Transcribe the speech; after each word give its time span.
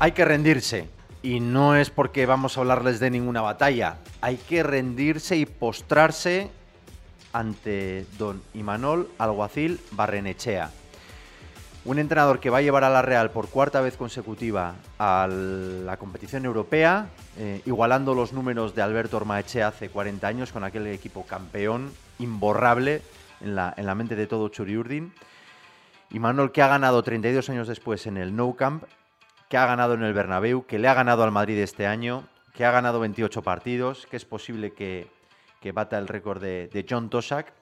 Hay 0.00 0.10
que 0.10 0.24
rendirse. 0.24 0.88
Y 1.22 1.38
no 1.38 1.76
es 1.76 1.90
porque 1.90 2.26
vamos 2.26 2.56
a 2.56 2.62
hablarles 2.62 2.98
de 2.98 3.10
ninguna 3.10 3.42
batalla. 3.42 3.98
Hay 4.20 4.38
que 4.38 4.64
rendirse 4.64 5.36
y 5.36 5.46
postrarse 5.46 6.50
ante 7.32 8.06
don 8.18 8.42
Imanol 8.54 9.08
Alguacil 9.18 9.78
Barrenechea. 9.92 10.72
Un 11.84 12.00
entrenador 12.00 12.40
que 12.40 12.50
va 12.50 12.58
a 12.58 12.62
llevar 12.62 12.82
a 12.82 12.90
la 12.90 13.02
Real 13.02 13.30
por 13.30 13.48
cuarta 13.48 13.80
vez 13.80 13.96
consecutiva 13.96 14.74
a 14.98 15.28
la 15.28 15.96
competición 15.96 16.44
europea, 16.44 17.10
eh, 17.38 17.60
igualando 17.66 18.14
los 18.14 18.32
números 18.32 18.74
de 18.74 18.82
Alberto 18.82 19.16
Ormaechea 19.16 19.68
hace 19.68 19.90
40 19.90 20.26
años 20.26 20.50
con 20.50 20.64
aquel 20.64 20.88
equipo 20.88 21.24
campeón 21.24 21.92
imborrable 22.18 23.02
en 23.40 23.54
la, 23.54 23.74
la 23.76 23.94
mente 23.94 24.16
de 24.16 24.26
todo 24.26 24.48
Churiurdin. 24.48 25.12
Imanol 26.12 26.52
que 26.52 26.62
ha 26.62 26.68
ganado 26.68 27.02
32 27.02 27.48
años 27.48 27.68
después 27.68 28.06
en 28.06 28.18
el 28.18 28.36
Nou 28.36 28.54
Camp, 28.54 28.84
que 29.48 29.56
ha 29.56 29.66
ganado 29.66 29.94
en 29.94 30.02
el 30.02 30.12
Bernabéu, 30.12 30.66
que 30.66 30.78
le 30.78 30.88
ha 30.88 30.94
ganado 30.94 31.24
al 31.24 31.32
Madrid 31.32 31.58
este 31.58 31.86
año, 31.86 32.24
que 32.54 32.66
ha 32.66 32.70
ganado 32.70 33.00
28 33.00 33.42
partidos, 33.42 34.06
que 34.06 34.16
es 34.16 34.24
posible 34.26 34.72
que, 34.72 35.08
que 35.60 35.72
bata 35.72 35.98
el 35.98 36.08
récord 36.08 36.40
de, 36.40 36.68
de 36.68 36.86
John 36.88 37.08
Tosak 37.08 37.52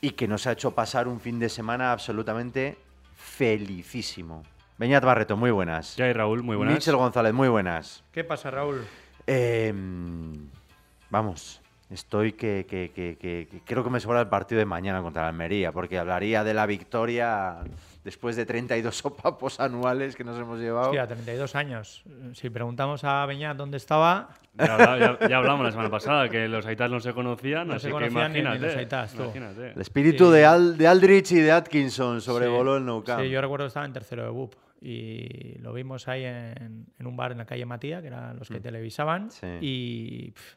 y 0.00 0.12
que 0.12 0.26
nos 0.26 0.46
ha 0.46 0.52
hecho 0.52 0.74
pasar 0.74 1.06
un 1.06 1.20
fin 1.20 1.38
de 1.38 1.50
semana 1.50 1.92
absolutamente 1.92 2.78
felicísimo. 3.14 4.42
Beñat 4.78 5.04
Barreto, 5.04 5.36
muy 5.36 5.50
buenas. 5.50 5.96
Ya 5.96 6.06
hay 6.06 6.14
Raúl, 6.14 6.42
muy 6.42 6.56
buenas. 6.56 6.76
Michel 6.76 6.96
González, 6.96 7.34
muy 7.34 7.48
buenas. 7.48 8.04
¿Qué 8.12 8.24
pasa, 8.24 8.50
Raúl? 8.50 8.86
Eh, 9.26 9.74
vamos, 11.10 11.60
estoy 11.90 12.32
que, 12.32 12.66
que- 12.68 12.90
que- 12.94 13.16
que- 13.18 13.48
que 13.50 13.60
creo 13.64 13.82
que 13.84 13.90
me 13.90 14.00
sobra 14.00 14.20
el 14.20 14.28
partido 14.28 14.58
de 14.58 14.66
mañana 14.66 15.00
contra 15.02 15.22
la 15.22 15.28
Almería, 15.28 15.72
porque 15.72 15.98
hablaría 15.98 16.44
de 16.44 16.54
la 16.54 16.66
victoria 16.66 17.58
después 18.04 18.36
de 18.36 18.44
32 18.46 18.94
sopapos 18.96 19.58
anuales 19.60 20.14
que 20.16 20.24
nos 20.24 20.38
hemos 20.38 20.58
llevado. 20.58 20.88
Hostia, 20.88 21.06
32 21.06 21.54
años. 21.54 22.02
Si 22.34 22.50
preguntamos 22.50 23.04
a 23.04 23.24
Beñat 23.26 23.56
dónde 23.56 23.76
estaba, 23.78 24.28
Ya, 24.54 24.76
ya- 24.98 25.28
ya 25.28 25.36
hablamos 25.38 25.64
la 25.64 25.70
semana 25.70 25.88
pasada 25.90 26.28
que 26.28 26.48
los 26.48 26.66
Aitas 26.66 26.90
no 26.90 26.98
se 27.00 27.12
conocían, 27.14 27.68
No 27.68 27.74
así 27.74 27.82
se 27.82 27.88
que 27.88 27.92
conocían 27.92 28.32
ni- 28.32 28.38
ni 28.38 28.40
imagínate. 28.40 28.66
los 28.66 28.76
Aitas, 28.76 29.12
tú. 29.14 29.22
imagínate. 29.22 29.70
El 29.72 29.80
espíritu 29.80 30.26
Sí. 30.26 30.32
de, 30.32 30.44
Al- 30.46 30.76
de 30.76 30.86
Aldrich 30.88 31.30
y 31.32 31.36
de 31.40 31.52
Atkinson 31.52 32.20
sobrevoló 32.20 32.72
Sí. 32.74 32.78
el 32.80 32.84
Nou 32.86 33.04
Camp. 33.04 33.22
Sí, 33.22 33.30
yo 33.30 33.40
recuerdo 33.40 33.64
que 33.66 33.68
estaba 33.68 33.86
en 33.86 33.92
tercero 33.92 34.24
de 34.24 34.30
BUP 34.30 34.54
y 34.80 35.58
lo 35.60 35.72
vimos 35.72 36.08
ahí 36.08 36.24
en, 36.24 36.86
en 36.98 37.06
un 37.06 37.16
bar 37.16 37.32
en 37.32 37.38
la 37.38 37.44
calle 37.46 37.64
Matía, 37.66 38.00
que 38.00 38.08
eran 38.08 38.36
los 38.38 38.48
que 38.48 38.58
televisaban. 38.60 39.26
Mm. 39.26 39.30
Sí. 39.30 39.46
Y, 39.60 40.30
pf, 40.32 40.56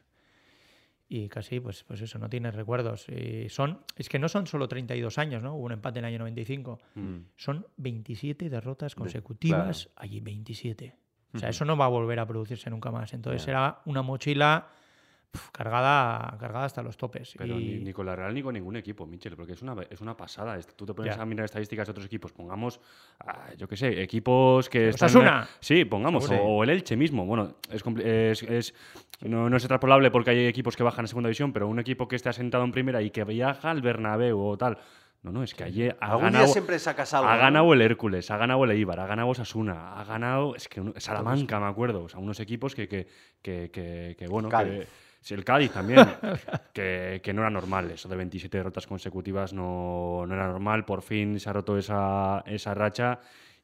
y 1.14 1.28
casi, 1.28 1.60
pues, 1.60 1.84
pues 1.84 2.00
eso, 2.00 2.18
no 2.18 2.28
tienes 2.30 2.54
recuerdos. 2.54 3.06
Y 3.08 3.48
son, 3.50 3.80
es 3.96 4.08
que 4.08 4.18
no 4.18 4.28
son 4.28 4.46
solo 4.46 4.66
32 4.66 5.18
años, 5.18 5.42
¿no? 5.42 5.54
Hubo 5.54 5.66
un 5.66 5.72
empate 5.72 5.98
en 5.98 6.06
el 6.06 6.08
año 6.14 6.20
95. 6.20 6.80
Mm. 6.94 7.16
Son 7.36 7.66
27 7.76 8.48
derrotas 8.48 8.94
consecutivas, 8.94 9.84
claro. 9.86 9.94
allí 9.96 10.20
27. 10.20 10.96
O 11.34 11.38
sea, 11.38 11.48
eso 11.50 11.64
no 11.64 11.76
va 11.76 11.84
a 11.86 11.88
volver 11.88 12.18
a 12.18 12.26
producirse 12.26 12.70
nunca 12.70 12.90
más. 12.90 13.12
Entonces 13.12 13.44
Ya. 13.44 13.52
era 13.52 13.82
una 13.84 14.00
mochila 14.02 14.68
pf, 15.32 15.50
cargada, 15.50 16.36
cargada 16.38 16.66
hasta 16.66 16.82
los 16.82 16.96
topes. 16.96 17.34
Pero 17.36 17.58
y, 17.58 17.64
ni, 17.78 17.84
ni 17.84 17.92
con 17.92 18.06
la 18.06 18.14
Real 18.14 18.32
ni 18.32 18.42
con 18.42 18.54
ningún 18.54 18.76
equipo, 18.76 19.06
Michel, 19.06 19.34
porque 19.34 19.54
es 19.54 19.62
una, 19.62 19.74
es 19.90 20.00
una 20.00 20.16
pasada. 20.16 20.58
Tú 20.76 20.86
te 20.86 20.94
pones 20.94 21.16
Ya. 21.16 21.22
a 21.22 21.26
mirar 21.26 21.46
estadísticas 21.46 21.86
de 21.88 21.90
otros 21.90 22.06
equipos, 22.06 22.32
pongamos, 22.32 22.80
ah, 23.20 23.48
yo 23.58 23.66
qué 23.66 23.76
sé, 23.76 24.02
equipos 24.02 24.68
que 24.68 24.90
están... 24.90 25.06
Osasuna. 25.06 25.48
Sí, 25.58 25.84
pongamos, 25.84 26.30
o, 26.30 26.34
o 26.40 26.62
el 26.62 26.70
Elche 26.70 26.96
mismo. 26.96 27.26
Bueno, 27.26 27.56
es, 27.70 27.82
es, 27.98 28.42
es- 28.44 28.74
no, 29.22 29.48
no 29.48 29.56
es 29.56 29.62
extrapolable 29.62 30.10
porque 30.10 30.30
hay 30.30 30.46
equipos 30.46 30.76
que 30.76 30.82
bajan 30.82 31.04
a 31.04 31.08
segunda 31.08 31.28
división, 31.28 31.52
pero 31.52 31.68
un 31.68 31.78
equipo 31.78 32.08
que 32.08 32.16
esté 32.16 32.28
asentado 32.28 32.64
en 32.64 32.72
primera 32.72 33.00
y 33.02 33.10
que 33.10 33.24
viaja 33.24 33.70
al 33.70 33.80
Bernabéu 33.80 34.38
o 34.40 34.56
tal. 34.58 34.78
No, 35.22 35.30
no, 35.30 35.44
es 35.44 35.54
que 35.54 35.62
allí 35.62 35.88
ha 35.88 35.94
Algún 36.00 36.22
ganado... 36.24 36.44
día 36.46 36.52
siempre 36.52 36.76
sacas 36.80 37.14
algo. 37.14 37.28
Ha 37.28 37.36
¿no? 37.36 37.40
ganado 37.42 37.72
el 37.72 37.80
Hércules, 37.82 38.28
ha 38.32 38.36
ganado 38.36 38.64
el 38.64 38.72
Eibar, 38.72 38.98
ha 38.98 39.06
ganado 39.06 39.32
Sasuna, 39.34 39.92
ha 39.92 40.02
ganado 40.02 40.56
es 40.56 40.66
que 40.66 40.82
Salamanca, 40.96 41.60
me 41.60 41.66
acuerdo. 41.66 42.02
O 42.02 42.08
sea, 42.08 42.18
unos 42.18 42.40
equipos 42.40 42.74
que, 42.74 42.88
que, 42.88 43.06
que, 43.40 43.70
que- 43.70 44.16
que, 44.18 44.26
bueno, 44.26 44.48
Cádiz. 44.48 44.80
que, 44.80 44.86
sí, 45.22 45.32
el 45.32 45.44
Cádiz 45.44 45.72
también, 45.72 46.06
que, 46.74 47.20
que 47.22 47.32
no 47.32 47.40
era 47.40 47.50
normal. 47.50 47.90
Eso 47.90 48.08
de 48.08 48.16
27 48.16 48.58
derrotas 48.58 48.86
consecutivas 48.86 49.54
no, 49.54 50.26
no 50.26 50.34
era 50.34 50.48
normal. 50.48 50.84
Por 50.84 51.00
fin 51.00 51.40
se 51.40 51.48
ha 51.48 51.54
roto 51.54 51.78
esa, 51.78 52.42
esa 52.46 52.74
racha 52.74 53.20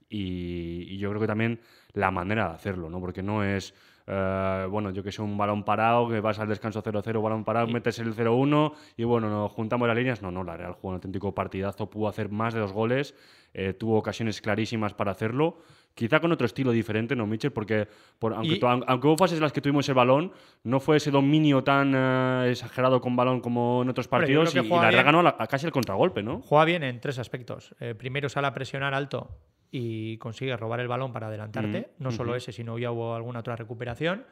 y, 0.08 0.86
y 0.88 0.98
yo 0.98 1.10
creo 1.10 1.20
que 1.20 1.26
también 1.26 1.60
la 1.92 2.10
manera 2.10 2.48
de 2.48 2.54
hacerlo, 2.54 2.88
¿no? 2.88 3.00
Porque 3.00 3.22
no 3.22 3.44
es, 3.44 3.74
eh, 4.06 4.66
bueno, 4.70 4.91
yo 4.91 5.02
que 5.02 5.12
sé, 5.12 5.20
un 5.20 5.36
balón 5.36 5.64
parado, 5.64 6.08
que 6.08 6.20
vas 6.20 6.38
al 6.38 6.48
descanso 6.48 6.82
0-0, 6.82 7.22
balón 7.22 7.44
parado, 7.44 7.66
metes 7.66 7.98
el 7.98 8.14
0-1 8.14 8.72
y 8.97 9.04
bueno, 9.04 9.28
nos 9.28 9.52
juntamos 9.52 9.86
las 9.86 9.97
líneas. 9.97 10.22
No, 10.22 10.30
no, 10.30 10.44
la 10.44 10.56
Real 10.56 10.72
jugó 10.72 10.88
un 10.88 10.94
auténtico 10.94 11.34
partidazo, 11.34 11.91
pudo 11.91 12.08
hacer 12.08 12.30
más 12.30 12.54
de 12.54 12.60
dos 12.60 12.72
goles, 12.72 13.14
eh, 13.52 13.74
tuvo 13.74 13.98
ocasiones 13.98 14.41
clarísimas 14.41 14.94
para 14.94 15.10
hacerlo. 15.10 15.58
Quizá 15.94 16.21
con 16.21 16.31
otro 16.31 16.47
estilo 16.47 16.71
diferente, 16.71 17.16
¿no, 17.16 17.26
Mitchell? 17.26 17.50
Porque 17.50 17.88
por- 18.21 18.32
aunque, 18.32 18.54
Y- 18.54 18.60
aunque 18.62 19.06
hubo 19.09 19.16
fases 19.16 19.38
en 19.38 19.43
las 19.43 19.53
que 19.53 19.60
tuvimos 19.60 19.88
el 19.88 19.94
balón, 19.97 20.32
no 20.62 20.78
fue 20.78 20.99
ese 20.99 21.10
dominio 21.10 21.65
tan 21.65 21.93
eh, 21.97 22.50
exagerado 22.53 23.00
con 23.00 23.16
balón 23.16 23.41
como 23.41 23.82
en 23.82 23.88
otros 23.88 24.06
partidos 24.06 24.54
y, 24.54 24.69
la 24.69 24.91
Real 24.93 25.04
ganó 25.04 25.21
a 25.27 25.47
casi 25.48 25.66
el 25.66 25.72
contragolpe, 25.72 26.22
¿no? 26.22 26.41
Juega 26.41 26.65
bien 26.65 26.84
en 26.84 27.00
tres 27.00 27.19
aspectos. 27.19 27.75
Eh, 27.81 27.94
primero 27.97 28.28
sale 28.28 28.47
a 28.47 28.54
presionar 28.54 28.94
alto 28.94 29.28
y 29.72 30.16
consigue 30.19 30.56
robar 30.56 30.78
el 30.81 30.87
balón 30.88 31.12
para 31.12 31.27
adelantarte. 31.27 31.91
Mm, 31.98 32.03
No 32.04 32.10
solo 32.12 32.37
ese, 32.37 32.53
sino 32.53 32.78
ya 32.78 32.93
hubo 32.93 33.15
alguna 33.16 33.41
otra 33.41 33.56
recuperación. 33.56 34.25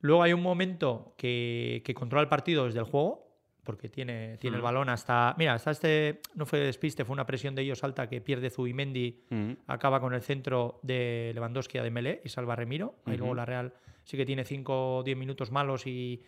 Luego 0.00 0.22
hay 0.22 0.32
un 0.32 0.42
momento 0.42 1.14
que, 1.18 1.82
que 1.84 1.94
controla 1.94 2.22
el 2.22 2.28
partido 2.28 2.64
desde 2.64 2.78
el 2.78 2.84
juego, 2.86 3.25
porque 3.66 3.90
tiene, 3.90 4.38
tiene 4.38 4.56
el 4.56 4.62
Mm. 4.62 4.64
balón 4.64 4.88
hasta. 4.88 5.34
Mira, 5.36 5.52
hasta 5.52 5.72
este. 5.72 6.22
No 6.34 6.46
fue 6.46 6.60
despiste, 6.60 7.04
fue 7.04 7.12
una 7.12 7.26
presión 7.26 7.54
de 7.54 7.60
ellos 7.62 7.84
alta 7.84 8.08
que 8.08 8.22
pierde 8.22 8.48
Zubimendi. 8.48 9.24
Mm. 9.28 9.50
Acaba 9.66 10.00
con 10.00 10.14
el 10.14 10.22
centro 10.22 10.80
de 10.82 11.32
Lewandowski 11.34 11.76
a 11.76 11.82
Dembélé 11.82 12.22
y 12.24 12.30
salva 12.30 12.54
a 12.54 12.56
Remiro. 12.56 12.94
Ahí 13.04 13.18
luego 13.18 13.34
la 13.34 13.44
Real 13.44 13.74
sí 14.04 14.16
que 14.16 14.24
tiene 14.24 14.44
5 14.44 14.98
o 14.98 15.02
10 15.02 15.16
minutos 15.18 15.50
malos 15.50 15.86
y, 15.86 16.22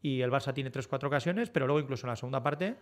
y 0.00 0.20
el 0.22 0.30
Barça 0.30 0.54
tiene 0.54 0.70
3-4 0.72 1.04
ocasiones, 1.08 1.50
pero 1.50 1.66
luego 1.66 1.80
incluso 1.80 2.06
en 2.06 2.10
la 2.10 2.16
segunda 2.16 2.42
parte 2.42 2.76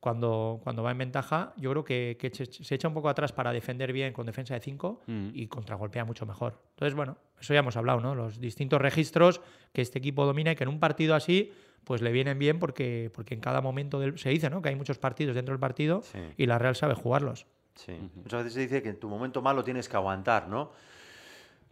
cuando, 0.00 0.60
cuando 0.62 0.82
va 0.82 0.92
en 0.92 0.98
ventaja, 0.98 1.52
yo 1.56 1.70
creo 1.70 1.84
que, 1.84 2.16
que 2.20 2.30
se, 2.30 2.46
se 2.46 2.74
echa 2.74 2.86
un 2.88 2.94
poco 2.94 3.08
atrás 3.08 3.32
para 3.32 3.52
defender 3.52 3.92
bien 3.92 4.12
con 4.12 4.26
defensa 4.26 4.54
de 4.54 4.60
5 4.60 5.00
Mm. 5.06 5.28
y 5.34 5.46
contragolpea 5.48 6.04
mucho 6.04 6.24
mejor. 6.24 6.60
Entonces, 6.70 6.94
bueno, 6.94 7.16
eso 7.40 7.52
ya 7.52 7.60
hemos 7.60 7.76
hablado, 7.76 8.00
¿no? 8.00 8.14
Los 8.14 8.40
distintos 8.40 8.80
registros 8.80 9.40
que 9.72 9.82
este 9.82 9.98
equipo 9.98 10.24
domina 10.24 10.52
y 10.52 10.54
que 10.56 10.62
en 10.64 10.70
un 10.70 10.78
partido 10.78 11.14
así, 11.16 11.52
pues 11.84 12.00
le 12.02 12.12
vienen 12.12 12.38
bien 12.38 12.58
porque, 12.60 13.10
porque 13.14 13.34
en 13.34 13.40
cada 13.40 13.60
momento 13.60 13.98
del, 13.98 14.18
se 14.18 14.28
dice, 14.30 14.50
¿no? 14.50 14.62
Que 14.62 14.68
hay 14.68 14.76
muchos 14.76 14.98
partidos 14.98 15.34
dentro 15.34 15.52
del 15.52 15.60
partido 15.60 16.02
Sí. 16.02 16.18
y 16.36 16.46
la 16.46 16.58
Real 16.58 16.76
sabe 16.76 16.94
jugarlos. 16.94 17.46
Sí. 17.74 17.92
Muchas 18.16 18.40
veces 18.44 18.52
se 18.54 18.60
dice 18.60 18.82
que 18.82 18.90
en 18.90 19.00
tu 19.00 19.08
momento 19.08 19.42
malo 19.42 19.64
tienes 19.64 19.88
que 19.88 19.96
aguantar, 19.96 20.48
¿no? 20.48 20.72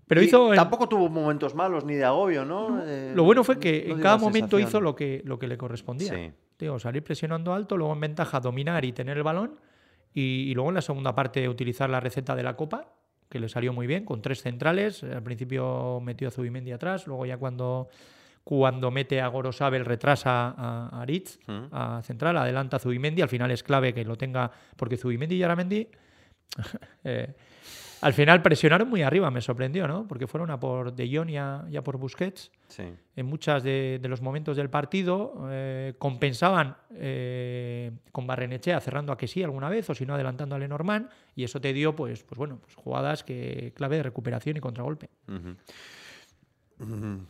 Pero 0.09 0.23
Y 0.23 0.27
hizo 0.27 0.53
el- 0.53 0.57
Tampoco 0.57 0.89
tuvo 0.89 1.09
momentos 1.09 1.55
malos 1.55 1.85
ni 1.85 1.95
de 1.95 2.05
agobio, 2.05 2.45
¿no? 2.45 2.81
Eh, 2.85 3.13
Lo 3.15 3.25
bueno 3.25 3.43
fue 3.45 3.59
que 3.59 3.85
no 3.89 3.97
en 3.97 4.01
cada 4.01 4.17
momento 4.17 4.57
sensación. 4.57 4.69
hizo 4.69 4.81
lo 4.81 4.95
que, 4.95 5.21
lo 5.25 5.39
que 5.39 5.49
le 5.49 5.59
correspondía. 5.59 6.13
Sí. 6.15 6.33
Digo, 6.59 6.79
salir 6.79 7.03
presionando 7.03 7.53
alto, 7.53 7.77
luego 7.77 7.93
en 7.93 8.01
ventaja 8.01 8.41
dominar 8.41 8.85
y 8.85 8.93
tener 8.93 9.17
el 9.17 9.23
balón. 9.23 9.61
Y, 10.15 10.51
y 10.51 10.55
luego 10.55 10.71
en 10.71 10.77
la 10.77 10.83
segunda 10.83 11.15
parte 11.15 11.49
utilizar 11.49 11.91
la 11.91 12.01
receta 12.01 12.35
de 12.35 12.43
la 12.43 12.57
Copa, 12.57 12.93
que 13.29 13.39
le 13.39 13.49
salió 13.49 13.73
muy 13.73 13.87
bien, 13.87 14.05
con 14.05 14.23
tres 14.23 14.43
centrales. 14.43 15.03
Al 15.03 15.23
principio 15.23 16.01
metió 16.01 16.29
a 16.29 16.31
Zubimendi 16.31 16.73
atrás, 16.73 17.07
luego 17.07 17.27
ya 17.27 17.37
cuando, 17.37 17.89
cuando 18.45 18.91
mete 18.91 19.21
a 19.21 19.29
Gorosabel 19.29 19.85
retrasa 19.85 20.55
a, 20.57 20.89
a 20.89 21.03
Aritz, 21.03 21.39
a 21.49 22.01
central, 22.03 22.37
adelanta 22.39 22.77
a 22.77 22.81
Zubimendi. 22.81 23.23
Al 23.23 23.29
final 23.29 23.51
es 23.51 23.63
clave 23.63 23.93
que 23.93 24.05
lo 24.05 24.17
tenga, 24.17 24.51
porque 24.77 24.97
Zubimendi 24.97 25.37
y 25.37 25.43
Aramendi... 25.43 25.89
eh, 27.05 27.35
al 28.01 28.13
final 28.13 28.43
presionaron 28.43 28.89
muy 28.89 29.03
arriba, 29.03 29.31
me 29.31 29.41
sorprendió, 29.41 29.87
¿no? 29.89 30.07
Porque 30.07 30.27
fueron 30.27 30.51
a 30.51 30.61
por 30.61 30.93
De 30.95 31.09
Jong 31.11 31.31
y 31.31 31.37
a, 31.37 31.65
y 31.71 31.77
a 31.77 31.83
por 31.83 31.97
Busquets 31.99 32.51
Sí. 32.69 32.85
en 33.17 33.27
muchos 33.27 33.63
de, 33.63 33.99
de 34.03 34.09
los 34.09 34.21
momentos 34.21 34.57
del 34.57 34.69
partido 34.71 35.47
eh, 35.51 35.95
compensaban 35.99 36.77
eh, 36.95 37.93
con 38.13 38.27
Barrenechea 38.27 38.81
cerrando 38.81 39.13
a 39.13 39.17
que 39.17 39.27
sí 39.29 39.43
alguna 39.43 39.69
vez 39.69 39.89
o 39.91 39.95
si 39.95 40.05
no 40.05 40.15
adelantando 40.15 40.55
a 40.55 40.59
Lenormand 40.59 41.09
y 41.35 41.45
eso 41.45 41.61
te 41.61 41.73
dio 41.73 41.95
pues, 41.97 42.23
pues 42.25 42.37
bueno 42.39 42.59
pues 42.61 42.75
jugadas 42.75 43.23
que 43.25 43.73
clave 43.77 43.97
de 43.97 44.03
recuperación 44.05 44.57
y 44.57 44.61
contragolpe 44.61 45.09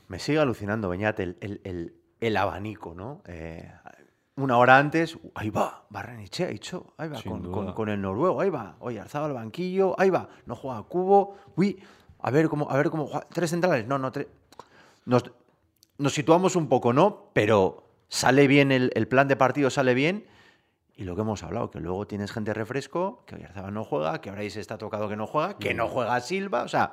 Me 0.08 0.18
sigue 0.18 0.38
alucinando, 0.38 0.88
Beñat, 0.88 1.20
el, 1.20 1.36
el- 1.40 1.60
el- 1.64 1.94
el 2.20 2.36
abanico, 2.36 2.94
¿no? 2.94 3.22
Eh, 3.26 3.70
una 4.36 4.58
hora 4.58 4.78
antes, 4.78 5.18
ahí 5.34 5.50
va, 5.50 5.84
Barrenechea, 5.90 6.48
dicho, 6.48 6.92
ahí 6.98 7.08
va, 7.08 7.16
con, 7.30 7.40
con- 7.52 7.72
con 7.74 7.88
el 7.88 8.00
noruego, 8.00 8.40
ahí 8.40 8.50
va, 8.50 8.76
oye, 8.80 9.00
alzado 9.00 9.24
al 9.26 9.32
banquillo, 9.32 9.94
ahí 9.98 10.10
va, 10.10 10.28
no 10.46 10.54
juega 10.54 10.82
Cubo, 10.82 11.36
uy, 11.56 11.82
a 12.20 12.30
ver 12.30 12.48
cómo, 12.48 12.70
a 12.70 12.76
ver 12.76 12.90
cómo 12.90 13.06
juega, 13.06 13.26
tres 13.32 13.50
centrales, 13.50 13.86
no, 13.86 13.98
no, 13.98 14.12
tres. 14.12 14.26
Nos, 15.06 15.24
nos 15.98 16.12
situamos 16.12 16.56
un 16.56 16.68
poco, 16.68 16.92
¿no? 16.92 17.30
Pero 17.32 17.84
sale 18.08 18.46
bien 18.46 18.72
el, 18.72 18.90
el 18.94 19.08
plan 19.08 19.28
de 19.28 19.36
partido, 19.36 19.70
sale 19.70 19.94
bien. 19.94 20.26
Y 20.98 21.04
lo 21.04 21.14
que 21.14 21.20
hemos 21.20 21.42
hablado, 21.42 21.70
que 21.70 21.78
luego 21.78 22.06
tienes 22.06 22.32
gente 22.32 22.54
refresco, 22.54 23.22
que 23.26 23.34
Oyarzabal 23.36 23.72
no 23.74 23.84
juega, 23.84 24.20
que 24.20 24.30
ahora 24.30 24.48
se 24.48 24.60
está 24.60 24.78
tocado 24.78 25.08
que 25.10 25.16
no 25.16 25.26
juega, 25.26 25.58
que 25.58 25.74
no 25.74 25.88
juega 25.88 26.18
Silva, 26.20 26.62
o 26.62 26.68
sea, 26.68 26.92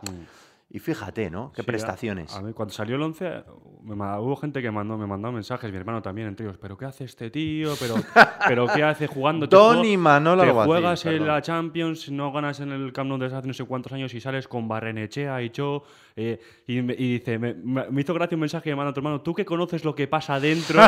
Y 0.70 0.80
fíjate, 0.80 1.30
¿no? 1.30 1.52
Qué 1.52 1.62
Sí, 1.62 1.62
a- 1.62 1.66
prestaciones. 1.68 2.36
A, 2.36 2.42
mí, 2.42 2.52
cuando 2.54 2.74
salió 2.74 2.96
el 2.96 3.02
11, 3.04 3.44
me 3.84 3.94
hubo 3.96 4.36
gente 4.38 4.60
que 4.62 4.72
mandó, 4.72 4.98
me 4.98 5.06
mandó 5.06 5.32
mensajes, 5.32 5.70
mi 5.72 5.78
hermano 5.78 6.02
también, 6.02 6.28
entre 6.30 6.48
ellos, 6.48 6.58
¿pero 6.60 6.76
qué 6.78 6.86
hace 6.86 7.04
este 7.04 7.30
tío? 7.30 7.74
¿Pero, 7.80 7.94
¿pero 8.48 8.66
qué 8.68 8.82
hace 8.84 9.06
jugando? 9.06 9.48
Te 9.48 9.56
Don 9.56 9.80
jue- 9.84 9.92
y 9.94 9.98
Manol 9.98 10.40
Te 10.42 10.50
juegas 10.52 11.06
en 11.06 11.12
perdón. 11.12 11.28
la 11.28 11.42
Champions, 11.44 12.10
no 12.12 12.32
ganas 12.32 12.60
en 12.60 12.72
el 12.72 12.92
Camp 12.92 13.08
Nou 13.10 13.20
desde 13.20 13.38
hace 13.38 13.48
no 13.48 13.54
sé 13.54 13.66
cuántos 13.66 13.92
años 13.94 14.12
y 14.16 14.20
sales 14.22 14.48
con 14.48 14.68
Barrenechea 14.68 15.42
y 15.44 15.50
Cho. 15.52 15.84
eh, 16.16 16.40
y, 16.66 16.82
dice, 16.82 17.38
me, 17.38 17.56
hizo 18.00 18.14
gracia 18.16 18.36
un 18.36 18.42
mensaje 18.42 18.64
que 18.66 18.70
me 18.72 18.76
manda 18.78 18.94
tu 18.94 19.00
hermano, 19.00 19.22
tú 19.22 19.34
que 19.36 19.46
conoces 19.46 19.84
lo 19.86 19.94
que 19.94 20.08
pasa 20.08 20.40
dentro. 20.40 20.80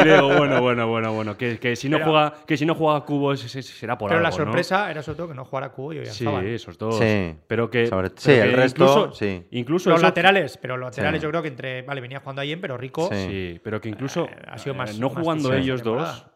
y 0.00 0.04
le 0.04 0.14
digo, 0.14 0.28
bueno, 0.36 0.60
bueno, 0.62 0.86
bueno, 0.88 1.12
bueno, 1.12 1.36
que, 1.36 1.58
que 1.58 1.74
si 1.76 1.88
no 1.88 1.96
Pero- 1.98 2.10
juega, 2.10 2.34
que 2.46 2.56
si 2.56 2.66
no 2.66 2.74
juega 2.76 3.00
Cubo 3.04 3.32
ese- 3.32 3.46
ese 3.46 3.62
será 3.72 3.96
por 3.98 4.10
Pero 4.10 4.20
la 4.20 4.28
algo, 4.28 4.38
¿no? 4.40 4.44
sorpresa 4.44 4.90
era 4.90 5.02
sobre 5.02 5.16
todo 5.16 5.28
que 5.28 5.34
no 5.34 5.44
jugara 5.44 5.70
Cubo 5.70 5.92
y 5.92 5.96
Sí, 6.06 6.24
Oyarzabal. 6.26 6.46
esos 6.46 6.78
dos. 6.78 6.98
Sí. 6.98 7.34
Pero 7.48 7.68
que. 7.70 7.86
Sobre- 7.88 8.10
pero 8.10 8.20
sí, 8.20 8.30
el 8.32 8.50
que 8.50 8.56
resto, 8.56 8.97
incluso, 9.00 9.18
sí. 9.18 9.46
Incluso 9.52 9.90
Los 9.90 9.98
eso- 9.98 10.06
laterales, 10.06 10.58
pero 10.60 10.76
los 10.76 10.88
laterales 10.90 11.20
Sí. 11.20 11.24
yo 11.24 11.30
creo 11.30 11.42
que 11.42 11.48
entre. 11.48 11.82
Vale, 11.82 12.00
venía 12.00 12.20
jugando 12.20 12.42
ahí, 12.42 12.56
pero 12.56 12.76
Rico. 12.76 13.08
Sí. 13.12 13.26
Sí, 13.28 13.60
pero 13.62 13.80
que 13.80 13.88
incluso 13.88 14.24
Eh, 14.26 14.36
ha 14.46 14.58
sido 14.58 14.74
más- 14.74 14.96
eh, 14.96 15.00
no 15.00 15.10
más 15.10 15.18
jugando 15.22 15.42
titular 15.44 15.60
ellos 15.62 15.82
dos, 15.82 16.26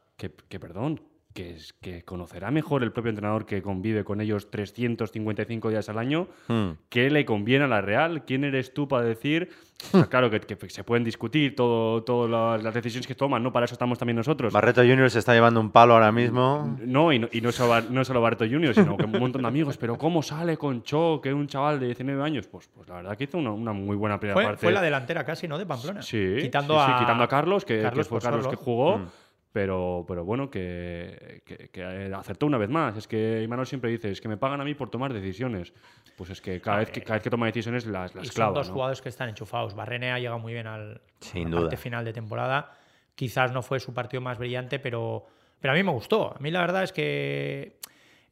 que 0.49 0.59
perdón, 0.61 1.01
que, 1.35 1.51
es- 1.55 1.73
que 1.81 2.03
conocerá 2.05 2.51
mejor 2.51 2.83
el 2.83 2.93
propio 2.93 3.11
entrenador 3.11 3.47
que 3.47 3.63
convive 3.63 4.05
con 4.05 4.21
ellos 4.21 4.51
355 4.51 5.71
días 5.71 5.89
al 5.89 5.99
año, 5.99 6.29
Hmm. 6.49 6.71
¿qué 6.89 7.11
le 7.11 7.25
conviene 7.25 7.65
a 7.65 7.69
la 7.69 7.81
Real? 7.81 8.25
¿Quién 8.25 8.45
eres 8.45 8.75
tú 8.75 8.89
para 8.89 9.05
decir? 9.05 9.51
O 9.95 9.99
sea, 9.99 10.07
claro 10.07 10.31
que, 10.31 10.39
que 10.41 10.69
se 10.71 10.85
pueden 10.85 11.03
discutir 11.03 11.57
todo, 11.57 12.05
todo 12.05 12.29
la- 12.29 12.57
las 12.59 12.73
decisiones 12.75 13.07
que 13.07 13.15
toman, 13.17 13.43
¿no? 13.43 13.53
Para 13.53 13.65
eso 13.65 13.75
estamos 13.75 13.99
también 13.99 14.17
nosotros. 14.17 14.53
Barreto 14.53 14.81
Junior 14.83 15.11
se 15.11 15.19
está 15.19 15.33
llevando 15.35 15.59
un 15.61 15.71
palo 15.71 15.95
ahora 15.95 16.13
mismo. 16.13 16.77
No, 16.81 17.13
y 17.13 17.19
no, 17.19 17.29
y 17.33 17.41
no 17.41 17.51
solo, 17.51 17.89
no 17.91 18.05
solo 18.05 18.21
Barto 18.21 18.45
Junior, 18.45 18.75
sino 18.75 18.97
que 18.97 19.05
un 19.07 19.13
montón 19.19 19.43
de 19.43 19.49
amigos. 19.49 19.77
Pero 19.79 19.99
¿cómo 19.99 20.23
sale 20.23 20.57
con 20.57 20.83
Cho, 20.85 21.21
que 21.23 21.31
es 21.31 21.35
un 21.35 21.49
chaval 21.49 21.81
de 21.81 21.87
19 21.87 22.23
años? 22.23 22.47
Pues, 22.47 22.69
pues 22.69 22.89
la 22.89 22.97
verdad 22.97 23.17
que 23.17 23.25
hizo 23.25 23.39
una, 23.39 23.51
una 23.51 23.73
muy 23.73 23.97
buena 23.97 24.21
primera 24.21 24.35
Fue, 24.35 24.45
parte. 24.45 24.61
fue 24.61 24.73
la 24.73 24.83
delantera 24.83 25.25
casi, 25.25 25.49
¿no? 25.49 25.59
De 25.59 25.67
Pamplona. 25.67 26.03
Sí, 26.03 26.37
quitando, 26.43 26.75
sí, 26.79 26.85
sí, 26.87 26.93
a, 26.95 26.99
quitando 27.01 27.25
a 27.25 27.29
Carlos, 27.29 27.65
que, 27.65 27.77
que 27.79 27.83
Carlos 27.83 28.07
fue 28.07 28.21
por 28.21 28.23
Carlos 28.31 28.47
que 28.49 28.57
jugó. 28.57 28.99
Mm. 28.99 29.07
Pero, 29.53 30.05
pero 30.09 30.25
bueno, 30.25 30.51
que, 30.51 31.43
que- 31.45 31.69
que, 31.69 31.85
acertó 32.15 32.47
una 32.47 32.57
vez 32.59 32.71
más. 32.71 32.97
Es 32.97 33.07
que 33.07 33.43
Imanol 33.43 33.67
siempre 33.67 33.91
dice, 33.91 34.11
es 34.11 34.21
que 34.21 34.29
me 34.29 34.39
pagan 34.39 34.61
a 34.61 34.65
mí 34.65 34.75
por 34.75 34.89
tomar 34.91 35.13
decisiones. 35.13 35.75
Pues 36.17 36.31
es 36.31 36.41
que 36.41 36.61
cada, 36.61 36.79
vez, 36.79 36.91
que, 36.91 37.03
cada 37.03 37.15
vez 37.15 37.23
que 37.23 37.31
toma 37.31 37.47
decisiones 37.47 37.85
las, 37.87 38.13
Y 38.15 38.19
las 38.19 38.27
son 38.29 38.35
clava. 38.35 38.53
dos 38.55 38.69
¿no? 38.69 38.75
jugadores 38.75 39.03
que 39.03 39.09
están 39.11 39.29
enchufados. 39.29 39.75
Barrene 39.75 40.11
ha 40.11 40.19
llegado 40.19 40.39
muy 40.39 40.55
bien 40.55 40.67
al 40.67 41.03
Sin 41.21 41.51
duda. 41.51 41.63
parte 41.63 41.77
final 41.77 42.05
de 42.05 42.13
temporada. 42.15 42.71
Quizás 43.15 43.53
no 43.53 43.61
fue 43.63 43.79
su 43.79 43.93
partido 43.93 44.23
más 44.23 44.39
brillante, 44.39 44.79
pero, 44.79 45.27
pero 45.61 45.73
a 45.73 45.77
mí 45.77 45.83
me 45.83 45.93
gustó. 45.93 46.35
A 46.35 46.39
mí 46.41 46.51
la 46.51 46.61
verdad 46.61 46.85
es 46.85 46.93
que 46.93 47.79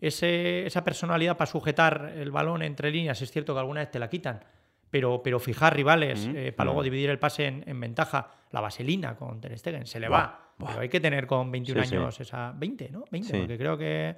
ese- 0.01 0.65
esa 0.67 0.83
personalidad 0.85 1.37
para 1.37 1.51
sujetar 1.51 2.13
el 2.17 2.31
balón 2.31 2.63
entre 2.63 2.91
líneas, 2.91 3.21
es 3.21 3.31
cierto 3.31 3.53
que 3.53 3.61
alguna 3.61 3.81
vez 3.81 3.91
te 3.91 3.99
la 3.99 4.09
quitan, 4.09 4.41
pero, 4.91 5.23
pero 5.23 5.39
fijar 5.39 5.77
rivales 5.77 6.29
eh, 6.35 6.53
para 6.53 6.67
luego 6.69 6.83
dividir 6.83 7.11
el 7.11 7.19
pase 7.19 7.45
en, 7.47 7.63
en 7.67 7.79
ventaja, 7.79 8.31
la 8.53 8.61
vaselina 8.63 9.17
con 9.17 9.39
Ter 9.41 9.57
Stegen, 9.59 9.87
se 9.87 10.01
le 10.01 10.09
va. 10.09 10.47
Pero 10.69 10.81
hay 10.81 10.89
que 10.89 11.01
tener 11.01 11.27
con 11.27 11.51
21 11.51 11.83
Sí, 11.83 11.89
sí. 11.91 11.97
años 11.97 12.21
esa... 12.21 12.53
20, 12.57 12.91
¿no? 12.91 13.05
20, 13.11 13.29
Sí. 13.33 13.39
porque 13.39 13.59
creo 13.59 13.77
que... 13.79 14.17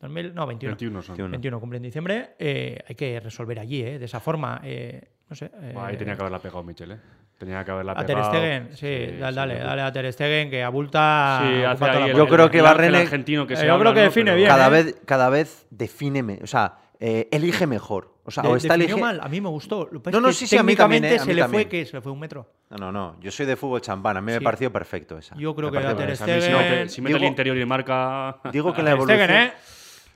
2000, 0.00 0.34
no, 0.34 0.46
21. 0.46 0.72
21 0.76 1.02
son. 1.02 1.12
21. 1.14 1.30
21 1.30 1.60
cumple 1.60 1.76
en 1.78 1.82
diciembre, 1.82 2.30
eh, 2.38 2.78
hay 2.86 2.94
que 2.94 3.18
resolver 3.18 3.58
allí, 3.58 3.82
¿eh? 3.82 3.98
de 3.98 4.04
esa 4.04 4.20
forma. 4.20 4.60
eh, 4.62 5.00
no 5.28 5.34
sé. 5.34 5.46
eh, 5.62 5.70
Buah, 5.72 5.86
ahí 5.86 5.96
tenía 5.96 6.14
que 6.14 6.20
haberla 6.20 6.38
pegado 6.38 6.62
Michel, 6.62 6.92
¿eh? 6.92 6.98
Tenía 7.38 7.64
que 7.64 7.70
haberla 7.70 7.92
a 7.92 8.04
Ter 8.06 8.14
pegado. 8.16 8.30
Stegen, 8.34 8.68
sí, 8.72 8.76
Sí, 8.76 9.16
dale, 9.18 9.30
sí, 9.32 9.36
dale, 9.36 9.54
sí. 9.56 9.60
dale 9.62 9.82
a 9.82 9.92
Ter 9.92 10.12
Stegen 10.12 10.50
que 10.50 10.62
abulta. 10.62 11.40
Sí, 11.42 11.62
hace 11.64 11.84
ahí 11.84 12.00
la 12.00 12.06
el- 12.08 12.16
Yo 12.16 12.26
creo 12.28 12.50
que 12.50 12.60
ángel 12.60 12.76
Barrene- 12.92 13.00
argentino 13.02 13.46
que 13.46 13.54
Eh, 13.54 13.56
se 13.56 13.66
yo 13.66 13.72
habla, 13.74 13.84
creo 13.84 13.94
que 13.94 14.00
¿no? 14.00 14.04
define 14.06 14.24
Pero- 14.32 14.36
bien. 14.36 14.48
Cada 14.48 14.66
¿eh? 14.66 14.70
vez, 14.70 15.00
cada 15.06 15.28
vez 15.30 15.66
define, 15.70 16.22
me- 16.22 16.38
o 16.42 16.46
sea, 16.46 16.74
eh, 17.00 17.28
elige 17.30 17.66
mejor. 17.66 18.14
O 18.24 18.30
sea, 18.30 18.42
De- 18.42 18.48
o 18.48 18.56
está 18.56 18.74
elige- 18.74 18.98
mal, 18.98 19.20
a 19.22 19.28
mí 19.28 19.40
me 19.40 19.48
gustó. 19.48 19.88
Lo 19.92 20.00
No, 20.00 20.10
es 20.10 20.12
no, 20.20 20.28
que 20.28 20.34
sí, 20.34 20.46
sí, 20.46 20.56
a 20.56 20.62
mí 20.62 20.74
también, 20.74 21.04
eh, 21.04 21.16
a 21.16 21.24
se 21.24 21.32
le 21.34 21.46
fue, 21.48 21.68
¿qué? 21.68 21.86
Se 21.86 21.92
le 21.96 22.00
fue 22.02 22.10
un 22.12 22.18
metro. 22.18 22.50
No, 22.70 22.76
no, 22.78 22.90
no. 22.92 23.16
Yo 23.20 23.30
soy 23.30 23.46
de 23.46 23.54
fútbol 23.56 23.80
champán. 23.80 24.16
A 24.16 24.20
mí 24.20 24.32
me 24.32 24.38
Sí. 24.38 24.44
pareció 24.44 24.72
perfecto 24.72 25.16
esa. 25.16 25.36
Yo 25.36 25.54
creo 25.54 25.70
Me 25.70 25.78
que 25.78 25.84
pareció 25.84 25.96
a 26.04 26.06
Ter 26.26 26.36
mí 26.36 26.42
si 26.42 26.48
Stegen- 26.50 26.58
mete, 26.58 26.88
si 26.88 27.00
mete 27.02 27.16
el 27.16 27.24
interior 27.24 27.56
y 27.56 27.64
marca... 27.66 28.38
Digo 28.52 28.72
que 28.74 28.82
la 28.82 28.90
evolución. 28.92 29.18
Stegen, 29.20 29.36
¿eh? 29.42 29.52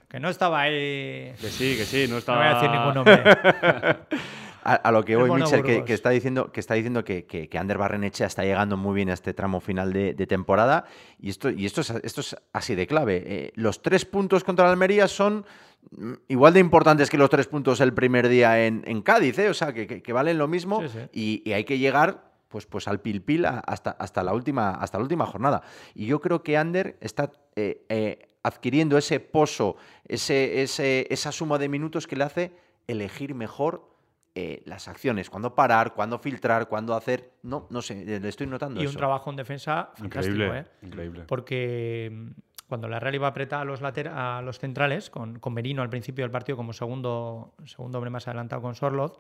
Que 0.08 0.18
no 0.18 0.28
estaba 0.28 0.62
ahí. 0.62 1.32
Que 1.40 1.48
sí, 1.50 1.76
que 1.76 1.84
sí, 1.84 2.06
no 2.08 2.14
No 2.14 2.18
está... 2.18 2.34
voy 2.36 2.46
a 2.46 2.54
decir 2.54 2.70
ningún 2.70 2.94
nombre. 2.94 3.22
A, 4.70 4.74
a 4.74 4.92
lo 4.92 5.04
que 5.04 5.16
voy, 5.16 5.30
Michel, 5.30 5.62
que, 5.62 5.92
está 5.92 6.10
diciendo 6.10 6.52
que, 6.52 6.60
está 6.60 6.74
diciendo 6.74 7.02
que, 7.02 7.26
que, 7.26 7.48
que 7.48 7.58
Ander 7.58 7.76
Barrenechea 7.76 8.28
está 8.28 8.44
llegando 8.44 8.76
muy 8.76 8.94
bien 8.94 9.10
a 9.10 9.14
este 9.14 9.34
tramo 9.34 9.60
final 9.60 9.92
de, 9.92 10.14
de 10.14 10.26
temporada. 10.28 10.84
Y 11.18 11.30
esto, 11.30 11.50
y 11.50 11.66
esto, 11.66 11.80
es, 11.80 11.90
esto 11.90 12.20
es 12.20 12.36
así 12.52 12.76
de 12.76 12.86
clave. 12.86 13.22
Eh, 13.26 13.52
los 13.56 13.82
tres 13.82 14.04
puntos 14.04 14.44
contra 14.44 14.66
la 14.66 14.70
Almería 14.70 15.08
son 15.08 15.44
mm, 15.90 16.12
igual 16.28 16.54
de 16.54 16.60
importantes 16.60 17.10
que 17.10 17.18
los 17.18 17.28
tres 17.30 17.48
puntos 17.48 17.80
el 17.80 17.92
primer 17.92 18.28
día 18.28 18.64
en, 18.64 18.84
en 18.86 19.02
Cádiz, 19.02 19.38
¿eh? 19.40 19.48
O 19.48 19.54
sea, 19.54 19.72
que, 19.72 19.86
que- 20.02 20.12
valen 20.12 20.38
lo 20.38 20.46
mismo. 20.46 20.80
Sí, 20.82 20.88
sí. 20.88 20.98
Y, 21.12 21.50
y 21.50 21.52
hay 21.52 21.64
que 21.64 21.78
llegar 21.78 22.30
pues, 22.46 22.66
pues 22.66 22.86
al 22.86 23.00
pil 23.00 23.22
pil 23.22 23.46
hasta, 23.46 23.90
hasta, 23.90 24.22
la 24.22 24.34
última, 24.34 24.70
hasta 24.70 24.98
la 24.98 25.02
última 25.02 25.26
jornada. 25.26 25.62
Y 25.94 26.06
yo 26.06 26.20
creo 26.20 26.44
que 26.44 26.56
Ander 26.56 26.96
está 27.00 27.32
eh, 27.56 27.84
eh, 27.88 28.28
adquiriendo 28.44 28.96
ese 28.98 29.18
pozo, 29.18 29.74
ese, 30.06 30.62
ese, 30.62 31.08
esa 31.10 31.32
suma 31.32 31.58
de 31.58 31.68
minutos 31.68 32.06
que 32.06 32.14
le 32.14 32.22
hace 32.22 32.52
elegir 32.86 33.34
mejor 33.34 33.89
eh, 34.34 34.62
las 34.66 34.86
acciones, 34.88 35.28
cuándo 35.30 35.54
parar, 35.54 35.92
cuándo 35.94 36.18
filtrar, 36.18 36.68
cuándo 36.68 36.94
hacer. 36.94 37.32
No, 37.42 37.66
no 37.70 37.82
sé, 37.82 38.04
le 38.20 38.28
estoy 38.28 38.46
notando 38.46 38.82
y 38.82 38.86
un 38.86 38.94
trabajo 38.94 39.30
en 39.30 39.36
defensa 39.36 39.90
fantástico, 39.96 40.36
Increíble, 40.36 40.58
¿eh? 40.60 40.86
increíble. 40.86 41.24
Porque 41.26 42.10
mm, 42.12 42.30
cuando 42.68 42.86
la 42.88 43.00
Real 43.00 43.14
iba 43.16 43.26
a 43.26 43.30
apretar 43.30 43.62
a 43.62 43.64
los, 43.64 43.80
later- 43.80 44.08
a 44.08 44.40
los 44.42 44.58
centrales, 44.60 45.10
con, 45.10 45.38
con 45.40 45.52
Merino 45.52 45.82
al 45.82 45.90
principio 45.90 46.24
del 46.24 46.30
partido 46.30 46.56
como 46.56 46.72
segundo, 46.72 47.54
segundo 47.64 47.98
hombre 47.98 48.10
más 48.10 48.28
adelantado 48.28 48.62
con 48.62 48.74
Sorloz, 48.76 49.18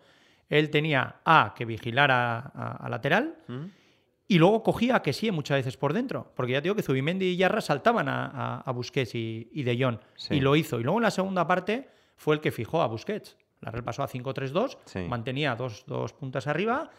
él 0.48 0.70
tenía 0.70 1.16
A, 1.24 1.54
que 1.56 1.64
vigilar 1.64 2.10
a, 2.12 2.38
a- 2.38 2.76
a 2.86 2.88
lateral, 2.88 3.36
¿Mm? 3.48 3.64
y 4.28 4.38
luego 4.38 4.62
cogía 4.62 4.94
a 4.96 5.02
que 5.02 5.12
sí 5.12 5.30
muchas 5.32 5.58
veces 5.58 5.76
por 5.76 5.92
dentro. 5.92 6.30
Porque 6.36 6.52
ya 6.52 6.58
te 6.60 6.64
digo 6.64 6.76
que 6.76 6.82
Zubimendi 6.84 7.26
y 7.26 7.36
Yarra 7.36 7.60
saltaban 7.60 8.08
a, 8.08 8.26
a, 8.26 8.60
a 8.60 8.70
Busquets 8.72 9.16
y, 9.16 9.48
y 9.52 9.64
De 9.64 9.76
Jong. 9.82 9.98
Sí. 10.14 10.34
Y 10.36 10.40
lo 10.40 10.54
hizo. 10.54 10.78
Y 10.78 10.84
luego 10.84 11.00
en 11.00 11.02
la 11.02 11.10
segunda 11.10 11.48
parte 11.48 11.88
fue 12.16 12.36
el 12.36 12.40
que 12.40 12.52
fijó 12.52 12.80
a 12.80 12.86
Busquets. 12.86 13.36
La 13.60 13.70
Real 13.70 13.84
pasó 13.84 14.02
a 14.02 14.08
5-3-2, 14.08 14.78
Sí. 14.86 15.00
mantenía 15.08 15.54
dos, 15.54 15.84
dos 15.86 16.12
puntas 16.12 16.46
arriba 16.46 16.90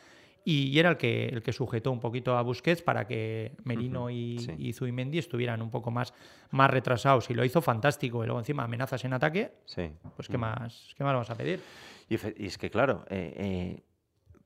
y, 0.43 0.67
y 0.69 0.79
era 0.79 0.89
el 0.89 0.97
que, 0.97 1.25
el 1.27 1.41
que 1.43 1.53
sujetó 1.53 1.91
un 1.91 1.99
poquito 1.99 2.35
a 2.37 2.41
Busquets 2.41 2.81
para 2.81 3.05
que 3.05 3.51
Merino 3.63 4.09
y, 4.09 4.39
sí. 4.39 4.51
y 4.57 4.73
Zubimendi 4.73 5.19
estuvieran 5.19 5.61
un 5.61 5.69
poco 5.69 5.91
más, 5.91 6.13
más 6.49 6.69
retrasados. 6.71 7.29
Y 7.29 7.35
lo 7.35 7.45
hizo 7.45 7.61
fantástico. 7.61 8.23
Y 8.23 8.25
luego 8.27 8.39
encima 8.39 8.63
amenazas 8.63 9.03
en 9.05 9.13
ataque, 9.13 9.53
Sí. 9.65 9.91
pues 10.15 10.27
¿qué, 10.27 10.37
más, 10.39 10.93
¿qué 10.97 11.03
más 11.03 11.13
vamos 11.13 11.29
a 11.29 11.35
pedir? 11.35 11.61
Y 12.09 12.15
es 12.45 12.57
que, 12.57 12.69
claro, 12.71 13.05
eh, 13.09 13.33
eh, 13.37 13.83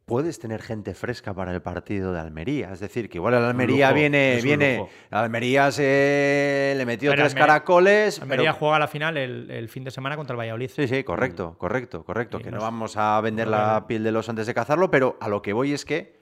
puedes 0.05 0.39
tener 0.39 0.61
gente 0.61 0.93
fresca 0.93 1.33
para 1.33 1.51
el 1.51 1.61
partido 1.61 2.13
de 2.13 2.19
Almería. 2.19 2.71
Es 2.71 2.79
decir, 2.79 3.09
que 3.09 3.17
igual 3.17 3.33
el 3.33 3.43
Almería 3.43 3.87
lujo, 3.87 3.95
viene. 3.99 4.39
viene 4.43 4.75
el 4.77 4.87
Almería 5.17 5.71
se 5.71 6.73
le 6.77 6.85
metió 6.85 7.11
Pero 7.11 7.23
tres 7.23 7.33
Almería- 7.33 7.47
caracoles. 7.47 8.21
Almería 8.21 8.51
pero- 8.51 8.59
juega 8.59 8.79
la 8.79 8.87
final 8.87 9.17
el, 9.17 9.49
el 9.49 9.67
fin 9.69 9.83
de 9.83 9.91
semana 9.91 10.15
contra 10.15 10.33
el 10.35 10.39
Valladolid. 10.39 10.69
Sí, 10.69 10.87
sí, 10.87 11.03
correcto, 11.03 11.55
correcto, 11.57 12.03
correcto. 12.03 12.39
Y 12.39 12.43
Que 12.43 12.51
no 12.51 12.59
vamos 12.59 12.97
a 12.97 13.19
vender 13.21 13.47
no 13.47 13.51
la 13.57 13.87
piel 13.87 14.03
del 14.03 14.15
oso 14.15 14.31
antes 14.31 14.45
de 14.47 14.53
cazarlo, 14.53 14.91
pero 14.91 15.17
a 15.19 15.27
lo 15.27 15.41
que 15.41 15.53
voy 15.53 15.73
es 15.73 15.85
que 15.85 16.19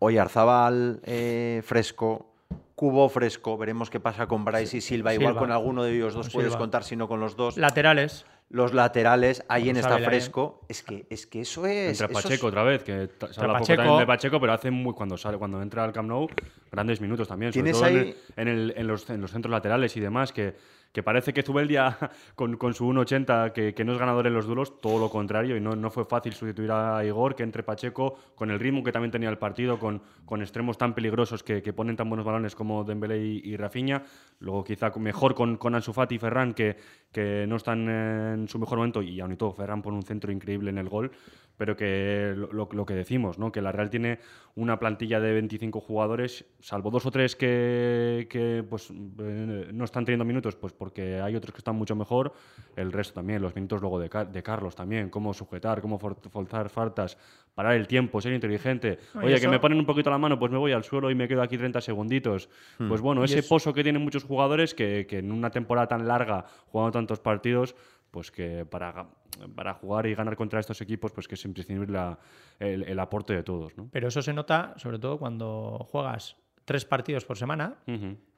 hoy 0.00 0.18
Arzabal 0.18 1.00
eh, 1.04 1.62
fresco, 1.64 2.26
Cubo 2.74 3.08
fresco, 3.10 3.58
veremos 3.58 3.90
qué 3.90 4.00
pasa 4.00 4.26
con 4.26 4.44
Bryce 4.44 4.78
y 4.78 4.80
Silva. 4.80 5.12
Igual 5.14 5.28
Silva. 5.34 5.40
con 5.40 5.52
alguno 5.52 5.84
de 5.84 5.94
ellos 5.94 6.14
dos 6.14 6.26
Con 6.28 6.32
puedes 6.32 6.50
Silva. 6.52 6.58
contar, 6.58 6.82
si 6.82 6.96
no 6.96 7.06
con 7.08 7.20
los 7.20 7.36
dos. 7.36 7.56
Laterales. 7.58 8.24
Los 8.52 8.74
laterales, 8.74 9.44
alguien 9.48 9.76
está 9.76 9.98
la- 10.00 10.04
fresco. 10.06 10.60
Es 10.68 10.82
que, 10.82 11.06
es 11.08 11.24
que 11.28 11.42
eso 11.42 11.66
es. 11.66 12.00
Entra 12.00 12.06
eso 12.06 12.18
es- 12.18 12.24
Pacheco 12.24 12.46
otra 12.48 12.64
vez, 12.64 12.82
que 12.82 12.92
se 12.92 13.40
habla 13.40 13.52
poco 13.52 13.52
Pacheco. 13.60 13.76
también 13.76 13.98
de 14.00 14.06
Pacheco, 14.06 14.40
pero 14.40 14.52
hace 14.52 14.72
muy, 14.72 14.92
cuando 14.92 15.16
sale, 15.16 15.38
cuando 15.38 15.62
entra 15.62 15.84
al 15.84 15.92
Camp 15.92 16.08
Nou, 16.08 16.26
grandes 16.72 17.00
minutos 17.00 17.28
también, 17.28 17.52
sobre 17.52 17.62
¿Tienes 17.62 17.80
todo 17.80 17.88
en, 17.88 17.96
ahí- 17.96 18.08
el- 18.08 18.16
en 18.36 18.48
el- 18.48 18.74
en 18.76 18.86
los, 18.88 19.08
en 19.08 19.20
los 19.20 19.30
centros 19.30 19.52
laterales 19.52 19.96
y 19.96 20.00
demás, 20.00 20.32
que, 20.32 20.56
que 20.92 21.02
parece 21.02 21.32
que 21.32 21.42
Zubeldia 21.42 21.96
con, 22.34 22.56
con 22.56 22.74
su 22.74 22.86
1.80, 22.86 23.52
que, 23.52 23.74
que 23.74 23.84
no 23.84 23.92
es 23.92 23.98
ganador 23.98 24.26
en 24.26 24.34
los 24.34 24.46
duelos, 24.46 24.80
todo 24.80 24.98
lo 24.98 25.10
contrario, 25.10 25.56
y 25.56 25.60
no, 25.60 25.76
no 25.76 25.90
fue 25.90 26.04
fácil 26.04 26.32
sustituir 26.32 26.70
a 26.72 27.04
Igor, 27.04 27.34
que 27.34 27.42
entre 27.42 27.62
Pacheco, 27.62 28.16
con 28.34 28.50
el 28.50 28.58
ritmo 28.58 28.82
que 28.82 28.92
también 28.92 29.10
tenía 29.10 29.28
el 29.28 29.38
partido, 29.38 29.78
con, 29.78 30.02
con 30.24 30.42
extremos 30.42 30.78
tan 30.78 30.94
peligrosos 30.94 31.42
que, 31.42 31.62
que 31.62 31.72
ponen 31.72 31.96
tan 31.96 32.08
buenos 32.08 32.26
balones 32.26 32.54
como 32.54 32.84
Dembélé 32.84 33.24
y, 33.24 33.42
y 33.44 33.56
Rafinha, 33.56 34.02
luego 34.40 34.64
quizá 34.64 34.90
mejor 34.98 35.34
con, 35.34 35.56
con 35.56 35.74
Ansu 35.74 35.92
Fati 35.92 36.16
y 36.16 36.18
Ferran, 36.18 36.54
que, 36.54 36.76
que 37.12 37.46
no 37.46 37.56
están 37.56 37.88
en 37.88 38.48
su 38.48 38.58
mejor 38.58 38.78
momento, 38.78 39.02
y 39.02 39.20
aún 39.20 39.32
y 39.32 39.36
todo, 39.36 39.52
Ferran 39.52 39.82
pone 39.82 39.96
un 39.96 40.02
centro 40.02 40.32
increíble 40.32 40.70
en 40.70 40.78
el 40.78 40.88
gol, 40.88 41.12
pero 41.60 41.76
que 41.76 42.32
lo, 42.34 42.86
que 42.86 42.94
decimos, 42.94 43.38
¿no? 43.38 43.52
que 43.52 43.60
la 43.60 43.70
Real 43.70 43.90
tiene 43.90 44.18
una 44.54 44.78
plantilla 44.78 45.20
de 45.20 45.34
25 45.34 45.78
jugadores, 45.78 46.46
salvo 46.58 46.90
dos 46.90 47.04
o 47.04 47.10
tres 47.10 47.36
que, 47.36 48.26
que, 48.30 48.64
pues, 48.66 48.90
eh, 48.90 49.68
no 49.70 49.84
están 49.84 50.06
teniendo 50.06 50.24
minutos, 50.24 50.56
pues 50.56 50.72
porque 50.72 51.20
hay 51.20 51.36
otros 51.36 51.52
que 51.52 51.58
están 51.58 51.76
mucho 51.76 51.94
mejor, 51.94 52.32
el 52.76 52.90
resto 52.92 53.12
también, 53.12 53.42
los 53.42 53.54
minutos 53.54 53.82
luego 53.82 54.00
de, 54.00 54.08
de 54.08 54.42
Carlos 54.42 54.74
también, 54.74 55.10
cómo 55.10 55.34
sujetar, 55.34 55.82
cómo 55.82 55.98
for- 55.98 56.16
forzar 56.30 56.70
faltas, 56.70 57.18
parar 57.54 57.74
el 57.74 57.86
tiempo, 57.86 58.22
ser 58.22 58.32
inteligente. 58.32 58.98
Oye, 59.26 59.34
que 59.38 59.46
me 59.50 59.60
ponen 59.60 59.78
un 59.78 59.84
poquito 59.84 60.08
la 60.08 60.16
mano, 60.16 60.38
pues 60.38 60.50
me 60.50 60.56
voy 60.56 60.72
al 60.72 60.82
suelo 60.82 61.10
y 61.10 61.14
me 61.14 61.28
quedo 61.28 61.42
aquí 61.42 61.58
30 61.58 61.82
segunditos. 61.82 62.48
Pues 62.88 63.02
bueno, 63.02 63.22
ese 63.22 63.40
eso- 63.40 63.48
pozo 63.50 63.74
que 63.74 63.82
tienen 63.82 64.00
muchos 64.00 64.24
jugadores 64.24 64.72
que, 64.74 65.06
que 65.06 65.18
en 65.18 65.30
una 65.30 65.50
temporada 65.50 65.88
tan 65.88 66.08
larga, 66.08 66.46
jugando 66.68 66.92
tantos 66.92 67.20
partidos, 67.20 67.76
pues 68.10 68.30
que 68.30 68.64
para 68.66 69.06
para 69.54 69.72
jugar 69.74 70.06
y 70.06 70.14
ganar 70.14 70.36
contra 70.36 70.60
estos 70.60 70.80
equipos, 70.80 71.12
pues 71.12 71.26
que 71.28 71.34
es 71.36 71.44
imprescindible 71.44 71.92
la- 71.92 72.18
el, 72.58 72.82
el 72.82 72.98
aporte 72.98 73.32
de 73.32 73.42
todos, 73.42 73.76
¿no? 73.76 73.88
Pero 73.92 74.08
eso 74.08 74.20
se 74.22 74.32
nota 74.32 74.74
sobre 74.76 74.98
todo 74.98 75.18
cuando 75.18 75.86
juegas 75.90 76.36
tres 76.64 76.84
partidos 76.84 77.24
por 77.24 77.38
semana 77.38 77.76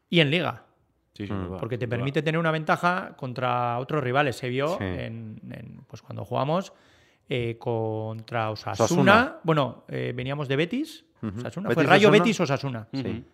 y 0.09 0.21
en 0.21 0.31
liga. 0.31 0.67
Sí, 1.15 1.27
sin 1.27 1.43
duda, 1.45 1.59
Porque 1.59 1.77
te 1.79 1.89
permite 1.89 2.23
tener 2.23 2.39
una 2.39 2.51
ventaja 2.51 3.15
contra 3.17 3.79
otros 3.79 4.03
rivales. 4.03 4.37
Se 4.37 4.49
vio 4.49 4.69
Sí. 4.79 4.85
en, 4.85 5.41
en, 5.51 5.81
pues 5.87 6.01
cuando 6.03 6.25
jugamos 6.25 6.73
eh, 7.29 7.57
contra 7.59 8.51
Osasuna. 8.51 8.85
Osasuna. 8.85 9.37
Bueno, 9.43 9.85
eh, 9.89 10.13
veníamos 10.15 10.49
de 10.49 10.57
Betis. 10.57 11.05
Ujú. 11.23 11.39
Osasuna. 11.41 11.69
Betis, 11.69 11.75
Fue 11.75 11.91
Rayo 11.91 12.09
Osasuna. 12.09 12.19
Betis 12.25 12.41
Osasuna. 12.41 12.89
Ujú. 12.93 13.25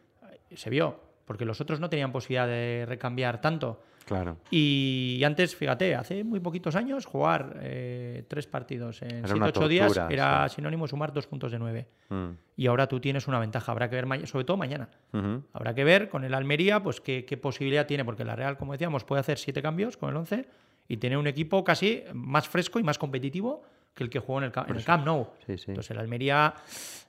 Se 0.56 0.70
vio, 0.70 1.00
porque 1.28 1.44
los 1.44 1.60
otros 1.60 1.78
no 1.78 1.90
tenían 1.90 2.10
posibilidad 2.10 2.46
de 2.46 2.86
recambiar 2.88 3.38
tanto. 3.38 3.82
Claro. 4.06 4.38
Y 4.50 5.20
antes, 5.22 5.54
fíjate, 5.54 5.94
hace 5.94 6.24
muy 6.24 6.40
poquitos 6.40 6.74
años, 6.74 7.04
jugar 7.04 7.58
eh, 7.60 8.24
tres 8.28 8.46
partidos 8.46 9.02
en 9.02 9.26
Era 9.26 9.34
una 9.34 9.52
7-8 9.52 9.68
días 9.68 10.00
era 10.08 10.48
sinónimo 10.48 10.86
de 10.86 10.88
sumar 10.88 11.12
dos 11.12 11.26
puntos 11.26 11.52
de 11.52 11.58
nueve. 11.58 11.86
Mm. 12.08 12.28
Y 12.56 12.66
ahora 12.66 12.86
tú 12.86 12.98
tienes 12.98 13.28
una 13.28 13.38
ventaja. 13.38 13.70
Habrá 13.70 13.90
que 13.90 14.00
ver, 14.00 14.26
sobre 14.26 14.46
todo 14.46 14.56
mañana. 14.56 14.88
Habrá 15.52 15.74
que 15.74 15.84
ver 15.84 16.08
con 16.08 16.24
el 16.24 16.32
Almería 16.32 16.82
pues 16.82 17.02
qué, 17.02 17.26
qué 17.26 17.36
posibilidad 17.36 17.86
tiene, 17.86 18.06
porque 18.06 18.24
la 18.24 18.34
Real, 18.34 18.56
como 18.56 18.72
decíamos, 18.72 19.04
puede 19.04 19.20
hacer 19.20 19.36
siete 19.38 19.60
cambios 19.60 19.98
con 19.98 20.08
el 20.08 20.16
11 20.16 20.46
y 20.88 20.96
tener 20.96 21.18
un 21.18 21.26
equipo 21.26 21.62
casi 21.62 22.04
más 22.14 22.48
fresco 22.48 22.78
y 22.78 22.82
más 22.82 22.96
competitivo 22.96 23.62
que 23.94 24.04
el 24.04 24.08
que 24.08 24.20
jugó 24.20 24.38
en 24.38 24.44
el, 24.44 24.52
en 24.68 24.76
el 24.76 24.84
Camp 24.84 25.04
Nou. 25.04 25.26
Sí, 25.46 25.58
sí. 25.58 25.64
Entonces 25.68 25.90
el 25.90 25.98
Almería... 25.98 26.54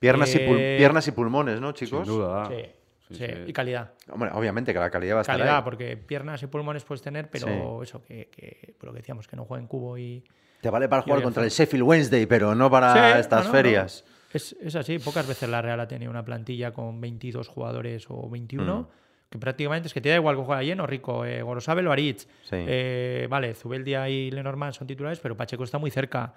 Piernas, 0.00 0.34
y 0.34 0.38
pul- 0.38 0.58
eh, 0.58 0.74
piernas 0.76 1.08
y 1.08 1.12
pulmones, 1.12 1.60
¿no, 1.62 1.72
chicos? 1.72 2.06
Sin 2.06 2.14
duda. 2.16 2.46
sí, 2.46 2.62
Sí, 3.10 3.16
sí, 3.18 3.24
sí. 3.26 3.42
y 3.48 3.52
calidad. 3.52 3.92
Hombre, 4.10 4.30
obviamente 4.32 4.72
que 4.72 4.78
la 4.78 4.90
calidad 4.90 5.14
va 5.16 5.18
a 5.18 5.22
estar 5.22 5.36
Calidad, 5.36 5.56
ahí. 5.58 5.62
porque 5.64 5.96
piernas 5.96 6.42
y 6.42 6.46
pulmones 6.46 6.84
puedes 6.84 7.02
tener, 7.02 7.28
pero 7.30 7.82
eso, 7.82 8.02
que, 8.04 8.28
que 8.30 8.74
por 8.78 8.88
lo 8.88 8.92
que 8.92 8.98
decíamos, 9.00 9.26
que 9.28 9.36
no 9.36 9.44
jueguen 9.44 9.66
cubo 9.66 9.98
y... 9.98 10.22
Te 10.60 10.70
vale 10.70 10.88
para 10.88 11.02
jugar 11.02 11.22
contra 11.22 11.42
el 11.42 11.50
Sheffield 11.50 11.82
Wednesday, 11.84 12.26
pero 12.26 12.54
no 12.54 12.70
para 12.70 12.92
Sí, 13.14 13.20
estas 13.20 13.40
no, 13.44 13.46
no, 13.46 13.52
ferias. 13.56 14.04
no. 14.06 14.14
Es, 14.32 14.56
es 14.60 14.76
así, 14.76 14.98
pocas 14.98 15.26
veces 15.26 15.48
la 15.48 15.60
Real 15.60 15.80
ha 15.80 15.88
tenido 15.88 16.10
una 16.10 16.24
plantilla 16.24 16.72
con 16.72 17.00
22 17.00 17.48
jugadores 17.48 18.06
o 18.08 18.28
21, 18.30 18.80
Mm. 18.82 18.86
que 19.30 19.38
prácticamente 19.38 19.88
es 19.88 19.94
que 19.94 20.00
te 20.00 20.08
da 20.10 20.16
igual 20.16 20.36
que 20.36 20.42
juega 20.42 20.62
lleno, 20.62 20.86
Rico, 20.86 21.24
eh, 21.24 21.42
Gorosabel 21.42 21.86
o 21.88 21.92
Aritz. 21.92 22.28
Sí. 22.42 22.56
Eh, 22.56 23.26
vale, 23.30 23.54
Zubeldia 23.54 24.08
y 24.08 24.30
Lenormand 24.30 24.72
son 24.74 24.86
titulares, 24.86 25.18
pero 25.18 25.36
Pacheco 25.36 25.64
está 25.64 25.78
muy 25.78 25.90
cerca. 25.90 26.32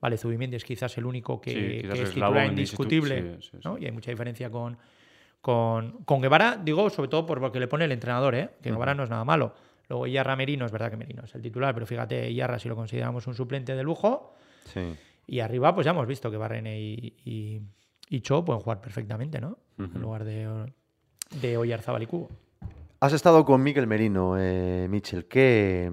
Vale, 0.00 0.16
Zubimendi 0.18 0.56
es 0.56 0.64
quizás 0.64 0.96
el 0.98 1.06
único 1.06 1.40
que, 1.40 1.50
Sí, 1.50 1.56
que 1.56 1.80
quizás 1.82 1.98
es 1.98 2.08
titular 2.14 2.46
indiscutible, 2.46 3.22
indistitu- 3.22 3.40
sí, 3.42 3.48
sí, 3.50 3.56
sí. 3.56 3.60
¿no? 3.64 3.78
Y 3.78 3.86
hay 3.86 3.92
mucha 3.92 4.10
diferencia 4.10 4.50
con, 4.50 4.76
con, 5.44 5.98
con 6.06 6.22
Guevara, 6.22 6.56
digo, 6.56 6.88
sobre 6.88 7.08
todo 7.10 7.26
por 7.26 7.38
lo 7.38 7.52
que 7.52 7.60
le 7.60 7.68
pone 7.68 7.84
el 7.84 7.92
entrenador, 7.92 8.34
¿eh? 8.34 8.48
que 8.62 8.70
Guevara 8.70 8.94
no 8.94 9.02
es 9.04 9.10
nada 9.10 9.26
malo. 9.26 9.52
Luego 9.90 10.06
Iyarra 10.06 10.36
Merino, 10.36 10.64
es 10.64 10.72
verdad 10.72 10.90
que 10.90 10.96
Merino 10.96 11.22
es 11.24 11.34
el 11.34 11.42
titular, 11.42 11.74
pero 11.74 11.84
fíjate, 11.84 12.30
Iyarra 12.30 12.58
si 12.58 12.66
lo 12.70 12.74
consideramos 12.76 13.26
un 13.26 13.34
suplente 13.34 13.74
de 13.74 13.82
lujo, 13.82 14.32
Sí. 14.72 14.80
y 15.26 15.40
arriba, 15.40 15.74
pues 15.74 15.84
ya 15.84 15.90
hemos 15.90 16.06
visto 16.06 16.30
que 16.30 16.38
Barrene 16.38 16.80
y, 16.80 17.14
y, 17.26 17.60
y 18.08 18.20
Cho 18.22 18.42
pueden 18.42 18.62
jugar 18.62 18.80
perfectamente, 18.80 19.38
¿no? 19.38 19.58
En 19.76 20.00
lugar 20.00 20.24
de, 20.24 20.72
de 21.42 21.56
Oyarzábal 21.58 22.04
y 22.04 22.06
Cubo. 22.06 22.30
Has 23.00 23.12
estado 23.12 23.44
con 23.44 23.62
Miguel 23.62 23.86
Merino, 23.86 24.36
eh, 24.38 24.86
Michel. 24.88 25.26
¿Qué, 25.26 25.90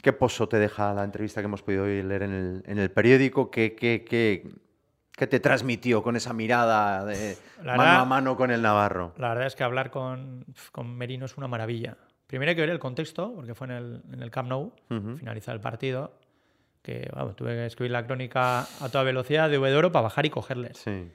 ¿Qué 0.00 0.12
pozo 0.12 0.48
te 0.48 0.58
deja 0.58 0.94
la 0.94 1.02
entrevista 1.02 1.40
que 1.40 1.46
hemos 1.46 1.62
podido 1.62 1.82
hoy 1.82 2.04
leer 2.04 2.22
en 2.22 2.30
el, 2.32 2.62
en 2.66 2.78
el 2.78 2.92
periódico? 2.92 3.50
¿Qué, 3.50 3.74
qué, 3.74 4.04
qué, 4.08 4.46
qué 5.22 5.26
te 5.28 5.38
transmitió 5.38 6.02
con 6.02 6.16
esa 6.16 6.32
mirada 6.32 7.04
de 7.04 7.36
La 7.62 7.76
mano 7.76 7.82
verdad- 7.82 8.00
a 8.00 8.04
mano 8.04 8.36
con 8.36 8.50
el 8.50 8.60
Navarro? 8.60 9.12
La 9.18 9.28
verdad 9.28 9.46
es 9.46 9.54
que 9.54 9.62
hablar 9.62 9.92
con, 9.92 10.44
con 10.72 10.96
Merino 10.96 11.26
es 11.26 11.36
una 11.36 11.46
maravilla. 11.46 11.96
Primero 12.26 12.48
hay 12.50 12.56
que 12.56 12.62
ver 12.62 12.70
el 12.70 12.80
contexto, 12.80 13.32
porque 13.32 13.54
fue 13.54 13.68
en 13.68 13.72
el, 13.74 14.02
en 14.12 14.20
el 14.20 14.32
Camp 14.32 14.48
Nou, 14.48 14.72
Ujú. 14.90 15.16
finalizar 15.18 15.54
el 15.54 15.60
partido, 15.60 16.12
que 16.82 17.08
tuve 17.36 17.50
que 17.54 17.66
escribir 17.66 17.92
la 17.92 18.04
crónica 18.04 18.62
a 18.62 18.88
toda 18.90 19.04
velocidad 19.04 19.48
de 19.48 19.58
V 19.58 19.70
de 19.70 19.76
Oro 19.76 19.92
para 19.92 20.02
bajar 20.02 20.26
y 20.26 20.30
cogerles. 20.30 20.78
Sí. 20.78 21.12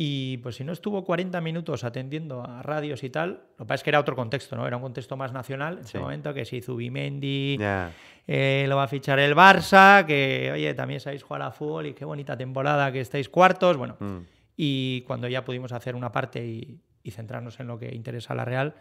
Y 0.00 0.36
pues 0.38 0.54
si 0.54 0.62
no 0.62 0.72
estuvo 0.72 1.04
40 1.04 1.40
minutos 1.40 1.82
atendiendo 1.82 2.44
a 2.46 2.62
radios 2.62 3.02
y 3.02 3.10
tal, 3.10 3.42
lo 3.58 3.64
que 3.64 3.68
pasa 3.68 3.74
es 3.74 3.82
que 3.82 3.90
era 3.90 3.98
otro 3.98 4.14
contexto, 4.14 4.54
¿no? 4.54 4.64
Era 4.64 4.76
un 4.76 4.82
contexto 4.82 5.16
más 5.16 5.32
nacional 5.32 5.74
en 5.74 5.80
ese 5.80 5.92
Sí. 5.92 5.98
momento, 5.98 6.32
que 6.32 6.44
si 6.44 6.60
Zubimendi, 6.60 7.56
Ya. 7.58 7.90
eh, 8.28 8.66
lo 8.68 8.76
va 8.76 8.84
a 8.84 8.86
fichar 8.88 9.18
el 9.18 9.34
Barça, 9.34 10.06
que 10.06 10.50
oye, 10.52 10.72
también 10.74 11.00
sabéis 11.00 11.24
jugar 11.24 11.42
a 11.42 11.50
fútbol 11.50 11.86
y 11.86 11.94
qué 11.94 12.04
bonita 12.04 12.36
temporada 12.36 12.92
que 12.92 13.00
estáis 13.00 13.28
cuartos, 13.28 13.76
bueno. 13.76 13.96
Mm. 13.98 14.18
Y 14.56 15.00
cuando 15.00 15.26
ya 15.26 15.44
pudimos 15.44 15.72
hacer 15.72 15.96
una 15.96 16.12
parte 16.12 16.46
y, 16.46 16.78
y 17.02 17.10
centrarnos 17.10 17.58
en 17.58 17.66
lo 17.66 17.76
que 17.76 17.92
interesa 17.92 18.34
a 18.34 18.36
la 18.36 18.44
Real, 18.44 18.74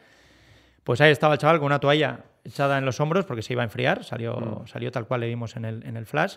pues 0.83 1.01
ahí 1.01 1.11
estaba 1.11 1.33
el 1.33 1.39
chaval 1.39 1.57
con 1.57 1.65
una 1.65 1.79
toalla 1.79 2.25
echada 2.43 2.77
en 2.77 2.85
los 2.85 2.99
hombros 2.99 3.25
porque 3.25 3.41
se 3.41 3.53
iba 3.53 3.63
a 3.63 3.65
enfriar, 3.65 4.03
salió, 4.03 4.63
salió 4.67 4.91
tal 4.91 5.07
cual 5.07 5.21
le 5.21 5.27
vimos 5.29 5.55
en 5.55 5.65
el, 5.65 5.83
en 5.83 5.97
el 5.97 6.05
flash. 6.05 6.35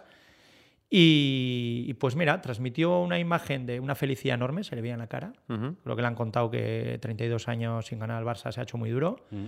Y, 0.92 1.84
y 1.86 1.94
pues 1.94 2.16
mira, 2.16 2.40
transmitió 2.42 3.00
una 3.00 3.20
imagen 3.20 3.64
de 3.64 3.78
una 3.78 3.94
felicidad 3.94 4.34
enorme, 4.34 4.64
se 4.64 4.74
le 4.74 4.82
veía 4.82 4.94
en 4.94 4.98
la 4.98 5.06
cara. 5.06 5.32
Creo 5.46 5.96
que 5.96 6.02
le 6.02 6.08
han 6.08 6.16
contado 6.16 6.50
que 6.50 6.98
32 7.00 7.46
años 7.46 7.86
sin 7.86 8.00
ganar 8.00 8.18
al 8.18 8.24
Barça 8.24 8.50
se 8.50 8.58
ha 8.58 8.64
hecho 8.64 8.76
muy 8.76 8.90
duro. 8.90 9.24
Mm. 9.30 9.46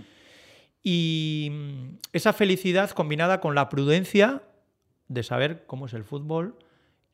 Y 0.83 1.49
mm, 1.51 1.97
esa 2.13 2.31
felicidad 2.31 2.91
combinada 2.91 3.41
con 3.41 3.55
la 3.55 3.67
prudencia 3.67 4.43
de 5.09 5.23
saber 5.23 5.65
cómo 5.65 5.87
es 5.87 5.93
el 5.93 6.05
fútbol 6.05 6.57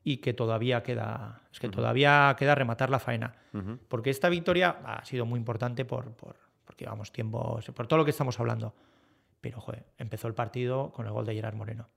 y 0.04 0.18
que 0.18 0.32
todavía 0.32 0.82
queda, 0.84 1.42
es 1.52 1.58
que 1.58 1.68
todavía 1.68 2.34
queda 2.38 2.54
rematar 2.54 2.88
la 2.88 3.00
faena. 3.00 3.34
Porque 3.88 4.10
esta 4.10 4.28
victoria 4.28 4.78
ha 4.84 5.04
sido 5.04 5.26
muy 5.26 5.38
importante 5.38 5.84
por, 5.84 6.12
por, 6.12 6.36
porque 6.64 6.84
llevamos 6.84 7.12
tiempo, 7.12 7.58
por 7.74 7.86
todo 7.88 7.98
lo 7.98 8.04
que 8.04 8.12
estamos 8.12 8.38
hablando. 8.38 8.74
Pero, 9.40 9.60
joder, 9.60 9.86
empezó 9.98 10.28
el 10.28 10.34
partido 10.34 10.92
con 10.92 11.06
el 11.06 11.12
gol 11.12 11.26
de 11.26 11.34
Gerard 11.34 11.56
Moreno. 11.56 11.88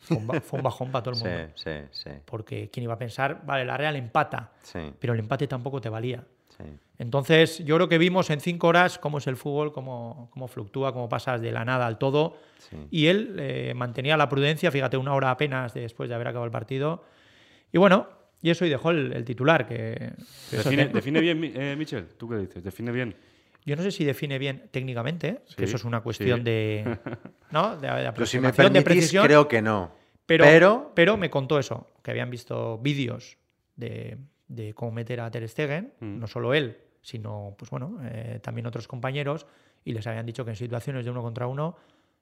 Fue 0.00 0.16
un, 0.18 0.26
fue 0.42 0.58
un 0.58 0.62
bajón 0.62 0.90
para 0.92 1.02
todo 1.02 1.14
el 1.14 1.20
Sí, 1.20 1.24
mundo. 1.24 1.52
sí, 1.54 1.70
sí, 1.90 2.10
Porque 2.24 2.68
quién 2.70 2.84
iba 2.84 2.94
a 2.94 2.98
pensar, 2.98 3.42
vale, 3.46 3.64
la 3.64 3.76
Real 3.76 3.96
empata, 3.96 4.52
sí, 4.62 4.80
pero 4.98 5.12
el 5.14 5.20
empate 5.20 5.46
tampoco 5.46 5.80
te 5.80 5.88
valía. 5.88 6.22
sí. 6.56 6.64
Entonces, 6.96 7.58
yo 7.64 7.74
creo 7.74 7.88
que 7.88 7.98
vimos 7.98 8.30
en 8.30 8.38
cinco 8.40 8.68
horas 8.68 9.00
cómo 9.00 9.18
es 9.18 9.26
el 9.26 9.36
fútbol, 9.36 9.72
cómo, 9.72 10.28
cómo 10.32 10.46
fluctúa, 10.46 10.92
cómo 10.92 11.08
pasas 11.08 11.40
de 11.40 11.50
la 11.50 11.64
nada 11.64 11.86
al 11.88 11.98
todo. 11.98 12.36
Sí. 12.58 12.76
Y 12.92 13.06
él 13.08 13.34
eh, 13.40 13.72
mantenía 13.74 14.16
la 14.16 14.28
prudencia, 14.28 14.70
fíjate, 14.70 14.96
una 14.96 15.12
hora 15.12 15.32
apenas 15.32 15.74
después 15.74 16.08
de 16.08 16.14
haber 16.14 16.28
acabado 16.28 16.44
el 16.44 16.52
partido. 16.52 17.02
Y 17.72 17.78
bueno, 17.78 18.06
y 18.42 18.50
eso 18.50 18.64
y 18.64 18.68
dejó 18.68 18.90
el, 18.90 19.12
el 19.12 19.24
titular, 19.24 19.66
que, 19.66 20.12
que 20.50 20.56
Define, 20.58 20.86
define 20.86 21.20
bien, 21.20 21.42
eh, 21.56 21.74
Michel. 21.76 22.06
¿Tú 22.16 22.28
qué 22.28 22.36
dices? 22.36 22.62
Define 22.62 22.92
bien. 22.92 23.16
Yo 23.64 23.76
no 23.76 23.82
sé 23.82 23.90
si 23.90 24.04
define 24.04 24.38
bien 24.38 24.68
técnicamente, 24.70 25.28
¿eh? 25.28 25.40
Sí, 25.46 25.54
que 25.56 25.64
eso 25.64 25.76
es 25.76 25.84
una 25.84 26.00
cuestión 26.02 26.40
sí. 26.40 26.44
de, 26.44 26.98
¿no? 27.50 27.76
de, 27.76 27.88
de 27.88 28.12
Pero 28.12 28.26
si 28.26 28.38
me 28.38 28.48
aproximación, 28.48 28.72
de 28.72 28.82
permitís, 28.82 28.84
precisión. 28.84 29.24
creo 29.26 29.48
que 29.48 29.62
no. 29.62 29.92
Pero, 30.26 30.44
Pero- 30.44 30.92
pero, 30.94 31.16
me 31.16 31.28
contó 31.30 31.58
eso, 31.58 31.92
que 32.02 32.10
habían 32.10 32.30
visto 32.30 32.78
vídeos 32.78 33.36
de, 33.76 34.16
de 34.48 34.72
cómo 34.74 34.92
meter 34.92 35.20
a 35.20 35.30
Ter 35.30 35.46
Stegen, 35.48 35.92
Mm. 36.00 36.18
no 36.18 36.26
solo 36.26 36.54
él, 36.54 36.78
sino 37.02 37.54
pues 37.58 37.70
bueno, 37.70 37.98
eh, 38.04 38.40
también 38.42 38.66
otros 38.66 38.88
compañeros, 38.88 39.46
y 39.84 39.92
les 39.92 40.06
habían 40.06 40.24
dicho 40.24 40.44
que 40.44 40.50
en 40.52 40.56
situaciones 40.56 41.04
de 41.04 41.10
uno 41.10 41.20
contra 41.22 41.46
uno, 41.46 41.76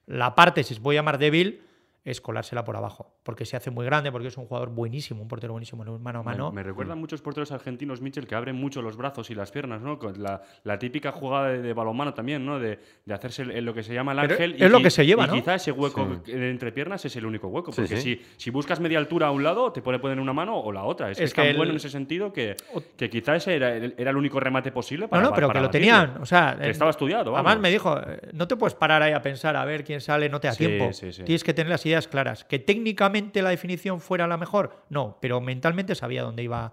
la 0.06 0.34
parte, 0.34 0.64
si 0.64 0.75
os 0.75 0.80
voy 0.80 0.96
a 0.96 0.99
llamar 0.99 1.18
débil, 1.18 1.62
es 2.04 2.21
colársela 2.21 2.64
por 2.64 2.75
abajo, 2.76 3.14
porque 3.23 3.44
se 3.44 3.56
hace 3.56 3.71
muy 3.71 3.87
grande, 3.87 4.11
porque 4.11 4.26
es 4.28 4.37
un 4.37 4.47
jugador 4.47 4.71
buenísimo, 4.71 5.23
un 5.23 5.28
portero 5.28 5.52
buenísimo 5.52 5.85
en 5.85 6.02
mano 6.02 6.18
a 6.18 6.23
Me- 6.23 6.30
mano. 6.32 6.50
Me, 6.50 6.62
recuerdan 6.64 6.99
muchos 6.99 7.23
porteros 7.23 7.52
argentinos, 7.52 8.00
Michel, 8.00 8.26
que 8.26 8.35
abren 8.35 8.56
mucho 8.56 8.82
los 8.82 8.97
brazos 8.97 9.30
y 9.30 9.37
las 9.37 9.52
piernas, 9.52 9.80
¿no? 9.82 9.99
Con 10.00 10.21
la, 10.21 10.42
la 10.64 10.78
típica 10.80 11.12
jugada 11.12 11.50
de, 11.50 11.62
de 11.62 11.73
balonmano 11.75 12.12
también, 12.12 12.44
¿no? 12.44 12.59
De, 12.59 12.80
de 13.04 13.14
hacerse 13.14 13.42
el- 13.42 13.64
lo 13.64 13.73
que 13.73 13.85
se 13.85 13.94
llama 13.94 14.12
el 14.12 14.21
Pero 14.23 14.32
ángel. 14.35 14.56
es 14.61 14.71
lo 14.71 14.82
que 14.82 14.90
se 14.90 15.06
lleva, 15.06 15.25
y 15.25 15.26
¿no? 15.28 15.32
quizá 15.35 15.54
ese 15.54 15.71
hueco 15.71 16.23
entre 16.26 16.73
piernas 16.73 17.04
es 17.04 17.14
el 17.14 17.25
único 17.25 17.47
hueco. 17.47 17.71
Porque 17.71 17.97
sí. 17.97 18.16
Si, 18.16 18.23
si 18.37 18.50
buscas 18.50 18.80
media 18.80 18.99
altura 18.99 19.28
a 19.28 19.30
un 19.30 19.44
lado, 19.44 19.71
te 19.73 19.80
puede 19.80 20.00
poner 20.00 20.18
una 20.18 20.32
mano 20.32 20.56
o 20.59 20.73
la 20.73 20.82
otra. 20.82 21.11
Es, 21.11 21.18
que 21.18 21.25
Es 21.25 21.30
es 21.30 21.35
tan 21.37 21.47
el- 21.47 21.56
bueno 21.56 21.71
en 21.71 21.76
ese 21.76 21.88
sentido 21.88 22.32
que, 22.32 22.56
que 22.97 23.09
quizá 23.09 23.37
ese 23.37 23.54
era, 23.54 23.76
era 23.76 24.11
el 24.11 24.16
único 24.16 24.40
remate 24.40 24.73
posible 24.73 25.04
No, 25.04 25.11
para 25.11 25.23
no, 25.23 25.32
pero 25.32 25.47
para 25.47 25.61
que 25.61 25.66
lo 25.66 25.71
tenían. 25.71 26.16
O 26.21 26.26
sea, 26.26 26.56
Que 26.61 26.66
eh, 26.66 26.71
estaba 26.71 26.90
estudiado, 26.90 27.35
Además 27.37 27.61
me 27.61 27.71
dijo, 27.71 27.97
eh, 27.99 28.30
no 28.32 28.49
te 28.49 28.56
puedes 28.56 28.75
parar 28.75 29.02
ahí 29.02 29.12
a 29.12 29.23
pensar 29.23 29.54
a 29.56 29.64
ver 29.64 29.85
quién 29.85 30.00
sale, 30.00 30.28
no 30.28 30.40
te 30.40 30.49
da 30.49 30.54
Sí, 30.54 30.66
tiempo. 30.66 30.92
sí, 30.92 31.12
sí. 31.12 31.23
Tienes 31.23 31.44
que 31.44 31.54
tener 31.54 31.71
las 31.71 31.80
ideas 31.92 32.08
claras. 32.08 32.44
Que 32.44 32.58
técnicamente 32.58 33.42
la 33.42 33.50
definición 33.50 34.00
fuera 34.00 34.26
la 34.26 34.37
mejor, 34.37 34.84
no, 34.90 35.18
pero 35.20 35.40
mentalmente 35.40 35.94
sabía 35.94 36.22
dónde 36.22 36.42
iba 36.42 36.72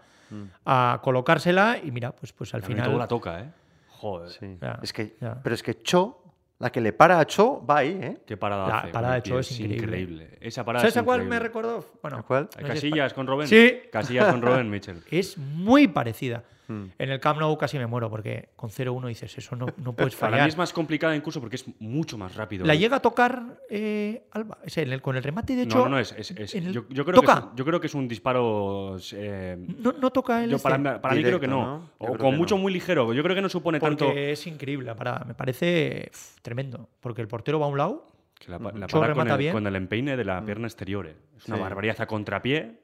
a 0.66 1.00
colocársela 1.04 1.80
y 1.84 1.92
mira, 1.92 2.12
pues, 2.12 2.34
pues 2.34 2.54
al 2.54 2.62
También 2.62 2.78
final... 2.78 2.90
todo 2.92 3.00
la 3.00 3.08
toca, 3.08 3.40
¿eh? 3.42 3.50
Joder. 3.90 4.30
Sí. 4.30 4.58
Ya, 4.62 4.80
es 4.82 4.94
que, 4.94 5.16
ya. 5.20 5.40
Pero 5.42 5.56
es 5.56 5.64
que 5.64 5.82
Cho, 5.82 6.24
la 6.60 6.72
que 6.72 6.82
le 6.82 6.94
para 6.94 7.20
a 7.20 7.26
Cho, 7.26 7.66
va 7.66 7.78
ahí, 7.80 7.98
¿eh? 8.02 8.18
Qué 8.26 8.38
parada 8.38 8.68
La 8.68 8.80
hace. 8.80 8.92
parada 8.92 9.16
de 9.16 9.22
Cho 9.24 9.40
es 9.40 9.60
increíble. 9.60 10.38
Esa 10.40 10.64
parada 10.64 10.82
¿Sabes 10.84 10.96
es 10.96 11.02
a 11.02 11.04
cuál 11.04 11.20
me 11.22 11.26
increíble. 11.26 11.48
recordó? 11.48 11.86
Bueno, 12.02 12.18
¿A 12.18 12.24
cuál? 12.24 12.44
no 12.44 12.50
si 12.52 12.64
es 12.64 12.68
Casillas 12.74 13.14
con 13.14 13.28
Robben. 13.28 13.48
Sí. 13.48 13.80
Casillas 13.92 14.28
con 14.32 14.42
Robben, 14.42 14.70
Michel. 14.70 15.02
Es 15.12 15.38
muy 15.38 15.88
parecida. 15.88 16.44
Hmm. 16.70 16.86
En 17.00 17.10
el 17.10 17.20
Camp 17.20 17.40
Nou 17.42 17.58
casi 17.58 17.80
me 17.82 17.88
muero 17.88 18.12
porque 18.12 18.50
con 18.56 18.70
0-1 18.70 19.08
dices, 19.08 19.36
eso 19.40 19.56
no, 19.56 19.66
no 19.78 19.94
puedes 19.94 20.16
Para 20.16 20.34
fallar. 20.34 20.46
mí 20.46 20.50
es 20.50 20.58
más 20.58 20.72
complicada 20.72 21.16
incluso 21.16 21.42
porque 21.42 21.56
es 21.56 21.66
mucho 21.80 22.16
más 22.16 22.36
rápido. 22.36 22.64
¿La 22.64 22.76
llega 22.76 22.98
a 22.98 23.00
tocar 23.00 23.58
eh, 23.72 24.28
Alba? 24.32 24.60
Es 24.64 24.78
en 24.78 24.94
el- 24.94 25.02
con 25.02 25.18
el 25.18 25.24
remate 25.24 25.56
de 25.56 25.64
hecho. 25.64 25.80
No, 25.80 25.84
no, 25.86 25.90
no, 25.92 26.00
es, 26.00 26.12
es- 26.12 26.30
es- 26.30 26.54
el- 26.54 26.72
yo, 26.72 26.86
yo 26.90 27.04
creo 27.06 27.22
que 27.22 27.26
¿Toca? 27.26 27.40
es, 27.50 27.56
yo 27.56 27.66
creo 27.66 27.82
que 27.82 27.88
es 27.88 27.96
un 27.96 28.08
disparo. 28.08 28.98
eh, 29.14 29.58
No, 29.80 29.94
no 29.94 30.12
toca 30.12 30.44
el 30.44 30.52
yo 30.52 30.60
para, 30.60 30.76
este. 30.76 31.00
para 31.00 31.16
mí 31.16 31.24
creo 31.24 31.40
que 31.40 31.48
Directo, 31.48 31.66
no. 31.66 31.90
O 31.98 32.16
con 32.16 32.32
que 32.34 32.38
mucho 32.38 32.56
no. 32.56 32.62
muy 32.62 32.72
ligero. 32.72 33.14
Yo 33.14 33.24
creo 33.24 33.36
que 33.36 33.42
no 33.42 33.50
supone 33.50 33.80
Porque 33.80 33.96
tanto. 34.06 34.12
es 34.16 34.46
increíble 34.46 34.86
la 34.86 34.96
parada. 34.96 35.26
Me 35.26 35.34
parece 35.34 36.12
uf, 36.14 36.36
tremendo. 36.44 36.88
Porque 37.00 37.24
el 37.24 37.28
portero 37.28 37.60
va 37.60 37.66
a 37.66 37.70
un 37.70 37.78
lado 37.80 38.06
Que 38.38 38.52
la, 38.52 38.60
la 38.60 38.86
para 38.88 38.88
con 38.88 39.08
remata 39.08 39.34
el, 39.34 39.40
bien. 39.40 39.54
con 39.54 39.66
el 39.66 39.76
empeine 39.76 40.16
de 40.16 40.24
la 40.24 40.46
pierna 40.46 40.68
exterior. 40.68 41.08
eh. 41.08 41.16
Es 41.36 41.48
una 41.48 41.58
Sí. 41.58 41.62
barbaridad 41.64 42.00
a 42.00 42.06
contrapié. 42.06 42.80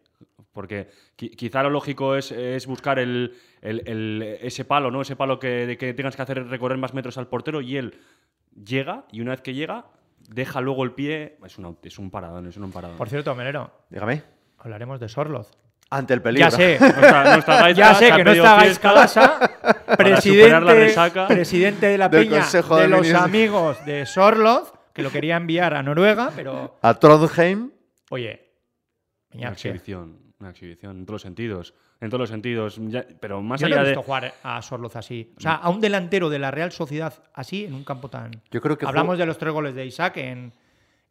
Porque 0.55 0.87
qui- 1.17 1.35
quizá 1.35 1.61
lo 1.61 1.69
lógico 1.69 2.15
es, 2.15 2.31
es 2.31 2.65
buscar 2.65 2.97
el, 2.97 3.35
el- 3.61 3.83
el- 3.85 4.37
ese 4.41 4.63
palo, 4.65 4.89
¿no? 4.89 5.01
Ese 5.01 5.15
palo 5.17 5.37
que, 5.37 5.75
que 5.77 5.93
tengas 5.93 6.15
que 6.15 6.21
hacer 6.23 6.47
recorrer 6.47 6.77
más 6.79 6.93
metros 6.95 7.17
al 7.19 7.27
portero 7.27 7.59
y 7.61 7.75
él 7.77 7.99
llega 8.63 9.03
y 9.11 9.19
una 9.21 9.31
vez 9.31 9.41
que 9.41 9.53
llega, 9.53 9.85
deja 10.29 10.61
luego 10.61 10.83
el 10.85 10.93
pie. 10.93 11.37
Es, 11.45 11.57
una- 11.59 11.75
es 11.83 11.99
un 11.99 12.09
paradón, 12.09 12.47
es 12.47 12.55
un 12.57 12.71
paradón. 12.71 12.97
Por 12.97 13.09
cierto, 13.09 13.35
Melero, 13.35 13.69
Dígame. 13.89 14.23
hablaremos 14.57 14.99
de 15.01 15.09
Sorloz. 15.09 15.51
Ante 15.91 16.13
el 16.15 16.21
peligro. 16.21 16.49
Ya 16.49 16.55
sé, 16.55 16.77
No 16.79 16.87
está, 16.87 17.59
no 17.61 17.69
ya 17.71 17.93
sé 17.93 18.11
que 18.13 18.23
no 18.23 18.31
está. 18.31 18.55
Gaisca 18.55 19.39
presidente, 19.97 20.95
presidente 21.27 21.85
de 21.87 21.97
la 21.97 22.09
Del 22.09 22.23
peña 22.27 22.39
Consejo 22.39 22.77
de, 22.77 22.81
de 22.83 22.87
los 22.87 23.01
Ministros. 23.01 23.23
amigos 23.25 23.85
de 23.85 24.05
Sorloz, 24.07 24.73
que 24.93 25.03
lo 25.03 25.11
quería 25.11 25.35
enviar 25.35 25.73
a 25.75 25.83
Noruega, 25.83 26.31
pero 26.35 26.77
A 26.81 26.93
Trondheim. 26.95 27.71
oye, 28.09 28.41
exhibición, 29.31 30.24
una 30.45 30.51
exhibición 30.51 30.97
en 30.99 31.05
todos 31.05 31.15
los 31.15 31.21
sentidos. 31.23 31.73
En 31.99 32.09
todos 32.09 32.19
los 32.21 32.29
sentidos. 32.29 32.77
Ya- 32.87 33.05
pero 33.19 33.41
más 33.41 33.59
yo 33.59 33.67
no 33.67 33.75
he 33.75 33.79
allá 33.79 33.83
de. 33.83 33.89
visto 33.91 34.03
jugar 34.03 34.33
a 34.43 34.61
Sorloz 34.61 34.95
así. 34.95 35.33
O 35.37 35.41
sea, 35.41 35.55
a 35.55 35.69
un 35.69 35.81
delantero 35.81 36.29
de 36.29 36.39
la 36.39 36.51
Real 36.51 36.71
Sociedad 36.71 37.13
así 37.33 37.65
en 37.65 37.73
un 37.73 37.83
campo 37.83 38.09
tan. 38.09 38.31
Yo 38.51 38.61
creo 38.61 38.77
que 38.77 38.85
Hablamos 38.85 39.13
fue- 39.15 39.17
de 39.17 39.25
los 39.25 39.37
tres 39.37 39.51
goles 39.53 39.75
de 39.75 39.85
Isaac 39.85 40.17
en, 40.17 40.53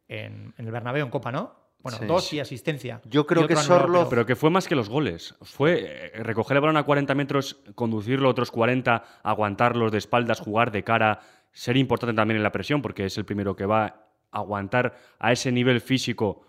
en, 0.07 0.53
en 0.57 0.65
el 0.65 0.71
Bernabéu 0.71 1.03
en 1.05 1.11
Copa, 1.11 1.31
¿no? 1.31 1.63
Bueno, 1.79 1.99
Sí. 1.99 2.05
dos 2.05 2.33
y 2.33 2.39
asistencia. 2.39 2.99
Yo 3.05 3.27
creo 3.27 3.47
que 3.47 3.55
pero- 3.55 4.07
Pero 4.09 4.25
que 4.25 4.35
fue 4.35 4.49
más 4.49 4.67
que 4.67 4.73
los 4.75 4.89
goles. 4.89 5.35
Fue 5.43 6.11
eh, 6.15 6.23
recoger 6.23 6.57
el 6.57 6.61
balón 6.61 6.77
a 6.77 6.83
40 6.83 7.13
metros, 7.13 7.59
conducirlo 7.75 8.27
otros 8.27 8.49
40, 8.49 9.03
aguantarlos 9.21 9.91
de 9.91 9.99
espaldas, 9.99 10.39
jugar 10.39 10.71
de 10.71 10.83
cara, 10.83 11.19
ser 11.51 11.77
importante 11.77 12.15
también 12.15 12.37
en 12.37 12.43
la 12.43 12.51
presión, 12.51 12.81
porque 12.81 13.05
es 13.05 13.17
el 13.19 13.25
primero 13.25 13.55
que 13.55 13.67
va 13.67 13.85
a 13.85 13.95
aguantar 14.31 14.95
a 15.19 15.31
ese 15.31 15.51
nivel 15.51 15.79
físico. 15.79 16.41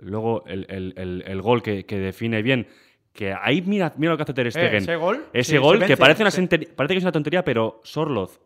Luego 0.00 0.44
el, 0.46 0.66
el- 0.68 0.94
el- 0.96 1.24
el 1.26 1.42
gol 1.42 1.62
que, 1.62 1.84
que 1.84 1.98
define 1.98 2.42
bien. 2.42 2.66
Que 3.12 3.34
ahí 3.34 3.60
mira, 3.62 3.92
mira 3.98 4.12
lo 4.12 4.16
que 4.16 4.22
hace 4.22 4.32
Ter 4.32 4.50
Stegen. 4.50 4.74
Eh, 4.74 4.78
ese 4.78 4.96
gol, 4.96 5.24
Ese 5.34 5.50
sí, 5.52 5.58
gol 5.58 5.74
se 5.78 5.80
que 5.84 5.88
vence, 5.92 5.96
parece, 6.00 6.22
una 6.22 6.30
sí. 6.30 6.40
senter- 6.40 6.74
parece 6.74 6.94
que 6.94 6.98
es 6.98 7.04
una 7.04 7.12
tontería, 7.12 7.44
pero 7.44 7.80
Sorloz 7.84 8.40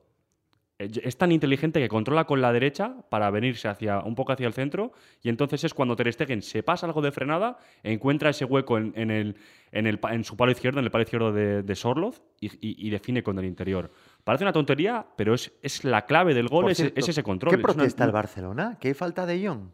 eh, 0.78 0.90
es 1.04 1.16
tan 1.16 1.30
inteligente 1.30 1.78
que 1.80 1.88
controla 1.88 2.24
con 2.24 2.40
la 2.40 2.52
derecha 2.52 2.96
para 3.08 3.30
venirse 3.30 3.68
hacia 3.68 4.00
un 4.00 4.16
poco 4.16 4.32
hacia 4.32 4.46
el 4.48 4.52
centro 4.54 4.92
y 5.22 5.28
entonces 5.28 5.62
es 5.62 5.72
cuando 5.72 5.94
Ter 5.94 6.12
Stegen 6.12 6.42
se 6.42 6.64
pasa 6.64 6.84
algo 6.84 7.00
de 7.00 7.12
frenada, 7.12 7.58
encuentra 7.84 8.30
ese 8.30 8.44
hueco 8.44 8.76
en, 8.76 8.92
en 8.96 9.12
el, 9.12 9.36
en, 9.70 9.86
el 9.86 10.00
en 10.10 10.24
su 10.24 10.36
palo 10.36 10.50
izquierdo, 10.50 10.80
en 10.80 10.84
el 10.86 10.90
palo 10.90 11.02
izquierdo 11.04 11.32
de, 11.32 11.62
de 11.62 11.74
Sorloz 11.76 12.20
y, 12.40 12.48
y- 12.60 12.88
y 12.88 12.90
define 12.90 13.22
con 13.22 13.38
el 13.38 13.44
interior. 13.44 13.90
Parece 14.24 14.42
una 14.42 14.52
tontería, 14.52 15.06
pero 15.16 15.32
es, 15.34 15.52
es 15.62 15.84
la 15.84 16.04
clave 16.06 16.34
del 16.34 16.48
gol, 16.48 16.64
Por 16.64 16.72
es, 16.72 16.78
cierto, 16.78 16.98
es 16.98 17.08
ese 17.08 17.22
control. 17.22 17.50
¿Qué 17.50 17.56
Es 17.60 17.64
una- 17.64 17.72
protesta 17.72 18.04
el 18.04 18.10
Barcelona? 18.10 18.76
¿Que 18.80 18.88
hay 18.88 18.94
falta 18.94 19.24
de 19.26 19.46
Jong? 19.46 19.68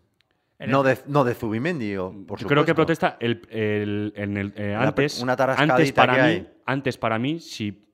No 0.68 0.82
de, 0.82 0.98
no 1.06 1.24
de 1.24 1.34
Zubimendi, 1.34 1.96
o, 1.96 2.12
por 2.26 2.38
Yo 2.38 2.46
creo 2.46 2.64
que 2.64 2.74
protesta 2.74 3.16
el, 3.20 3.46
el- 3.50 4.12
en 4.16 4.36
el- 4.36 4.52
eh, 4.56 4.74
Una- 4.76 4.88
antes, 4.88 5.20
una 5.22 5.32
antes 5.56 5.92
para 5.92 6.14
que 6.14 6.20
mí, 6.22 6.26
hay. 6.28 6.48
antes 6.66 6.96
para 6.98 7.18
mí, 7.18 7.40
si 7.40 7.88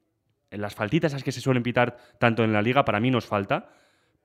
en 0.50 0.60
las 0.60 0.75
faltitas 0.75 1.12
esas 1.12 1.22
que 1.25 1.32
se 1.32 1.40
suelen 1.40 1.62
pitar 1.62 1.96
tanto 2.18 2.42
en 2.44 2.52
la 2.52 2.62
liga, 2.62 2.84
para 2.84 3.00
mí 3.00 3.10
nos 3.10 3.26
falta, 3.26 3.70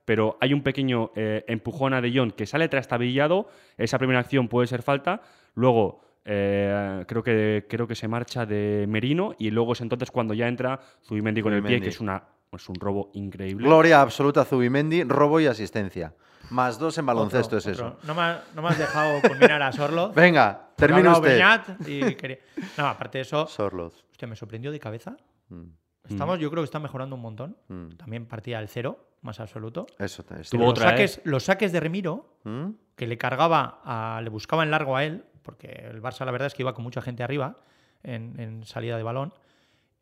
pero 0.04 0.36
hay 0.40 0.52
un 0.52 0.62
pequeño 0.62 1.10
eh, 1.16 1.44
empujón 1.48 1.94
a 1.94 2.00
De 2.00 2.12
Jong 2.16 2.32
que 2.32 2.46
sale 2.46 2.68
trastabillado, 2.68 3.48
esa 3.78 3.98
primera 3.98 4.20
acción 4.20 4.48
puede 4.48 4.66
ser 4.66 4.82
falta, 4.82 5.20
luego 5.54 6.00
eh, 6.26 7.04
creo, 7.06 7.22
que, 7.22 7.66
creo 7.68 7.86
que 7.86 7.94
se 7.94 8.08
marcha 8.08 8.46
de 8.46 8.86
Merino 8.88 9.34
y 9.38 9.50
luego 9.50 9.74
es 9.74 9.80
entonces 9.82 10.10
cuando 10.10 10.32
ya 10.34 10.48
entra 10.48 10.80
Zubimendi 11.06 11.42
con 11.42 11.52
el 11.52 11.62
pie, 11.62 11.80
que 11.80 11.88
es, 11.90 12.00
una, 12.00 12.22
es 12.52 12.68
un 12.68 12.76
robo 12.76 13.10
increíble. 13.14 13.66
Gloria 13.66 14.00
absoluta 14.00 14.40
a 14.42 14.44
Zubimendi, 14.44 15.04
robo 15.04 15.40
y 15.40 15.46
asistencia. 15.46 16.14
Más 16.50 16.78
dos 16.78 16.96
en 16.98 17.06
baloncesto 17.06 17.56
Otro, 17.56 17.58
es 17.58 17.66
otro. 17.78 17.88
eso. 17.98 18.06
No 18.06 18.14
me, 18.14 18.22
ha- 18.22 18.44
no 18.54 18.62
me 18.62 18.68
has 18.68 18.78
dejado 18.78 19.20
culminar 19.22 19.62
a 19.62 19.72
Sorloz. 19.72 20.14
Venga, 20.14 20.68
hablado 20.78 21.12
usted. 21.18 21.32
Beñat 21.32 21.68
y 21.88 22.14
quería- 22.14 22.38
No, 22.78 22.86
aparte 22.86 23.18
de 23.18 23.22
eso, 23.22 23.46
Sorloz. 23.46 24.04
hostia, 24.10 24.28
me 24.28 24.36
sorprendió 24.36 24.70
de 24.70 24.78
cabeza. 24.80 25.16
Mm, 25.48 25.62
Estamos, 26.08 26.38
yo 26.38 26.50
creo 26.50 26.62
que 26.62 26.66
está 26.66 26.78
mejorando 26.78 27.16
un 27.16 27.22
montón. 27.22 27.56
mm. 27.68 27.90
También 27.96 28.26
partía 28.26 28.58
del 28.58 28.68
cero, 28.68 29.08
más 29.22 29.40
absoluto. 29.40 29.86
Eso 29.98 30.22
Tuvo 30.22 30.64
Los 30.64 30.70
otra, 30.72 30.88
¿eh? 30.88 30.90
saques, 30.90 31.20
los 31.24 31.44
saques 31.44 31.72
de 31.72 31.80
Remiro, 31.80 32.38
¿Mm? 32.44 32.70
que 32.94 33.06
le 33.06 33.16
cargaba, 33.16 33.80
a- 33.84 34.20
le 34.22 34.28
buscaba 34.28 34.62
en 34.62 34.70
largo 34.70 34.96
a 34.96 35.04
él, 35.04 35.24
porque 35.42 35.68
el 35.90 36.02
Barça 36.02 36.24
la 36.26 36.30
verdad 36.32 36.46
es 36.46 36.54
que 36.54 36.62
iba 36.62 36.74
con 36.74 36.84
mucha 36.84 37.00
gente 37.02 37.22
arriba 37.22 37.56
en, 38.02 38.38
en 38.38 38.64
salida 38.64 38.96
de 38.98 39.02
balón, 39.02 39.32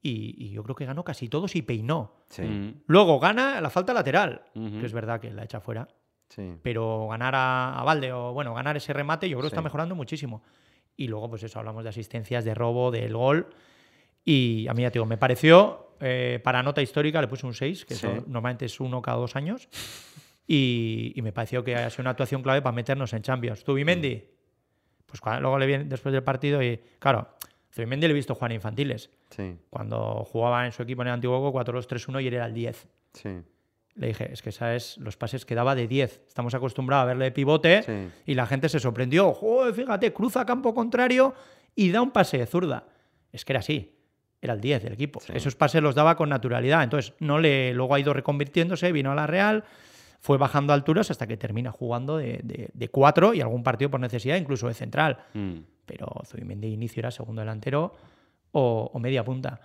y, 0.05 0.35
y 0.45 0.51
yo 0.51 0.65
creo 0.65 0.75
que 0.75 0.85
ganó 0.85 1.05
casi 1.05 1.29
todos 1.29 1.55
y 1.55 1.63
peinó. 1.63 2.17
Sí, 2.29 2.43
Mm, 2.43 2.83
Luego 2.87 3.21
gana 3.21 3.61
la 3.61 3.71
falta 3.71 3.95
lateral, 3.95 4.43
que 4.55 4.85
es 4.85 4.93
verdad 4.93 5.21
que 5.21 5.31
la 5.31 5.45
echa 5.45 5.61
fuera, 5.61 5.87
sí. 6.35 6.55
pero 6.63 7.09
ganar 7.09 7.35
a, 7.35 7.79
a 7.79 7.85
Valde 7.85 8.13
o 8.13 8.33
bueno, 8.33 8.55
ganar 8.55 8.77
ese 8.77 8.93
remate 8.93 9.29
yo 9.29 9.37
creo 9.37 9.43
que 9.43 9.47
está 9.49 9.61
mejorando 9.65 9.95
muchísimo. 9.95 10.43
Y 10.97 11.09
luego, 11.09 11.31
pues 11.31 11.43
eso, 11.43 11.59
hablamos 11.59 11.83
de 11.85 11.91
asistencias, 11.91 12.45
de 12.45 12.55
robo, 12.55 12.91
del 12.91 13.15
gol. 13.15 13.49
Y 14.25 14.67
a 14.69 14.75
mí 14.75 14.83
ya 14.83 14.91
te 14.91 14.95
digo, 14.99 15.07
me 15.07 15.17
pareció, 15.17 15.95
eh, 16.01 16.39
para 16.45 16.63
nota 16.63 16.81
histórica 16.83 17.21
le 17.21 17.29
puse 17.29 17.47
un 17.47 17.55
6, 17.55 17.85
que 17.85 17.95
eso 17.95 18.09
normalmente 18.27 18.67
es 18.67 18.79
uno 18.79 19.01
cada 19.03 19.17
dos 19.17 19.35
años. 19.37 19.69
Y, 20.47 21.13
y 21.17 21.23
me 21.23 21.33
pareció 21.33 21.65
que 21.65 21.75
ha 21.77 21.89
sido 21.91 22.03
una 22.03 22.11
actuación 22.11 22.43
clave 22.43 22.61
para 22.63 22.75
meternos 22.75 23.13
en 23.15 23.23
Champions. 23.23 23.65
Zubimendi, 23.65 24.23
pues 25.07 25.21
cua- 25.23 25.41
luego 25.41 25.59
le 25.59 25.67
vi 25.67 25.85
después 25.85 26.13
del 26.13 26.23
partido 26.23 26.63
y, 26.63 26.79
claro, 26.99 27.29
Zubimendi 27.75 28.07
le 28.07 28.13
he 28.13 28.15
visto 28.15 28.35
jugar 28.35 28.53
infantiles. 28.53 29.11
Sí, 29.31 29.57
Cuando 29.71 30.25
jugaba 30.25 30.67
en 30.67 30.73
su 30.73 30.83
equipo 30.83 31.03
en 31.03 31.09
el 31.09 31.15
antiguo 31.15 31.53
4-2-3-1 31.53 32.23
y 32.23 32.27
él 32.29 32.35
era 32.35 32.47
el 32.47 32.55
10. 32.55 32.89
sí. 33.15 33.41
Le 33.95 34.09
dije, 34.09 34.33
es 34.33 34.41
que 34.43 34.53
sabes 34.53 34.97
los 34.99 35.17
pases 35.17 35.45
que 35.45 35.55
daba 35.55 35.75
de 35.75 35.87
10. 35.87 36.23
Estamos 36.29 36.55
acostumbrados 36.55 37.03
a 37.05 37.07
verle 37.07 37.27
de 37.27 37.33
pivote 37.33 37.83
Sí. 37.83 37.93
y 38.27 38.35
la 38.35 38.47
gente 38.47 38.69
se 38.69 38.81
sorprendió. 38.81 39.33
Joder, 39.35 39.75
fíjate, 39.75 40.13
cruza 40.13 40.47
campo 40.47 40.73
contrario 40.75 41.35
y 41.75 41.91
da 41.91 42.01
un 42.01 42.11
pase 42.11 42.39
de 42.39 42.47
zurda. 42.47 42.87
Es 43.33 43.45
que 43.45 43.53
era 43.53 43.61
así. 43.61 43.99
Era 44.41 44.55
el 44.55 44.61
10 44.61 44.83
del 44.85 44.93
equipo. 44.95 45.21
Sí. 45.21 45.33
Esos 45.35 45.55
pases 45.57 45.83
los 45.83 45.95
daba 45.95 46.17
con 46.17 46.29
naturalidad. 46.31 46.83
Entonces, 46.83 47.13
no 47.21 47.39
le, 47.39 47.73
luego 47.75 47.95
ha 47.95 48.01
ido 48.01 48.13
reconvirtiéndose, 48.13 48.91
vino 48.93 49.13
a 49.13 49.15
la 49.15 49.27
Real, 49.27 49.65
fue 50.21 50.39
bajando 50.39 50.73
alturas 50.73 51.11
hasta 51.11 51.27
que 51.27 51.37
termina 51.37 51.71
jugando 51.71 52.17
de, 52.17 52.41
de, 52.43 52.71
de 52.73 52.89
cuatro 52.89 53.35
y 53.35 53.41
algún 53.41 53.63
partido 53.63 53.91
por 53.91 54.01
necesidad, 54.01 54.37
incluso 54.37 54.69
de 54.69 54.75
central. 54.75 55.19
mm. 55.35 55.53
Pero 55.85 56.07
Zubimendi 56.27 56.69
de 56.69 56.75
inicio 56.75 57.01
era 57.01 57.11
segundo 57.11 57.43
delantero 57.43 57.93
o, 58.53 58.91
o 58.93 58.99
media 58.99 59.23
punta. 59.25 59.61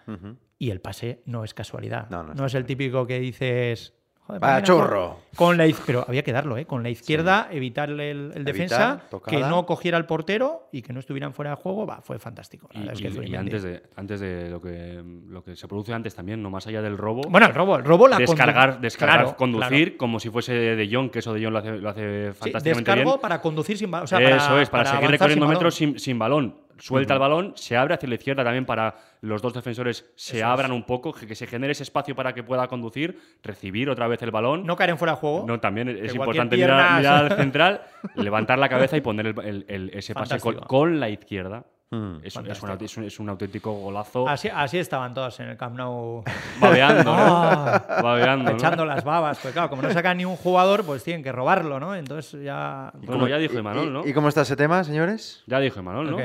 Y 0.59 0.71
el 0.71 0.81
pase 0.81 1.21
no 1.25 1.43
es 1.43 1.53
casualidad. 1.53 2.09
No, 2.09 2.23
No, 2.23 2.33
no 2.33 2.45
es 2.45 2.51
es 2.51 2.55
el 2.55 2.65
típico 2.65 3.05
que 3.07 3.19
dices. 3.19 3.93
Joder, 4.27 4.41
con- 4.41 4.63
churro. 4.63 5.19
Con 5.37 5.55
la, 5.57 5.65
pero 5.85 6.03
había 6.07 6.23
que 6.23 6.31
darlo, 6.33 6.57
¿eh? 6.57 6.65
Con 6.65 6.81
la 6.83 6.89
izquierda, 6.89 7.47
evitarle 7.51 8.09
el, 8.11 8.31
el 8.35 8.43
defensa, 8.43 9.01
tocada. 9.09 9.37
que 9.37 9.43
no 9.47 9.65
cogiera 9.67 9.97
el 9.97 10.05
portero 10.05 10.67
y 10.71 10.81
que 10.81 10.91
no 10.93 10.99
estuvieran 10.99 11.33
fuera 11.33 11.51
de 11.51 11.55
juego. 11.57 11.85
Va, 11.85 12.01
fue 12.01 12.17
fantástico. 12.19 12.67
La 12.73 12.79
Y, 12.79 12.83
verdad 12.87 12.93
es 12.95 13.15
que 13.19 13.25
y- 13.25 13.31
y 13.31 13.35
antes 13.35 13.63
de, 13.63 13.83
antes 13.95 14.19
de 14.19 14.49
lo 14.49 14.59
que, 14.59 15.01
lo 15.29 15.43
que 15.43 15.55
se 15.55 15.67
produce 15.67 15.93
antes 15.93 16.13
también, 16.15 16.41
no 16.41 16.49
más 16.49 16.65
allá 16.67 16.81
del 16.81 16.97
robo, 16.97 17.21
Bueno, 17.29 17.45
el 17.47 17.53
robo, 17.53 17.77
el 17.77 17.83
robo 17.85 18.07
la 18.07 18.17
descargar, 18.17 18.77
condu- 18.77 18.79
descargar 18.81 19.19
Claro, 19.21 19.37
conducir 19.37 19.83
claro. 19.89 19.97
como 19.97 20.19
si 20.19 20.29
fuese 20.29 20.53
de 20.53 20.89
Jong, 20.91 21.09
que 21.11 21.19
eso 21.19 21.33
de 21.33 21.43
Jong 21.43 21.53
lo 21.53 21.59
hace, 21.59 21.77
lo 21.77 21.89
hace 21.89 22.33
Sí, 22.33 22.39
fantásticamente 22.39 22.79
descargo 22.91 23.11
bien. 23.11 23.21
para 23.21 23.39
conducir 23.41 23.77
sin 23.77 23.91
balón. 23.91 24.03
O 24.05 24.07
sea, 24.07 24.19
eso 24.19 24.59
es, 24.59 24.69
para, 24.69 24.91
seguir 24.91 25.09
recorriendo 25.11 25.45
sin 25.45 25.53
metros 25.53 25.75
sin 25.75 26.19
balón. 26.19 26.55
Suelta 26.79 27.13
el 27.13 27.19
balón, 27.19 27.53
se 27.55 27.75
abre 27.77 27.93
hacia 27.93 28.07
la 28.09 28.15
izquierda 28.15 28.43
también 28.43 28.65
para 28.65 28.95
los 29.21 29.41
dos 29.41 29.53
defensores 29.53 30.05
se 30.15 30.37
Eso 30.37 30.47
abran 30.47 30.71
un 30.71 30.83
poco, 30.83 31.11
que, 31.13 31.25
que 31.27 31.35
se 31.35 31.47
genere 31.47 31.71
ese 31.71 31.83
espacio 31.83 32.15
para 32.15 32.33
que 32.33 32.43
pueda 32.43 32.67
conducir, 32.67 33.19
recibir 33.43 33.89
otra 33.89 34.07
vez 34.07 34.21
el 34.21 34.31
balón. 34.31 34.65
No 34.65 34.75
caer 34.75 34.91
en 34.91 34.97
fuera 34.97 35.13
de 35.13 35.19
juego. 35.19 35.45
No, 35.47 35.59
también 35.59 35.89
es 35.89 36.13
importante 36.13 36.55
mirar, 36.55 36.99
mirar 36.99 37.31
al 37.31 37.37
central, 37.37 37.81
levantar 38.15 38.59
la 38.59 38.69
cabeza 38.69 38.95
y 38.97 39.01
poner 39.01 39.27
el- 39.27 39.39
el- 39.43 39.65
el- 39.67 39.89
ese 39.93 40.13
pase 40.13 40.35
con 40.67 40.99
la 40.99 41.09
izquierda. 41.09 41.65
Mm. 41.89 42.17
Es, 42.21 42.35
un- 42.35 42.47
es, 42.47 42.59
Fantástico. 42.59 42.65
un, 42.65 42.81
es 42.85 42.97
un- 42.97 43.03
es 43.05 43.19
un 43.19 43.29
auténtico 43.29 43.71
golazo. 43.71 44.27
Así, 44.27 44.49
así 44.53 44.77
estaban 44.77 45.13
todos 45.13 45.39
en 45.39 45.47
el 45.49 45.57
Camp 45.57 45.75
Nou. 45.77 46.21
Babeando, 46.59 47.03
¿no? 47.05 47.13
Ah, 47.17 47.99
Babeando, 48.03 48.51
¿no? 48.51 48.57
echando 48.57 48.85
las 48.85 49.03
babas. 49.05 49.39
Pues 49.41 49.53
claro, 49.53 49.69
como 49.69 49.81
no 49.83 49.91
sacan 49.91 50.17
ni 50.17 50.25
un 50.25 50.35
jugador, 50.35 50.83
pues 50.83 51.03
tienen 51.03 51.23
que 51.23 51.31
robarlo, 51.31 51.79
¿no? 51.79 51.95
Entonces 51.95 52.43
ya. 52.43 52.91
Bueno, 53.03 53.27
ya 53.27 53.37
dijo 53.37 53.53
¿Y- 53.53 53.59
Imanol, 53.59 53.93
¿no? 53.93 54.05
¿Y 54.05 54.13
cómo 54.13 54.27
está 54.27 54.41
ese 54.41 54.55
tema, 54.57 54.83
señores? 54.83 55.43
Ya 55.47 55.59
dijo 55.59 55.79
Imanol, 55.79 56.11
¿no? 56.11 56.17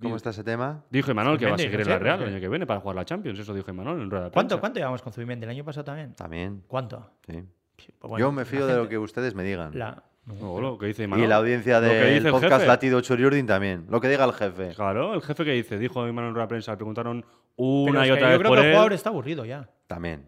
¿Cómo 0.00 0.14
está 0.16 0.30
ese 0.30 0.44
tema? 0.44 0.84
Dijo 0.90 1.10
Imanol 1.10 1.38
que 1.38 1.46
va 1.46 1.54
a 1.54 1.58
seguir 1.58 1.80
en 1.80 1.88
la 1.88 1.98
Real 1.98 2.20
¿o 2.20 2.24
el 2.24 2.30
año 2.30 2.40
que 2.40 2.48
viene 2.48 2.66
para 2.66 2.80
jugar 2.80 2.94
la 2.96 3.04
Champions. 3.04 3.38
Eso 3.40 3.54
dijo 3.54 3.70
Imanol 3.70 4.00
en 4.02 4.10
rueda 4.10 4.26
de 4.26 4.30
¿Cuánto. 4.30 4.60
¿Cuánto 4.60 4.78
llevamos 4.78 5.02
con 5.02 5.12
Zubimendi? 5.12 5.44
¿El 5.44 5.50
año 5.50 5.64
pasado 5.64 5.84
también? 5.84 6.14
También, 6.14 6.62
¿Cuánto? 6.68 7.10
sí. 7.26 7.42
Pues 7.98 8.08
bueno, 8.10 8.18
Yo 8.26 8.32
me 8.32 8.44
fío 8.44 8.66
de 8.66 8.76
lo 8.76 8.88
que 8.88 8.98
ustedes 8.98 9.34
me 9.34 9.42
digan. 9.42 9.76
la- 9.76 10.02
No, 10.26 10.60
lo 10.60 10.76
que 10.76 10.86
dice 10.86 11.04
Imanol. 11.04 11.24
Y 11.24 11.28
la 11.28 11.36
audiencia 11.36 11.80
del 11.80 12.26
el 12.26 12.30
podcast 12.32 12.54
jefe. 12.54 12.66
Latido 12.66 13.00
Churiurdin 13.00 13.46
también. 13.46 13.86
Lo 13.88 14.00
que 14.00 14.08
diga 14.08 14.24
el 14.24 14.32
jefe. 14.32 14.74
Claro, 14.74 15.14
el 15.14 15.22
jefe 15.22 15.44
que 15.44 15.52
dice, 15.52 15.78
dijo 15.78 16.06
Imanol 16.08 16.34
en 16.34 16.40
de 16.40 16.46
prensa, 16.48 16.72
le 16.72 16.76
preguntaron 16.78 17.20
Pero 17.22 17.32
una 17.56 18.00
es 18.02 18.06
y 18.06 18.10
que 18.10 18.12
otra 18.14 18.26
yo 18.26 18.30
vez 18.32 18.38
creo 18.40 18.50
por 18.50 18.56
que 18.58 18.60
el 18.62 18.66
él. 18.66 18.72
jugador 18.74 18.92
está 18.92 19.08
aburrido 19.10 19.44
ya. 19.44 19.70
También. 19.86 20.26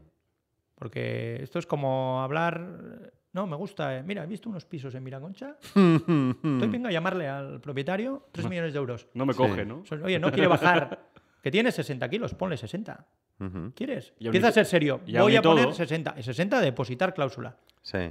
Porque 0.76 1.42
esto 1.42 1.58
es 1.58 1.66
como 1.66 2.22
hablar. 2.22 3.12
No, 3.32 3.46
me 3.46 3.56
gusta. 3.56 3.96
eh, 3.98 4.02
Mira, 4.04 4.22
he 4.22 4.26
visto 4.26 4.48
unos 4.48 4.64
pisos 4.64 4.94
en 4.94 5.02
Miraconcha. 5.02 5.56
Estoy 5.64 6.68
venga 6.68 6.88
a 6.88 6.92
llamarle 6.92 7.28
al 7.28 7.60
propietario 7.60 8.28
3 8.32 8.48
millones 8.48 8.72
de 8.72 8.78
euros. 8.78 9.08
No 9.14 9.26
me 9.26 9.34
coge, 9.34 9.64
¿no? 9.64 9.82
Oye, 10.04 10.18
no 10.18 10.30
quiere 10.30 10.46
bajar. 10.48 11.06
Que 11.42 11.50
tiene 11.50 11.70
60 11.72 12.08
kilos, 12.08 12.34
ponle 12.34 12.56
60. 12.56 13.06
Ujú. 13.40 13.72
¿Quieres? 13.74 14.12
Y 14.18 14.26
Empieza 14.26 14.48
y 14.48 14.50
a 14.50 14.52
ser 14.52 14.66
serio. 14.66 15.00
Voy 15.04 15.36
a 15.36 15.42
poner 15.42 15.64
todo- 15.66 15.72
60. 15.74 16.20
60 16.22 16.60
depositar 16.60 17.14
cláusula. 17.14 17.56
Sí. 17.82 18.10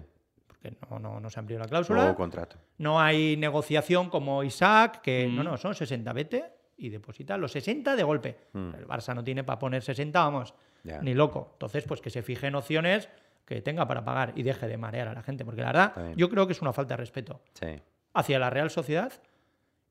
Porque 0.61 0.77
no, 0.89 0.99
no, 0.99 1.19
no 1.19 1.29
se 1.29 1.39
amplió 1.39 1.59
la 1.59 1.65
cláusula. 1.65 2.01
Nuevo 2.01 2.15
contrato. 2.15 2.57
No 2.77 2.99
hay 2.99 3.37
negociación 3.37 4.09
como 4.09 4.43
Isaac, 4.43 5.01
que 5.01 5.27
no, 5.27 5.41
Mm. 5.41 5.45
no, 5.45 5.57
son 5.57 5.75
60, 5.75 6.11
vete 6.13 6.53
y 6.77 6.89
deposita 6.89 7.37
los 7.37 7.51
60 7.51 7.95
de 7.95 8.03
golpe. 8.03 8.37
Mm. 8.53 8.73
El 8.75 8.87
Barça 8.87 9.13
no 9.15 9.23
tiene 9.23 9.43
para 9.43 9.59
poner 9.59 9.81
60, 9.81 10.19
vamos, 10.19 10.53
Ya. 10.83 11.01
ni 11.01 11.13
loco. 11.13 11.49
Entonces, 11.53 11.83
pues 11.85 12.01
que 12.01 12.09
se 12.09 12.21
fije 12.21 12.47
en 12.47 12.55
opciones 12.55 13.09
que 13.45 13.61
tenga 13.61 13.87
para 13.87 14.03
pagar 14.03 14.33
y 14.35 14.43
deje 14.43 14.67
de 14.67 14.77
marear 14.77 15.07
a 15.07 15.13
la 15.13 15.23
gente, 15.23 15.45
porque 15.45 15.61
la 15.61 15.67
verdad, 15.67 16.13
yo 16.15 16.29
creo 16.29 16.45
que 16.47 16.53
es 16.53 16.61
una 16.61 16.73
falta 16.73 16.93
de 16.95 16.97
respeto 16.97 17.39
Sí. 17.53 17.79
hacia 18.13 18.39
la 18.39 18.49
Real 18.49 18.69
Sociedad 18.69 19.13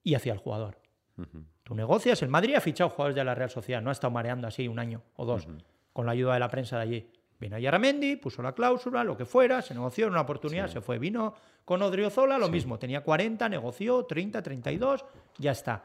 y 0.02 0.14
hacia 0.14 0.32
el 0.32 0.38
jugador. 0.38 0.78
Tú 1.62 1.74
negocias, 1.74 2.22
el 2.22 2.28
Madrid 2.28 2.54
ha 2.54 2.60
fichado 2.60 2.90
jugadores 2.90 3.16
de 3.16 3.24
la 3.24 3.34
Real 3.34 3.48
Sociedad, 3.50 3.80
no 3.80 3.88
ha 3.88 3.92
estado 3.92 4.10
mareando 4.10 4.46
así 4.46 4.68
un 4.68 4.78
año 4.78 5.02
o 5.16 5.24
dos, 5.24 5.48
con 5.94 6.04
la 6.06 6.12
ayuda 6.12 6.34
de 6.34 6.40
la 6.40 6.50
prensa 6.50 6.76
de 6.76 6.82
allí. 6.82 7.10
Vino 7.38 7.58
Yaramendi, 7.58 8.16
puso 8.16 8.42
la 8.42 8.52
cláusula, 8.52 9.04
lo 9.04 9.16
que 9.16 9.24
fuera, 9.24 9.60
se 9.62 9.74
negoció, 9.74 10.06
era 10.06 10.12
una 10.12 10.22
oportunidad, 10.22 10.68
se 10.68 10.80
fue. 10.80 10.98
Vino 10.98 11.34
con 11.64 11.82
Odriozola, 11.82 12.38
lo 12.38 12.48
mismo, 12.48 12.78
tenía 12.78 13.02
40, 13.02 13.48
negoció, 13.48 14.04
30, 14.04 14.42
32, 14.42 15.04
ya 15.38 15.50
está. 15.50 15.84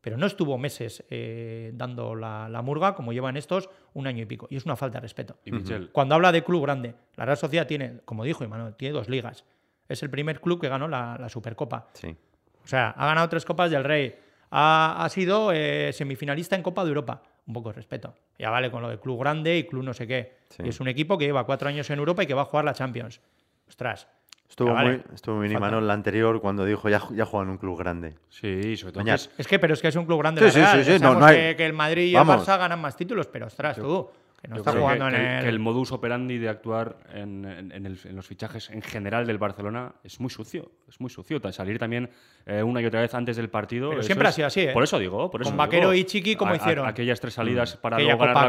Pero 0.00 0.16
no 0.16 0.26
estuvo 0.26 0.56
meses 0.56 1.04
eh, 1.10 1.72
dando 1.74 2.14
la, 2.14 2.48
la 2.48 2.62
murga 2.62 2.94
como 2.94 3.12
llevan 3.12 3.36
estos 3.36 3.68
un 3.92 4.06
año 4.06 4.22
y 4.22 4.26
pico. 4.26 4.46
Y 4.50 4.56
es 4.56 4.64
una 4.64 4.76
falta 4.76 4.98
de 4.98 5.02
respeto. 5.02 5.36
Y 5.44 5.50
Michel, 5.50 5.90
Cuando 5.90 6.14
habla 6.14 6.30
de 6.30 6.44
club 6.44 6.62
grande, 6.62 6.94
la 7.16 7.24
Real 7.24 7.36
Sociedad 7.36 7.66
tiene, 7.66 8.00
como 8.04 8.22
dijo 8.22 8.44
Imanol, 8.44 8.76
tiene 8.76 8.92
dos 8.92 9.08
ligas. 9.08 9.44
Es 9.88 10.02
el 10.04 10.10
primer 10.10 10.40
club 10.40 10.60
que 10.60 10.68
ganó 10.68 10.86
la, 10.86 11.16
la 11.18 11.28
Supercopa. 11.28 11.88
Sí. 11.94 12.14
O 12.62 12.68
sea, 12.68 12.90
ha 12.90 13.06
ganado 13.06 13.28
tres 13.28 13.44
Copas 13.44 13.70
del 13.70 13.82
Rey. 13.84 14.16
Ha, 14.50 15.04
ha 15.04 15.08
sido 15.08 15.50
eh, 15.52 15.92
semifinalista 15.92 16.54
en 16.54 16.62
Copa 16.62 16.84
de 16.84 16.88
Europa. 16.88 17.22
Un 17.46 17.54
poco 17.54 17.68
de 17.70 17.76
respeto. 17.76 18.14
Ya 18.38 18.50
vale 18.50 18.70
con 18.70 18.82
lo 18.82 18.88
de 18.88 18.98
club 18.98 19.20
grande 19.20 19.56
y 19.56 19.64
club 19.64 19.84
no 19.84 19.94
sé 19.94 20.06
qué. 20.06 20.36
Sí. 20.50 20.62
Y 20.64 20.68
es 20.70 20.80
un 20.80 20.88
equipo 20.88 21.16
que 21.16 21.26
lleva 21.26 21.44
cuatro 21.44 21.68
años 21.68 21.88
en 21.90 21.98
Europa 21.98 22.22
y 22.24 22.26
que 22.26 22.34
va 22.34 22.42
a 22.42 22.46
jugar 22.46 22.64
la 22.64 22.74
Champions. 22.74 23.20
Ostras. 23.68 24.08
Estuvo, 24.48 24.68
Ya 24.68 24.74
vale. 24.74 24.90
muy, 24.90 25.02
estuvo 25.14 25.36
muy 25.36 25.46
Falta. 25.48 25.58
Imanol 25.58 25.86
la 25.88 25.92
anterior 25.94 26.40
cuando 26.40 26.64
dijo 26.64 26.88
ya, 26.88 27.02
ya 27.12 27.24
juega 27.24 27.44
en 27.44 27.50
un 27.50 27.58
club 27.58 27.76
grande. 27.78 28.14
sí, 28.30 28.76
sobre 28.76 28.92
todo 28.92 29.04
que 29.04 29.12
es- 29.12 29.30
Es 29.38 29.46
que, 29.48 29.58
pero 29.58 29.74
es 29.74 29.82
que 29.82 29.88
es 29.88 29.96
un 29.96 30.06
club 30.06 30.20
grande. 30.20 30.40
Sí, 30.40 30.46
la 30.46 30.50
sí, 30.52 30.58
Real. 30.60 30.78
sí, 30.78 30.84
sí, 30.84 30.90
no, 30.92 30.98
Sabemos 30.98 31.20
no 31.20 31.26
hay- 31.26 31.36
que, 31.36 31.56
que 31.56 31.66
el 31.66 31.72
Madrid 31.72 32.02
y 32.06 32.14
Vamos. 32.14 32.34
el 32.36 32.40
Barça 32.42 32.58
ganan 32.58 32.80
más 32.80 32.96
títulos, 32.96 33.26
pero 33.26 33.46
ostras, 33.46 33.76
tú, 33.76 34.08
que 34.40 34.48
no 34.48 34.56
Yo 34.56 34.60
está 34.60 34.72
creo 34.72 34.82
jugando 34.82 35.08
que, 35.08 35.16
en 35.16 35.20
que 35.22 35.36
el. 35.38 35.42
que 35.44 35.48
el 35.48 35.58
modus 35.58 35.92
operandi 35.92 36.38
de 36.38 36.48
actuar 36.48 36.96
en, 37.12 37.44
en- 37.46 37.72
en 37.72 37.86
el- 37.86 37.98
en 38.04 38.16
los 38.16 38.26
fichajes 38.26 38.70
en 38.70 38.82
general 38.82 39.26
del 39.26 39.38
Barcelona 39.38 39.94
es 40.04 40.20
muy 40.20 40.30
sucio. 40.30 40.70
Es 40.88 41.00
muy 41.00 41.08
sucio. 41.10 41.40
Salir 41.52 41.78
también 41.78 42.10
eh, 42.44 42.62
una 42.62 42.80
y 42.82 42.86
otra 42.86 43.00
vez 43.00 43.14
antes 43.14 43.36
del 43.36 43.48
partido. 43.48 43.90
Pero 43.90 44.02
siempre 44.02 44.28
ha 44.28 44.32
sido 44.32 44.46
así, 44.46 44.60
¿eh? 44.60 44.72
Por 44.72 44.84
eso 44.84 44.98
digo. 44.98 45.30
Por 45.30 45.40
eso 45.40 45.50
Con 45.50 45.54
digo. 45.56 45.64
Vaquero 45.66 45.94
y 45.94 46.04
Chiqui, 46.04 46.36
¿cómo 46.36 46.50
A- 46.50 46.54
a- 46.54 46.56
hicieron? 46.58 46.86
aquellas 46.86 47.18
tres 47.20 47.34
salidas 47.34 47.76
para 47.76 47.96
Aquella 47.96 48.10
luego 48.12 48.20
ganar 48.20 48.34
copa 48.34 48.48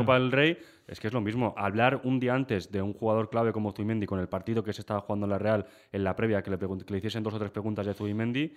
Copa, 0.00 0.12
la 0.14 0.18
del 0.18 0.32
Rey. 0.32 0.58
Es 0.86 1.00
que 1.00 1.06
es 1.06 1.14
lo 1.14 1.22
mismo. 1.22 1.54
Hablar 1.56 2.00
un 2.04 2.20
día 2.20 2.34
antes 2.34 2.70
de 2.70 2.82
un 2.82 2.92
jugador 2.92 3.30
clave 3.30 3.52
como 3.52 3.72
Zubimendi 3.72 4.04
con 4.06 4.18
el 4.20 4.28
partido 4.28 4.62
que 4.62 4.72
se 4.74 4.82
estaba 4.82 5.00
jugando 5.00 5.24
en 5.24 5.30
la 5.30 5.38
Real 5.38 5.64
en 5.92 6.04
la 6.04 6.14
previa, 6.14 6.42
que 6.42 6.50
le, 6.50 6.58
que 6.58 6.66
le 6.92 6.98
hiciesen 6.98 7.22
dos 7.22 7.32
o 7.32 7.38
tres 7.38 7.50
preguntas 7.50 7.86
de 7.86 7.94
Zubimendi, 7.94 8.54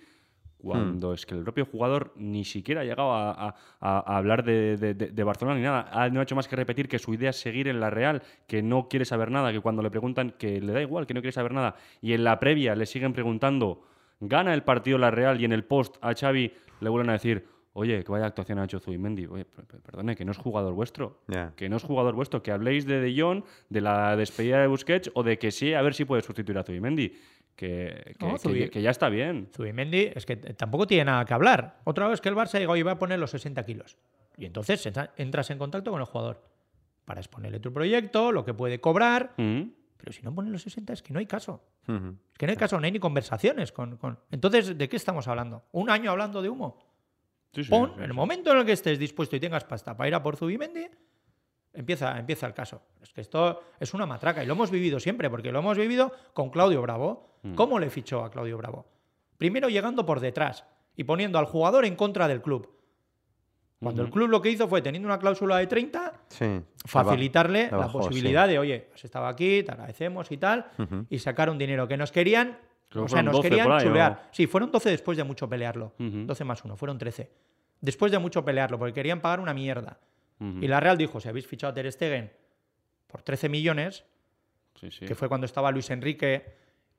cuando 0.60 1.12
es 1.14 1.24
que 1.24 1.34
el 1.34 1.42
propio 1.42 1.64
jugador 1.66 2.12
ni 2.16 2.44
siquiera 2.44 2.80
ha 2.80 2.84
llegado 2.84 3.12
a, 3.12 3.30
a- 3.30 3.54
a- 3.80 3.98
a 4.14 4.16
hablar 4.16 4.42
de, 4.44 4.76
de- 4.76 4.94
de- 4.94 5.10
de 5.10 5.24
Barcelona 5.24 5.56
ni 5.56 5.62
nada. 5.62 5.88
Ha, 5.92 6.08
no 6.08 6.20
ha 6.20 6.22
hecho 6.24 6.34
más 6.36 6.48
que 6.48 6.56
repetir 6.56 6.88
que 6.88 6.98
su 6.98 7.14
idea 7.14 7.30
es 7.30 7.36
seguir 7.40 7.68
en 7.68 7.78
la 7.80 7.90
Real, 7.90 8.22
que 8.46 8.62
no 8.62 8.88
quiere 8.88 9.04
saber 9.04 9.30
nada, 9.30 9.52
que 9.52 9.60
cuando 9.60 9.82
le 9.82 9.90
preguntan 9.90 10.34
que 10.38 10.60
le 10.60 10.72
da 10.72 10.82
igual, 10.82 11.06
que 11.06 11.14
no 11.14 11.20
quiere 11.20 11.32
saber 11.32 11.52
nada, 11.52 11.76
y 12.02 12.12
en 12.12 12.24
la 12.24 12.38
previa 12.40 12.74
le 12.74 12.86
siguen 12.86 13.12
preguntando, 13.12 13.82
gana 14.20 14.52
el 14.52 14.62
partido 14.64 14.98
la 14.98 15.10
Real, 15.12 15.40
y 15.40 15.44
en 15.44 15.52
el 15.52 15.64
post 15.64 15.96
a 16.00 16.12
Xavi 16.14 16.52
le 16.80 16.88
vuelven 16.88 17.10
a 17.10 17.12
decir, 17.12 17.46
oye, 17.74 18.02
que 18.02 18.10
vaya 18.10 18.26
actuación 18.26 18.58
ha 18.58 18.64
hecho 18.64 18.80
Zubimendi. 18.80 19.26
Oye, 19.26 19.44
per- 19.44 19.64
per- 19.64 19.80
perdone, 19.80 20.16
que 20.16 20.24
no 20.24 20.32
es 20.32 20.38
jugador 20.38 20.74
vuestro. 20.74 21.20
Que 21.54 21.68
no 21.68 21.76
es 21.76 21.84
jugador 21.84 22.16
vuestro, 22.16 22.42
que 22.42 22.50
habléis 22.50 22.84
de 22.86 23.00
De 23.00 23.14
Jong, 23.20 23.44
de 23.68 23.80
la 23.80 24.16
despedida 24.16 24.60
de 24.60 24.66
Busquets 24.66 25.12
o 25.14 25.22
de 25.22 25.38
que 25.38 25.52
sí, 25.52 25.74
a 25.74 25.82
ver 25.82 25.94
si 25.94 26.04
puede 26.04 26.22
sustituir 26.22 26.58
a 26.58 26.64
Zubimendi. 26.64 27.12
Que, 27.58 28.14
que, 28.16 28.24
No, 28.24 28.34
que 28.34 28.38
Zubi- 28.48 28.60
ya- 28.60 28.68
que 28.70 28.80
ya 28.82 28.90
está 28.90 29.08
bien. 29.08 29.48
Zubimendi 29.52 30.12
es 30.14 30.24
que 30.24 30.36
tampoco 30.36 30.86
tiene 30.86 31.06
nada 31.06 31.24
que 31.24 31.34
hablar. 31.34 31.80
Otra 31.82 32.06
vez 32.06 32.20
que 32.20 32.28
el 32.28 32.36
Barça 32.36 32.56
diga, 32.60 32.70
oye, 32.70 32.84
voy 32.84 32.92
a 32.92 32.98
poner 33.00 33.18
los 33.18 33.32
60 33.32 33.64
kilos. 33.64 33.98
Y 34.36 34.46
entonces 34.46 34.86
entra- 34.86 35.12
entras 35.16 35.50
en 35.50 35.58
contacto 35.58 35.90
con 35.90 36.00
el 36.00 36.06
jugador 36.06 36.40
para 37.04 37.18
exponerle 37.20 37.58
tu 37.58 37.72
proyecto, 37.72 38.30
lo 38.30 38.44
que 38.44 38.54
puede 38.54 38.80
cobrar. 38.80 39.32
Mm. 39.38 39.62
Pero 39.96 40.12
si 40.12 40.22
no 40.22 40.32
pone 40.32 40.50
los 40.50 40.62
60 40.62 40.92
es 40.92 41.02
que 41.02 41.12
no 41.12 41.18
hay 41.18 41.26
caso. 41.26 41.64
Es 41.88 42.38
que 42.38 42.46
no 42.46 42.50
hay 42.52 42.56
caso, 42.56 42.78
no 42.78 42.84
hay 42.86 42.92
ni 42.92 43.00
conversaciones 43.00 43.72
con, 43.72 43.96
con- 43.96 44.20
Entonces, 44.30 44.78
¿de 44.78 44.88
qué 44.88 44.94
estamos 44.96 45.26
hablando? 45.26 45.64
¿Un 45.72 45.90
año 45.90 46.12
hablando 46.12 46.40
de 46.40 46.48
humo? 46.48 46.78
Sí, 47.52 47.64
sí, 47.64 47.70
Pon, 47.70 47.88
sí, 47.96 47.98
en 47.98 48.04
el 48.04 48.14
momento 48.14 48.52
en 48.52 48.58
el 48.58 48.64
que 48.66 48.72
estés 48.72 48.98
dispuesto 49.00 49.34
y 49.34 49.40
tengas 49.40 49.64
pasta 49.64 49.96
para 49.96 50.06
ir 50.06 50.14
a 50.14 50.22
por 50.22 50.36
Zubimendi, 50.36 50.86
empieza, 51.80 52.18
empieza 52.18 52.46
el 52.46 52.54
caso. 52.54 52.82
Es 53.02 53.12
que 53.12 53.20
esto 53.20 53.62
es 53.80 53.94
una 53.94 54.06
matraca 54.06 54.42
y 54.42 54.46
lo 54.46 54.54
hemos 54.54 54.70
vivido 54.70 55.00
siempre, 55.00 55.28
porque 55.30 55.52
lo 55.52 55.58
hemos 55.60 55.76
vivido 55.78 56.12
con 56.34 56.50
Claudio 56.50 56.82
Bravo. 56.82 57.36
Mm. 57.42 57.54
¿Cómo 57.54 57.78
le 57.78 57.90
fichó 57.90 58.24
a 58.24 58.30
Claudio 58.30 58.56
Bravo? 58.58 58.86
Primero 59.36 59.68
llegando 59.68 60.04
por 60.04 60.20
detrás 60.20 60.64
y 60.96 61.04
poniendo 61.04 61.38
al 61.38 61.44
jugador 61.46 61.84
en 61.84 61.94
contra 61.96 62.26
del 62.28 62.42
club. 62.42 62.68
Cuando 63.80 64.02
el 64.02 64.10
club 64.10 64.28
lo 64.28 64.42
que 64.42 64.50
hizo 64.50 64.66
fue, 64.66 64.82
teniendo 64.82 65.06
una 65.06 65.20
cláusula 65.20 65.58
de 65.58 65.68
30, 65.68 66.12
Sí. 66.28 66.60
facilitarle 66.84 67.70
la 67.70 67.86
posibilidad 67.92 68.48
de, 68.48 68.58
oye, 68.58 68.88
has 68.92 69.04
estado 69.04 69.26
aquí, 69.26 69.62
te 69.62 69.70
agradecemos 69.70 70.32
y 70.32 70.36
tal, 70.36 70.66
Ujú. 70.78 71.06
y 71.08 71.18
sacar 71.20 71.48
un 71.48 71.58
dinero 71.58 71.86
que 71.86 71.96
nos 71.96 72.10
querían, 72.10 72.58
Creo 72.88 73.04
o 73.04 73.08
sea, 73.08 73.18
fueron 73.18 73.24
nos 73.26 73.36
12 73.36 73.48
querían 73.48 73.70
ahí, 73.70 73.84
chulear. 73.86 74.28
Sí, 74.32 74.48
fueron 74.48 74.72
12 74.72 74.90
después 74.90 75.16
de 75.16 75.22
mucho 75.22 75.48
pelearlo. 75.48 75.92
Ujú. 76.00 76.26
12 76.26 76.44
más 76.44 76.64
1, 76.64 76.76
fueron 76.76 76.98
13. 76.98 77.30
Después 77.80 78.10
de 78.10 78.18
mucho 78.18 78.44
pelearlo, 78.44 78.80
porque 78.80 78.94
querían 78.94 79.20
pagar 79.20 79.38
una 79.38 79.54
mierda. 79.54 80.00
Y 80.40 80.68
la 80.68 80.78
Real 80.80 80.96
dijo, 80.96 81.18
si 81.20 81.28
habéis 81.28 81.46
fichado 81.46 81.72
a 81.72 81.74
Ter 81.74 81.90
Stegen 81.90 82.30
por 83.06 83.22
13 83.22 83.48
millones, 83.48 84.04
Sí, 84.80 84.90
sí. 84.92 85.06
que 85.06 85.14
fue 85.16 85.28
cuando 85.28 85.44
estaba 85.46 85.70
Luis 85.72 85.90
Enrique, 85.90 86.44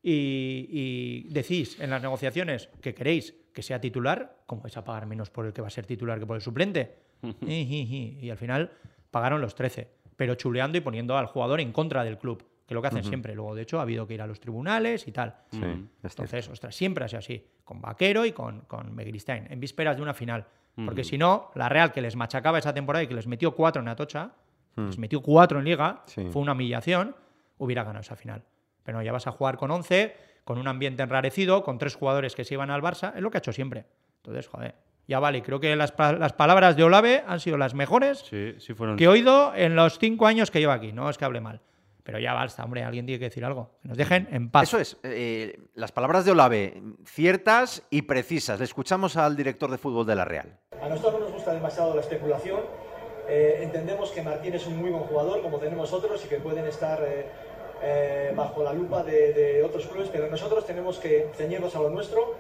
y, 0.02 0.68
y 0.70 1.34
decís 1.34 1.80
en 1.80 1.90
las 1.90 2.02
negociaciones 2.02 2.70
que 2.82 2.94
queréis 2.94 3.34
que 3.54 3.62
sea 3.62 3.80
titular, 3.82 4.38
¿cómo 4.46 4.62
vais 4.62 4.76
a 4.78 4.84
pagar 4.84 5.06
menos 5.06 5.30
por 5.30 5.46
el 5.46 5.54
que 5.54 5.62
va 5.62 5.68
a 5.68 5.72
ser 5.72 5.86
titular 5.86 6.20
que 6.20 6.26
por 6.26 6.36
el 6.36 6.42
suplente? 6.42 6.96
Y 7.42 8.30
al 8.30 8.38
final 8.38 8.72
pagaron 9.12 9.42
los 9.42 9.56
13, 9.56 9.90
pero 10.16 10.36
chuleando 10.36 10.78
y 10.78 10.82
poniendo 10.82 11.18
al 11.18 11.26
jugador 11.28 11.60
en 11.62 11.72
contra 11.72 12.04
del 12.04 12.18
club, 12.18 12.40
que 12.66 12.74
es 12.74 12.76
lo 12.76 12.82
que 12.82 12.88
hacen 12.88 13.04
siempre. 13.04 13.36
Luego, 13.36 13.56
de 13.56 13.64
hecho, 13.64 13.80
ha 13.80 13.84
habido 13.84 14.06
que 14.08 14.14
ir 14.14 14.22
a 14.22 14.28
los 14.28 14.40
tribunales 14.40 15.08
y 15.08 15.12
tal. 15.12 15.36
Sí, 15.52 15.58
cierto. 15.60 15.90
Entonces, 16.04 16.48
ostras, 16.50 16.76
siempre 16.76 17.06
ha 17.06 17.08
sido 17.08 17.20
así, 17.20 17.46
con 17.64 17.82
Vaquero 17.82 18.26
y 18.26 18.32
con, 18.32 18.62
con 18.62 18.98
en 19.00 19.60
vísperas 19.60 19.96
de 19.98 20.02
una 20.02 20.14
final. 20.14 20.46
Porque 20.86 21.04
si 21.04 21.18
no, 21.18 21.52
la 21.56 21.68
Real 21.70 21.92
que 21.92 22.02
les 22.02 22.16
machacaba 22.16 22.58
esa 22.60 22.74
temporada 22.74 23.04
y 23.04 23.08
que 23.08 23.14
les 23.14 23.28
metió 23.28 23.56
cuatro 23.56 23.82
en 23.82 23.88
Atocha, 23.88 24.32
les 24.76 24.98
metió 24.98 25.22
cuatro 25.22 25.60
en 25.60 25.66
Liga, 25.66 26.04
Sí. 26.06 26.28
fue 26.32 26.42
una 26.42 26.54
humillación, 26.54 27.16
hubiera 27.58 27.84
ganado 27.84 28.02
esa 28.02 28.16
final. 28.16 28.44
Pero 28.84 28.98
no, 29.00 29.04
ya 29.04 29.12
vas 29.12 29.28
a 29.28 29.32
jugar 29.32 29.58
con 29.58 29.72
11, 29.72 30.16
con 30.46 30.58
un 30.58 30.68
ambiente 30.68 31.04
enrarecido, 31.04 31.64
con 31.64 31.78
tres 31.78 31.96
jugadores 31.96 32.34
que 32.36 32.44
se 32.46 32.54
iban 32.54 32.70
al 32.72 32.82
Barça, 32.82 33.14
es 33.16 33.22
lo 33.22 33.30
que 33.30 33.38
ha 33.38 33.40
hecho 33.40 33.52
siempre. 33.54 33.86
Entonces, 34.18 34.48
joder, 34.48 34.76
ya 35.08 35.20
vale, 35.20 35.42
creo 35.44 35.60
que 35.60 35.76
las, 35.76 35.94
las 35.98 36.34
palabras 36.34 36.76
de 36.78 36.84
Olave 36.84 37.24
han 37.28 37.40
sido 37.40 37.58
las 37.58 37.74
mejores 37.74 38.20
Sí, 38.20 38.56
sí 38.60 38.74
fueron. 38.74 38.96
que 38.96 39.04
he 39.04 39.08
oído 39.08 39.54
en 39.56 39.76
los 39.76 40.00
cinco 40.00 40.28
años 40.28 40.50
que 40.52 40.60
lleva 40.60 40.74
aquí. 40.76 40.92
No 40.94 41.10
es 41.10 41.18
que 41.18 41.26
hable 41.26 41.42
mal. 41.42 41.62
Pero 42.10 42.18
ya 42.18 42.34
basta, 42.34 42.64
hombre, 42.64 42.84
alguien 42.84 43.06
tiene 43.06 43.20
que 43.20 43.26
decir 43.26 43.46
algo. 43.46 43.70
Que 43.84 43.90
nos 43.90 43.96
dejen 43.96 44.28
en 44.32 44.50
paz. 44.50 44.64
Eso 44.64 44.80
es, 44.80 44.98
eh, 45.04 45.60
las 45.76 45.92
palabras 45.92 46.26
de 46.26 46.32
Olave, 46.32 46.82
ciertas 47.06 47.84
y 47.92 48.02
precisas. 48.02 48.58
Le 48.58 48.66
escuchamos 48.66 49.16
al 49.16 49.36
director 49.36 49.70
de 49.70 49.78
fútbol 49.78 50.08
de 50.08 50.16
la 50.16 50.26
Real. 50.26 50.58
A 50.82 50.90
nosotros 50.90 51.14
no 51.14 51.20
nos 51.20 51.34
gusta 51.34 51.54
demasiado 51.54 51.94
la 51.94 52.02
especulación. 52.02 52.62
Eh, 53.28 53.60
entendemos 53.62 54.10
que 54.10 54.24
Martín 54.24 54.56
es 54.56 54.66
un 54.66 54.78
muy 54.78 54.90
buen 54.90 55.04
jugador, 55.04 55.44
como 55.44 55.60
tenemos 55.60 55.94
otros, 55.94 56.26
y 56.26 56.28
que 56.28 56.38
pueden 56.38 56.66
estar 56.66 57.00
eh, 57.04 57.28
eh, 57.84 58.34
bajo 58.36 58.64
la 58.64 58.74
lupa 58.74 59.04
de, 59.04 59.32
de 59.34 59.64
otros 59.64 59.86
clubes, 59.86 60.10
pero 60.12 60.32
nosotros 60.32 60.66
tenemos 60.66 60.98
que 60.98 61.30
ceñirnos 61.36 61.76
a 61.76 61.80
lo 61.80 61.92
nuestro, 61.92 62.38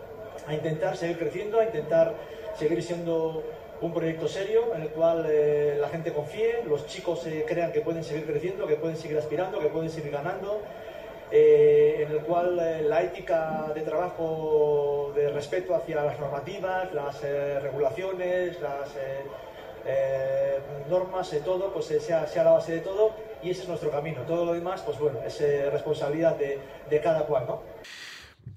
a 0.48 0.56
intentar 0.56 0.98
seguir 0.98 1.20
creciendo, 1.20 1.60
a 1.60 1.66
intentar 1.66 2.16
seguir 2.56 2.82
siendo 2.82 3.44
un 3.82 3.94
proyecto 3.94 4.28
serio 4.28 4.74
en 4.76 4.82
el 4.82 4.90
cual 4.90 5.26
eh, 5.30 5.78
la 5.80 5.90
gente 5.90 6.12
confíe, 6.12 6.64
los 6.68 6.86
chicos 6.88 7.26
eh, 7.28 7.46
crean 7.48 7.72
que 7.72 7.82
pueden 7.82 8.04
seguir 8.04 8.26
creciendo, 8.26 8.68
que 8.68 8.76
pueden 8.76 8.98
seguir 8.98 9.18
aspirando, 9.18 9.60
que 9.60 9.68
pueden 9.68 9.90
seguir 9.90 10.12
ganando, 10.12 10.62
eh, 11.32 12.06
en 12.06 12.12
el 12.12 12.20
cual 12.22 12.90
la 12.90 13.04
ética 13.04 13.72
de 13.74 13.82
trabajo 13.82 15.12
de 15.16 15.30
respeto 15.30 15.76
hacia 15.76 16.04
las 16.04 16.20
normativas, 16.20 16.94
las 16.94 17.22
regulaciones, 17.62 18.60
las 18.60 18.90
normas, 20.90 21.34
todo, 21.46 21.72
pues 21.72 21.86
sea, 21.86 22.28
sea 22.28 22.44
la 22.44 22.52
base 22.52 22.74
de 22.74 22.80
todo 22.80 23.12
y 23.42 23.52
ese 23.52 23.62
es 23.62 23.68
nuestro 23.68 23.92
camino. 23.92 24.22
Todo 24.24 24.46
lo 24.46 24.54
demás, 24.54 24.82
pues 24.82 25.00
bueno, 25.00 25.20
es 25.26 25.40
responsabilidad 25.72 26.36
de, 26.36 26.60
de 26.90 27.00
cada 27.00 27.26
cual, 27.26 27.46
¿no? 27.48 27.62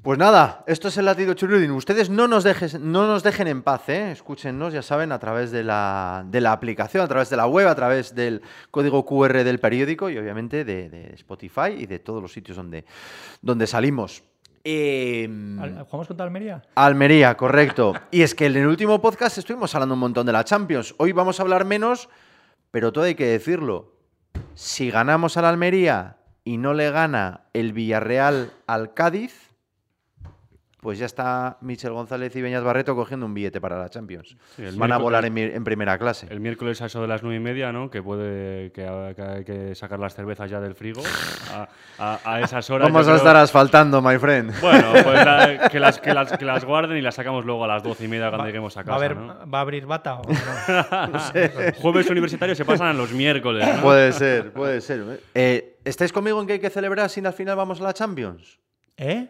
Pues 0.02 0.18
nada, 0.18 0.64
esto 0.66 0.88
es 0.88 0.96
el 0.98 1.04
latido 1.04 1.32
churrudín. 1.34 1.70
Ustedes 1.70 2.10
no 2.10 2.26
nos, 2.26 2.42
dejes, 2.42 2.78
no 2.80 3.06
nos 3.06 3.22
dejen 3.22 3.46
en 3.46 3.62
paz, 3.62 3.88
¿eh? 3.88 4.10
Escúchennos, 4.10 4.72
ya 4.72 4.82
saben, 4.82 5.12
a 5.12 5.20
través 5.20 5.52
de 5.52 5.62
la, 5.62 6.24
de 6.26 6.40
la 6.40 6.50
aplicación, 6.50 7.04
a 7.04 7.06
través 7.08 7.30
de 7.30 7.36
la 7.36 7.46
web, 7.46 7.68
a 7.68 7.74
través 7.76 8.12
del 8.12 8.42
código 8.72 9.06
QR 9.06 9.44
del 9.44 9.60
periódico 9.60 10.10
y 10.10 10.18
obviamente 10.18 10.64
de, 10.64 10.88
de 10.90 11.14
Spotify 11.14 11.70
y 11.78 11.86
de 11.86 12.00
todos 12.00 12.20
los 12.20 12.32
sitios 12.32 12.56
donde, 12.56 12.84
donde 13.42 13.68
salimos. 13.68 14.24
Eh, 14.64 15.28
Al- 15.60 15.84
¿Jugamos 15.84 16.08
contra 16.08 16.26
Almería? 16.26 16.62
Almería, 16.74 17.36
correcto. 17.36 17.94
Y 18.10 18.22
es 18.22 18.34
que 18.34 18.46
en 18.46 18.56
el 18.56 18.66
último 18.66 19.00
podcast 19.00 19.38
estuvimos 19.38 19.72
hablando 19.76 19.94
un 19.94 20.00
montón 20.00 20.26
de 20.26 20.32
la 20.32 20.42
Champions. 20.42 20.96
Hoy 20.98 21.12
vamos 21.12 21.38
a 21.38 21.44
hablar 21.44 21.64
menos, 21.64 22.08
pero 22.72 22.92
todo 22.92 23.04
hay 23.04 23.14
que 23.14 23.26
decirlo. 23.26 23.92
Si 24.54 24.90
ganamos 24.90 25.36
a 25.36 25.42
la 25.42 25.48
Almería, 25.50 26.16
y 26.42 26.56
no 26.58 26.74
le 26.74 26.90
gana 26.90 27.42
el 27.52 27.72
Villarreal 27.72 28.50
al 28.66 28.94
Cádiz, 28.94 29.51
pues 30.82 30.98
ya 30.98 31.06
está 31.06 31.58
Michel 31.60 31.92
González 31.92 32.34
y 32.34 32.42
Beñat 32.42 32.64
Barreto 32.64 32.96
cogiendo 32.96 33.24
un 33.24 33.32
billete 33.34 33.60
para 33.60 33.78
la 33.78 33.88
Champions. 33.88 34.36
Sí, 34.56 34.64
Van 34.74 34.90
a 34.90 34.98
volar 34.98 35.24
en, 35.24 35.62
primera 35.62 35.96
clase. 35.96 36.26
El 36.28 36.40
miércoles 36.40 36.82
a 36.82 36.86
eso 36.86 37.00
de 37.00 37.06
las 37.06 37.22
nueve 37.22 37.36
y 37.36 37.40
media, 37.40 37.70
¿no? 37.70 37.88
Que 37.88 38.02
puede 38.02 38.72
que, 38.72 38.84
ha- 38.84 39.14
que 39.14 39.22
hay 39.22 39.44
que 39.44 39.76
sacar 39.76 40.00
las 40.00 40.12
cervezas 40.16 40.50
ya 40.50 40.58
del 40.60 40.74
frigo 40.74 41.00
a, 41.52 41.68
a- 42.00 42.20
a 42.24 42.40
esas 42.40 42.68
horas. 42.68 42.88
Vamos 42.88 43.02
a 43.06 43.10
creo- 43.10 43.16
estar 43.16 43.36
asfaltando, 43.36 44.02
my 44.02 44.18
friend. 44.18 44.52
Bueno, 44.60 44.88
pues 45.04 45.04
la- 45.24 45.68
que, 45.70 45.78
las, 45.78 46.00
que, 46.00 46.12
las, 46.12 46.36
que 46.36 46.44
las 46.44 46.64
guarden 46.64 46.96
y 46.98 47.00
las 47.00 47.14
sacamos 47.14 47.44
luego 47.44 47.62
a 47.64 47.68
las 47.68 47.84
doce 47.84 48.06
y 48.06 48.08
media 48.08 48.28
cuando 48.30 48.46
lleguemos 48.46 48.76
a 48.76 48.80
¿Va 48.80 48.82
a, 48.82 48.84
casa. 48.86 48.96
haber- 48.96 49.16
¿no? 49.16 49.48
¿Va 49.48 49.58
a 49.58 49.60
abrir 49.60 49.86
bata 49.86 50.14
o 50.16 50.22
no? 50.28 50.34
Jueves 51.80 52.10
universitarios 52.10 52.58
se 52.58 52.64
pasan 52.64 52.88
a 52.88 52.92
los 52.92 53.12
miércoles. 53.12 53.64
¿no? 53.76 53.82
Puede 53.82 54.10
ser, 54.12 54.52
puede 54.52 54.80
ser. 54.80 55.20
Eh, 55.32 55.78
¿Estáis 55.84 56.12
conmigo 56.12 56.40
en 56.40 56.48
que 56.48 56.54
hay 56.54 56.58
que 56.58 56.70
celebrar 56.70 57.08
si 57.08 57.24
al 57.24 57.32
final 57.32 57.54
vamos 57.56 57.80
a 57.80 57.84
la 57.84 57.92
Champions? 57.92 58.58
¿Eh? 58.96 59.28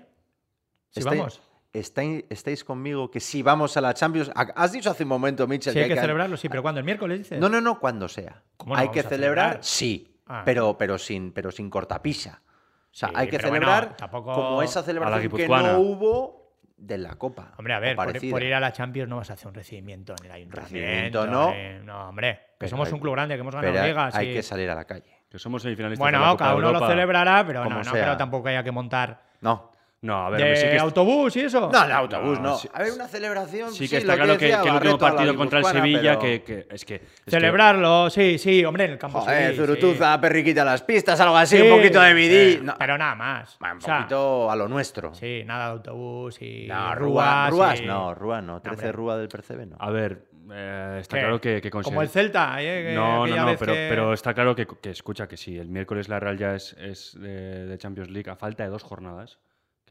Si 0.92 1.00
Estáis- 1.00 1.18
vamos. 1.18 1.40
estáis- 1.72 2.24
¿Estáis 2.28 2.64
conmigo 2.64 3.11
que 3.11 3.18
si 3.18 3.42
vamos 3.42 3.76
a 3.76 3.81
la 3.81 3.94
Champions? 3.94 4.31
Ha- 4.35 4.52
Has 4.55 4.72
dicho 4.72 4.90
hace 4.90 5.02
un 5.05 5.09
momento, 5.09 5.46
Mitchell, 5.48 5.72
Sí, 5.72 5.78
hay 5.81 5.88
que 5.88 5.96
celebrarlo, 5.96 6.37
sí, 6.37 6.48
pero 6.48 6.62
¿cuándo? 6.62 6.78
¿El 6.81 6.85
miércoles 6.85 7.18
dices? 7.18 7.40
No, 7.40 7.48
no, 7.48 7.61
no, 7.61 7.81
cuando 7.81 8.09
sea. 8.09 8.42
¿Cómo 8.57 8.74
no 8.76 8.81
hay 8.81 8.88
que 8.90 9.02
celebrar, 9.02 9.46
celebrar? 9.62 9.64
sí, 9.64 10.14
Ah. 10.26 10.42
pero, 10.44 10.76
pero, 10.78 10.98
sin, 10.98 11.33
pero 11.33 11.50
sin 11.50 11.68
cortapisa. 11.70 12.42
O 12.46 12.94
sea, 12.94 13.09
Sí, 13.09 13.14
hay 13.16 13.28
que 13.28 13.38
bueno, 13.38 13.48
celebrar 13.55 13.96
tampoco- 13.96 14.35
como 14.35 14.62
esa 14.62 14.83
celebración 14.83 15.33
que 15.33 15.48
no 15.48 15.78
hubo 15.81 16.52
de 16.76 16.98
la 16.98 17.14
Copa. 17.14 17.52
Hombre, 17.57 17.72
a 17.74 17.78
ver, 17.81 17.96
por, 17.96 18.42
ir 18.42 18.52
a 18.55 18.61
la 18.61 18.72
Champions 18.72 19.09
no 19.09 19.16
vas 19.16 19.31
a 19.31 19.35
hacer 19.35 19.48
un 19.48 19.55
recibimiento 19.55 20.14
en 20.20 20.26
el 20.26 20.33
ayuntamiento. 20.33 20.61
Recibimiento 20.74 21.26
no. 21.26 21.52
eh, 21.55 21.81
no, 21.83 22.09
hombre. 22.11 22.35
Que 22.35 22.57
Pero 22.59 22.70
somos 22.70 22.88
hay- 22.88 22.94
un 22.94 23.00
club 23.00 23.12
grande, 23.14 23.35
que 23.35 23.40
hemos 23.40 23.55
ganado 23.55 23.72
Pero 23.72 23.87
ligas. 23.87 24.14
hay 24.14 24.31
y- 24.31 24.35
que 24.35 24.42
salir 24.42 24.68
a 24.68 24.74
la 24.74 24.85
calle. 24.85 25.22
Que 25.31 25.38
somos 25.38 25.62
semifinalistas 25.62 26.05
de 26.07 26.12
la 26.12 26.18
Bueno, 26.18 26.33
Copa 26.35 26.38
cada 26.44 26.50
de 26.52 26.59
uno 26.59 26.72
lo 26.78 26.87
celebrará, 26.87 27.46
pero 27.46 27.64
no, 27.64 27.83
no 27.83 27.92
creo 27.92 28.16
tampoco 28.18 28.44
que 28.44 28.50
haya 28.50 28.62
que 28.62 28.70
montar 28.72 29.22
No. 29.40 29.71
No, 30.03 30.27
a 30.27 30.31
ver, 30.31 30.41
de 30.43 30.57
sí 30.57 30.67
que, 30.67 30.79
autobús 30.81 31.37
y 31.37 31.43
eso. 31.43 31.71
No, 31.73 31.85
el 31.85 31.93
autobús 31.93 32.41
No, 32.41 32.51
no. 32.51 32.57
sí- 32.59 32.69
A 32.75 32.83
ver, 32.83 32.93
una 32.93 33.07
celebración. 33.07 33.73
sí 33.73 33.88
que 33.88 33.99
está 33.99 34.17
lo 34.17 34.25
claro 34.25 34.37
que, 34.37 34.47
decía 34.47 34.61
que 34.62 34.69
el 34.69 34.75
último 34.75 34.99
partido 34.99 35.37
contra 35.37 35.59
el 35.61 35.65
Sevilla, 35.65 36.01
pero- 36.01 36.19
que, 36.19 36.43
que- 36.43 36.67
es 36.71 36.85
que. 36.85 36.95
es 36.97 37.05
que- 37.25 37.31
Celebrarlo, 37.31 38.11
sí, 38.11 38.37
sí, 38.37 38.65
hombre, 38.65 38.87
en 38.87 38.91
el 38.91 38.99
campo 38.99 39.21
Joder, 39.21 39.53
sí, 39.53 39.57
Zurutuza, 39.61 40.21
perriquita 40.21 40.65
las 40.65 40.83
pistas, 40.83 41.21
algo 41.21 41.37
así, 41.37 41.57
sí. 41.57 41.62
un 41.62 41.77
poquito 41.77 42.01
de 42.01 42.09
Sí, 42.11 42.15
vidí. 42.17 42.53
sí, 42.55 42.61
No, 42.65 42.75
Pero 42.77 42.99
nada 42.99 43.15
más. 43.15 43.57
un 43.61 43.77
O 43.77 43.81
sea, 43.81 43.99
poquito 43.99 44.51
a 44.51 44.57
lo 44.57 44.67
nuestro. 44.67 45.15
Sí, 45.15 45.45
nada 45.47 45.67
de 45.67 45.71
autobús 45.75 46.43
y 46.43 46.67
No, 46.67 46.95
Rúa, 46.97 47.49
rúas. 47.49 47.51
Rúas 47.51 47.81
y- 47.81 47.87
no, 47.87 48.12
Rúa 48.12 48.41
no. 48.43 48.61
13 48.61 48.75
hombre. 48.87 48.93
Rúa 48.93 49.17
del 49.19 49.29
Percebe 49.29 49.67
no. 49.67 49.77
A 49.79 49.91
ver, 49.91 50.25
eh, 50.53 50.99
está 51.01 51.17
¿Qué? 51.17 51.21
claro 51.23 51.41
que, 51.41 51.61
que 51.61 51.71
Como 51.71 52.03
el 52.03 52.09
Celta, 52.09 52.61
¿eh? 52.61 52.87
que 52.88 52.95
No, 52.97 53.25
no, 53.25 53.37
no, 53.37 53.57
pero, 53.57 53.73
que- 53.73 53.87
pero 53.88 54.12
está 54.12 54.35
claro 54.35 54.57
que, 54.57 54.67
que 54.67 54.91
escucha 54.91 55.29
que 55.29 55.37
sí, 55.37 55.57
el 55.57 55.69
miércoles 55.69 56.09
la 56.09 56.19
Real 56.19 56.37
ya 56.37 56.57
es, 56.57 56.73
es 56.81 57.17
de, 57.21 57.67
de 57.67 57.79
Champions 57.79 58.11
League 58.11 58.29
a 58.29 58.35
falta 58.35 58.65
de 58.65 58.69
dos 58.71 58.83
jornadas. 58.83 59.38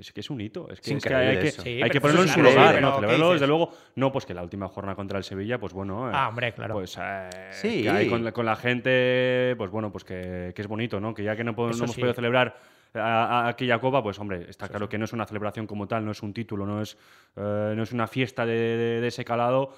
Que 0.02 0.06
sí 0.06 0.14
que 0.14 0.22
es 0.22 0.32
un 0.32 0.42
hito. 0.42 0.68
Es 0.72 0.82
que, 0.82 0.90
Es 0.90 0.98
es 0.98 1.04
que 1.04 1.14
hay 1.14 1.38
que. 1.38 1.52
Sí, 1.52 1.80
hay 1.84 1.90
que 1.92 2.02
ponerlo 2.02 2.24
en 2.24 2.28
es 2.30 2.34
su 2.34 2.42
lugar. 2.42 2.82
No, 2.82 2.90
¿qué 2.90 2.96
celebrarlo, 2.96 3.34
desde 3.34 3.46
luego. 3.46 3.70
No, 3.96 4.12
pues 4.12 4.26
que 4.26 4.34
la 4.34 4.42
última 4.42 4.68
jornada 4.68 4.96
contra 4.96 5.20
el 5.20 5.24
Sevilla, 5.24 5.60
pues 5.60 5.74
bueno. 5.74 6.10
eh, 6.10 6.12
Ah, 6.16 6.30
hombre, 6.30 6.54
claro. 6.56 6.74
Pues 6.74 6.98
eh, 7.00 7.30
Sí. 7.52 7.84
que 7.84 7.90
hay 7.92 8.08
con, 8.10 8.24
la, 8.24 8.32
con 8.32 8.48
la 8.48 8.56
gente, 8.56 9.54
pues 9.60 9.70
bueno, 9.70 9.92
pues 9.92 10.04
que, 10.04 10.54
que 10.56 10.62
es 10.64 10.68
bonito, 10.68 11.00
¿no? 11.00 11.14
Que 11.14 11.24
ya 11.24 11.36
que 11.36 11.44
no, 11.44 11.52
no 11.52 11.66
hemos 11.70 11.92
sí. 11.92 12.00
podido 12.02 12.16
celebrar 12.16 12.58
a- 12.96 13.00
a- 13.46 13.48
aquella 13.50 13.80
copa, 13.80 14.02
pues 14.02 14.18
hombre, 14.18 14.48
está 14.50 14.68
claro 14.68 14.90
que 14.90 14.98
no 14.98 15.06
es 15.06 15.14
una 15.14 15.28
celebración 15.28 15.68
como 15.68 15.88
tal, 15.88 16.04
no 16.04 16.12
es 16.14 16.24
un 16.24 16.34
título, 16.34 16.66
no 16.66 16.82
es, 16.82 16.98
eh, 17.36 17.74
no 17.76 17.84
es 17.84 17.92
una 17.92 18.08
fiesta 18.08 18.44
de, 18.44 18.54
de- 18.56 19.02
de 19.02 19.08
ese 19.08 19.24
calado, 19.24 19.76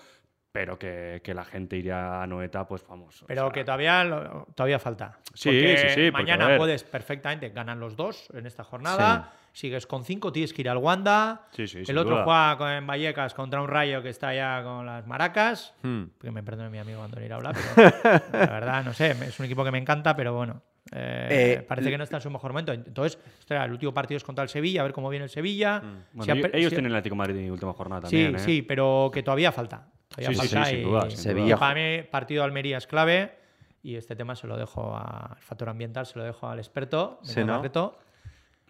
pero 0.53 0.77
que, 0.77 1.19
que 1.23 1.33
la 1.33 1.43
gente 1.43 1.75
iría 1.75 2.21
a 2.21 2.27
Noeta, 2.27 2.67
pues 2.67 2.85
vamos. 2.87 3.23
o 3.23 3.25
Pero 3.25 3.45
sea, 3.47 3.51
que 3.51 3.65
todavía, 3.65 4.03
lo- 4.03 4.45
todavía 4.55 4.77
falta. 4.77 5.17
Sí, 5.33 5.49
Porque 5.49 5.77
sí, 5.89 6.05
sí, 6.05 6.11
Mañana 6.11 6.57
puedes 6.57 6.83
perfectamente 6.83 7.49
ganar 7.49 7.75
los 7.77 7.95
dos 7.95 8.29
en 8.35 8.45
esta 8.45 8.63
jornada. 8.63 9.33
Sigues 9.51 9.87
con 9.87 10.03
cinco, 10.05 10.31
tienes 10.31 10.53
que 10.53 10.61
ir 10.61 10.69
al 10.69 10.77
Wanda. 10.77 11.47
Sí, 11.53 11.67
sí, 11.67 11.81
el 11.87 11.97
otro 11.97 12.15
duda. 12.23 12.23
juega 12.55 12.77
en 12.77 12.85
Vallecas 12.87 13.33
contra 13.33 13.61
un 13.61 13.67
rayo 13.67 14.03
que 14.03 14.09
está 14.09 14.33
ya 14.33 14.61
con 14.63 14.85
las 14.85 15.05
maracas. 15.07 15.73
Hmm. 15.81 16.03
Que 16.21 16.29
me 16.31 16.43
perdone 16.43 16.69
mi 16.69 16.77
amigo 16.77 17.01
Antonio 17.03 17.25
Iraola, 17.25 17.51
pero 17.75 17.91
la 18.31 18.45
verdad, 18.59 18.83
no 18.85 18.93
sé, 18.93 19.09
es 19.11 19.39
un 19.39 19.45
equipo 19.47 19.63
que 19.63 19.71
me 19.71 19.79
encanta, 19.79 20.15
pero 20.15 20.35
bueno. 20.35 20.61
eh, 20.91 21.27
Eh, 21.59 21.65
parece 21.67 21.89
que 21.89 21.97
no 21.97 22.03
está 22.03 22.17
en 22.17 22.21
su 22.21 22.29
mejor 22.29 22.51
momento. 22.51 22.71
Entonces, 22.73 23.17
espera, 23.39 23.65
el 23.65 23.71
último 23.71 23.91
partido 23.91 24.17
es 24.17 24.23
contra 24.23 24.43
el 24.43 24.49
Sevilla, 24.49 24.81
a 24.81 24.83
ver 24.83 24.93
cómo 24.93 25.09
viene 25.09 25.23
el 25.25 25.29
Sevilla. 25.31 25.79
Mm. 26.13 26.21
Si 26.21 26.29
ha 26.31 26.33
ellos 26.35 26.51
si- 26.69 26.69
tienen 26.69 26.85
el 26.91 26.95
Atlético 26.95 27.15
Madrid 27.15 27.37
en 27.37 27.51
última 27.51 27.73
jornada 27.73 28.07
Sí, 28.07 28.15
también. 28.23 28.35
¿eh? 28.35 28.39
sí, 28.39 28.61
pero 28.61 29.09
que 29.11 29.23
todavía 29.23 29.51
falta. 29.51 29.87
Sí, 30.17 30.35
sí, 30.35 30.47
sí, 30.47 30.63
sin 30.65 30.83
duda, 30.83 31.09
sin 31.09 31.17
Sevilla. 31.17 31.57
Para 31.57 31.75
mí, 31.75 32.03
partido 32.03 32.41
de 32.41 32.45
Almería 32.45 32.77
es 32.77 32.87
clave 32.87 33.35
y 33.81 33.95
este 33.95 34.15
tema 34.15 34.35
se 34.35 34.47
lo 34.47 34.57
dejo 34.57 34.95
al 34.95 35.37
factor 35.39 35.69
ambiental, 35.69 36.05
se 36.05 36.17
lo 36.17 36.25
dejo 36.25 36.47
al 36.47 36.59
experto, 36.59 37.19
Sí, 37.23 37.43
¿no? 37.43 37.57
Barreto, 37.57 37.97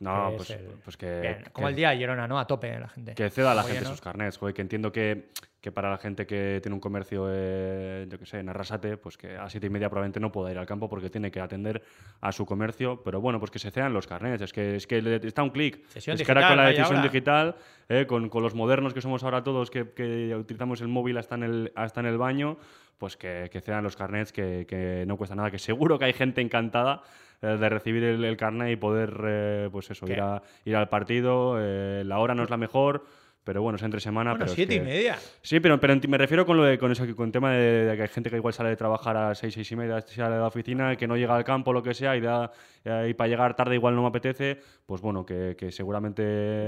No, 0.03 0.29
que 0.31 0.37
pues, 0.37 0.49
es 0.49 0.55
el- 0.59 0.65
pues 0.83 0.97
que, 0.97 1.19
bien, 1.21 1.43
como 1.51 1.67
que- 1.67 1.71
el 1.71 1.75
día 1.75 1.89
de 1.91 1.97
Girona, 1.97 2.27
¿no? 2.27 2.37
A 2.39 2.45
tope 2.47 2.79
la 2.79 2.87
gente. 2.89 3.13
que 3.15 3.29
ceda 3.29 3.51
a 3.51 3.55
la 3.55 3.61
Muy 3.61 3.71
gente 3.71 3.83
lleno. 3.85 3.91
sus 3.95 4.01
carnets, 4.01 4.37
joder, 4.37 4.53
que 4.53 4.61
entiendo 4.61 4.91
que, 4.91 5.29
que 5.61 5.71
para 5.71 5.89
la 5.89 5.97
gente 5.97 6.25
que 6.27 6.59
tiene 6.61 6.73
un 6.75 6.81
comercio, 6.81 7.27
eh, 7.29 8.05
yo 8.09 8.19
qué 8.19 8.25
sé, 8.25 8.39
en 8.39 8.49
Arrasate, 8.49 8.97
pues 8.97 9.15
que 9.17 9.37
a 9.37 9.49
siete 9.49 9.67
y 9.67 9.69
media 9.69 9.89
probablemente 9.89 10.19
no 10.19 10.29
pueda 10.31 10.51
ir 10.51 10.57
al 10.57 10.65
campo 10.65 10.89
porque 10.89 11.09
tiene 11.09 11.31
que 11.31 11.39
atender 11.39 11.81
a 12.19 12.31
su 12.33 12.45
comercio, 12.45 13.01
pero 13.01 13.21
bueno, 13.21 13.39
pues 13.39 13.49
que 13.49 13.59
se 13.59 13.71
cedan 13.71 13.93
los 13.93 14.05
carnets, 14.05 14.41
es 14.41 14.51
que, 14.51 14.75
es 14.75 14.85
que 14.87 14.97
está 15.23 15.41
un 15.41 15.51
clic. 15.51 15.85
Es 15.95 16.03
que 16.05 16.11
ahora 16.27 16.47
con 16.49 16.57
la 16.57 16.65
decisión 16.65 16.97
ahora. 16.97 17.01
digital, 17.09 17.55
eh, 17.87 18.05
con, 18.05 18.27
con 18.27 18.43
los 18.43 18.55
modernos 18.55 18.93
que 18.93 18.99
somos 19.01 19.23
ahora 19.23 19.41
todos, 19.43 19.71
que, 19.71 19.91
que 19.93 20.35
utilizamos 20.35 20.81
el 20.81 20.89
móvil 20.89 21.17
hasta 21.17 21.35
en 21.35 21.43
el, 21.43 21.71
hasta 21.75 22.01
en 22.01 22.07
el 22.07 22.17
baño, 22.17 22.57
pues 23.03 23.17
que, 23.17 23.49
que 23.51 23.59
cedan 23.59 23.83
los 23.83 23.97
carnets, 23.97 24.31
que, 24.31 24.65
que 24.65 25.03
no 25.05 25.17
cuesta 25.17 25.35
nada, 25.35 25.51
que 25.51 25.59
seguro 25.59 25.99
que 25.99 26.05
hay 26.05 26.13
gente 26.13 26.39
encantada 26.39 27.01
eh, 27.41 27.47
de 27.47 27.67
recibir 27.67 28.01
el, 28.01 28.23
el 28.23 28.37
carnet 28.37 28.71
y 28.71 28.77
poder, 28.77 29.13
eh, 29.25 29.69
pues 29.73 29.91
eso, 29.91 30.05
ir, 30.13 30.21
a- 30.21 30.41
ir 30.63 30.73
al 30.77 30.87
partido. 30.87 31.57
eh, 31.59 32.03
la 32.05 32.19
hora 32.19 32.33
no 32.33 32.43
es 32.43 32.49
la 32.49 32.55
mejor, 32.55 33.03
pero 33.43 33.61
bueno, 33.61 33.75
es 33.77 33.83
entre 33.83 33.99
semana. 33.99 34.31
bueno, 34.31 34.45
pero 34.45 34.51
es 34.51 34.55
siete 34.55 34.75
y 34.75 34.79
que- 34.79 34.83
media. 34.85 35.17
Sí, 35.41 35.59
pero, 35.59 35.79
pero 35.79 35.95
me 36.07 36.17
refiero 36.17 36.45
con 36.45 36.57
lo 36.57 36.63
de, 36.63 36.77
con 36.77 36.91
eso, 36.91 37.05
que 37.05 37.15
con 37.15 37.27
el 37.27 37.31
tema 37.31 37.51
de, 37.53 37.85
de 37.85 37.95
que 37.95 38.01
hay 38.03 38.07
gente 38.07 38.29
que 38.29 38.37
igual 38.37 38.53
sale 38.53 38.69
de 38.69 38.75
trabajar 38.75 39.17
a 39.17 39.35
seis, 39.35 39.53
seis 39.53 39.71
y 39.71 39.75
media, 39.75 40.01
sale 40.01 40.35
de 40.35 40.41
la 40.41 40.47
oficina, 40.47 40.95
que 40.95 41.07
no 41.07 41.17
llega 41.17 41.35
al 41.35 41.43
campo, 41.43 41.73
lo 41.73 41.83
que 41.83 41.93
sea, 41.93 42.15
y, 42.15 42.21
da, 42.21 42.51
eh, 42.85 43.07
y 43.09 43.13
para 43.13 43.27
llegar 43.27 43.55
tarde 43.55 43.75
igual 43.75 43.95
no 43.95 44.01
me 44.03 44.07
apetece, 44.07 44.59
pues 44.85 45.01
bueno, 45.01 45.25
que, 45.25 45.55
que 45.57 45.71
seguramente... 45.71 46.21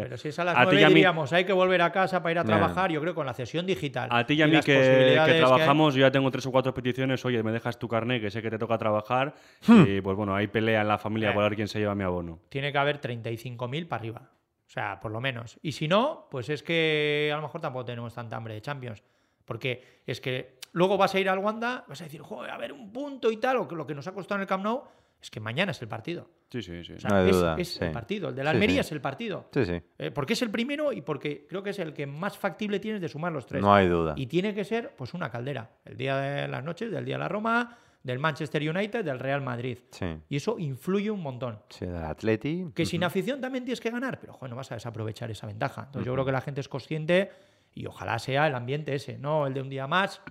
Pero 0.03 0.17
si 0.17 0.29
es 0.29 0.39
a 0.39 0.43
las 0.43 0.55
y 0.55 0.61
nueve 0.63 0.83
a 0.83 0.87
mí- 0.89 0.93
diríamos, 0.95 1.33
hay 1.33 1.45
que 1.45 1.53
volver 1.53 1.81
a 1.81 1.91
casa 1.91 2.21
para 2.21 2.31
ir 2.33 2.39
a 2.39 2.43
trabajar, 2.43 2.91
yo 2.91 2.99
creo 3.01 3.13
que 3.13 3.15
con 3.15 3.25
la 3.25 3.33
cesión 3.33 3.65
digital. 3.65 4.09
A 4.11 4.25
ti 4.25 4.35
y 4.35 4.41
a 4.41 4.47
mí 4.47 4.53
que, 4.59 4.61
que 4.61 4.77
posibilidades 4.77 5.33
hay- 5.35 5.39
trabajamos, 5.39 5.95
yo 5.95 6.01
ya 6.01 6.11
tengo 6.11 6.29
tres 6.31 6.45
o 6.45 6.51
cuatro 6.51 6.73
peticiones, 6.73 7.23
oye, 7.25 7.41
me 7.43 7.51
dejas 7.51 7.79
tu 7.79 7.87
carnet, 7.87 8.21
que 8.21 8.29
sé 8.31 8.41
que 8.41 8.49
te 8.49 8.57
toca 8.57 8.77
trabajar, 8.77 9.33
y 9.67 10.01
pues 10.01 10.15
bueno, 10.17 10.35
hay 10.35 10.47
pelea 10.47 10.81
en 10.81 10.87
la 10.87 10.97
familia 10.97 11.31
Eh. 11.31 11.33
por 11.33 11.43
ver 11.43 11.55
quién 11.55 11.67
se 11.67 11.79
lleva 11.79 11.95
mi 11.95 12.03
abono. 12.03 12.39
tiene 12.49 12.71
que 12.71 12.77
haber 12.77 12.99
35.000 13.01 13.87
para 13.87 13.99
arriba. 13.99 14.21
O 14.75 14.77
sea, 14.77 14.99
por 14.99 15.09
lo 15.11 15.21
menos. 15.21 15.57
Y 15.61 15.71
si 15.71 15.87
no, 15.87 16.27
pues 16.29 16.49
es 16.49 16.61
que 16.61 17.29
a 17.31 17.37
lo 17.37 17.43
mejor 17.43 17.61
tampoco 17.61 17.85
tenemos 17.85 18.13
tanta 18.13 18.35
hambre 18.35 18.55
de 18.55 18.61
Champions. 18.61 19.01
Porque 19.45 20.01
es 20.05 20.19
que 20.19 20.59
luego 20.73 20.97
vas 20.97 21.15
a 21.15 21.19
ir 21.21 21.29
al 21.29 21.39
Wanda, 21.39 21.85
vas 21.87 22.01
a 22.01 22.03
decir, 22.03 22.19
joder, 22.21 22.51
a 22.51 22.57
ver, 22.57 22.73
un 22.73 22.91
punto 22.91 23.31
y 23.31 23.37
tal, 23.37 23.55
o 23.55 23.67
que 23.69 23.75
lo 23.75 23.87
que 23.87 23.95
nos 23.95 24.05
ha 24.07 24.11
costado 24.13 24.35
en 24.39 24.41
el 24.41 24.47
Camp 24.47 24.65
Nou, 24.65 24.83
es 25.21 25.31
que 25.31 25.39
mañana 25.39 25.71
es 25.71 25.81
el 25.81 25.87
partido. 25.87 26.29
Sí, 26.49 26.61
sí, 26.61 26.83
sí. 26.83 26.91
O 26.93 26.99
sea, 26.99 27.09
No 27.09 27.15
hay 27.15 27.29
es, 27.29 27.35
duda, 27.37 27.55
es 27.57 27.69
sí. 27.75 27.85
el 27.85 27.91
partido. 27.91 28.29
El 28.29 28.35
de 28.35 28.43
la 28.43 28.51
Sí, 28.51 28.55
Almería 28.57 28.83
sí. 28.83 28.87
es 28.87 28.91
el 28.91 28.99
partido. 29.01 29.49
Sí, 29.53 29.65
sí. 29.65 29.81
Eh, 29.97 30.11
porque 30.11 30.33
es 30.33 30.41
el 30.41 30.51
primero 30.51 30.91
y 30.91 31.01
porque 31.01 31.47
creo 31.47 31.63
que 31.63 31.69
es 31.69 31.79
el 31.79 31.93
que 31.93 32.05
más 32.05 32.37
factible 32.37 32.79
tienes 32.81 32.99
de 32.99 33.07
sumar 33.07 33.31
los 33.31 33.45
tres. 33.45 33.61
No 33.61 33.73
hay 33.73 33.87
duda. 33.87 34.13
Y 34.17 34.27
tiene 34.27 34.53
que 34.53 34.65
ser 34.65 34.93
pues 34.97 35.13
una 35.13 35.31
caldera. 35.31 35.69
El 35.85 35.95
día 35.95 36.17
de 36.17 36.47
las 36.49 36.63
noches, 36.65 36.91
del 36.91 37.05
día 37.05 37.15
de 37.15 37.19
la 37.19 37.29
Roma, 37.29 37.77
del 38.05 38.19
Manchester 38.19 38.61
United, 38.69 39.03
del 39.03 39.17
Real 39.19 39.41
Madrid. 39.41 39.79
Sí. 39.89 40.05
Y 40.29 40.35
eso 40.35 40.57
influye 40.59 41.09
un 41.09 41.21
montón. 41.23 41.59
Sí, 41.69 41.85
del 41.87 41.95
Atleti. 41.95 42.65
Que 42.75 42.85
sin 42.85 43.03
afición 43.03 43.41
también 43.41 43.65
tienes 43.65 43.81
que 43.81 43.89
ganar, 43.89 44.19
pero 44.19 44.33
joder, 44.33 44.51
no 44.51 44.55
vas 44.55 44.71
a 44.71 44.75
desaprovechar 44.75 45.31
esa 45.31 45.47
ventaja. 45.47 45.85
Entonces 45.87 46.05
yo 46.05 46.13
creo 46.13 46.23
que 46.23 46.31
la 46.31 46.41
gente 46.41 46.61
es 46.61 46.69
consciente 46.69 47.31
y 47.73 47.87
ojalá 47.87 48.19
sea 48.19 48.45
el 48.45 48.53
ambiente 48.53 48.93
ese, 48.93 49.17
no 49.17 49.47
el 49.47 49.55
de 49.55 49.61
un 49.61 49.69
día 49.69 49.87
más. 49.87 50.21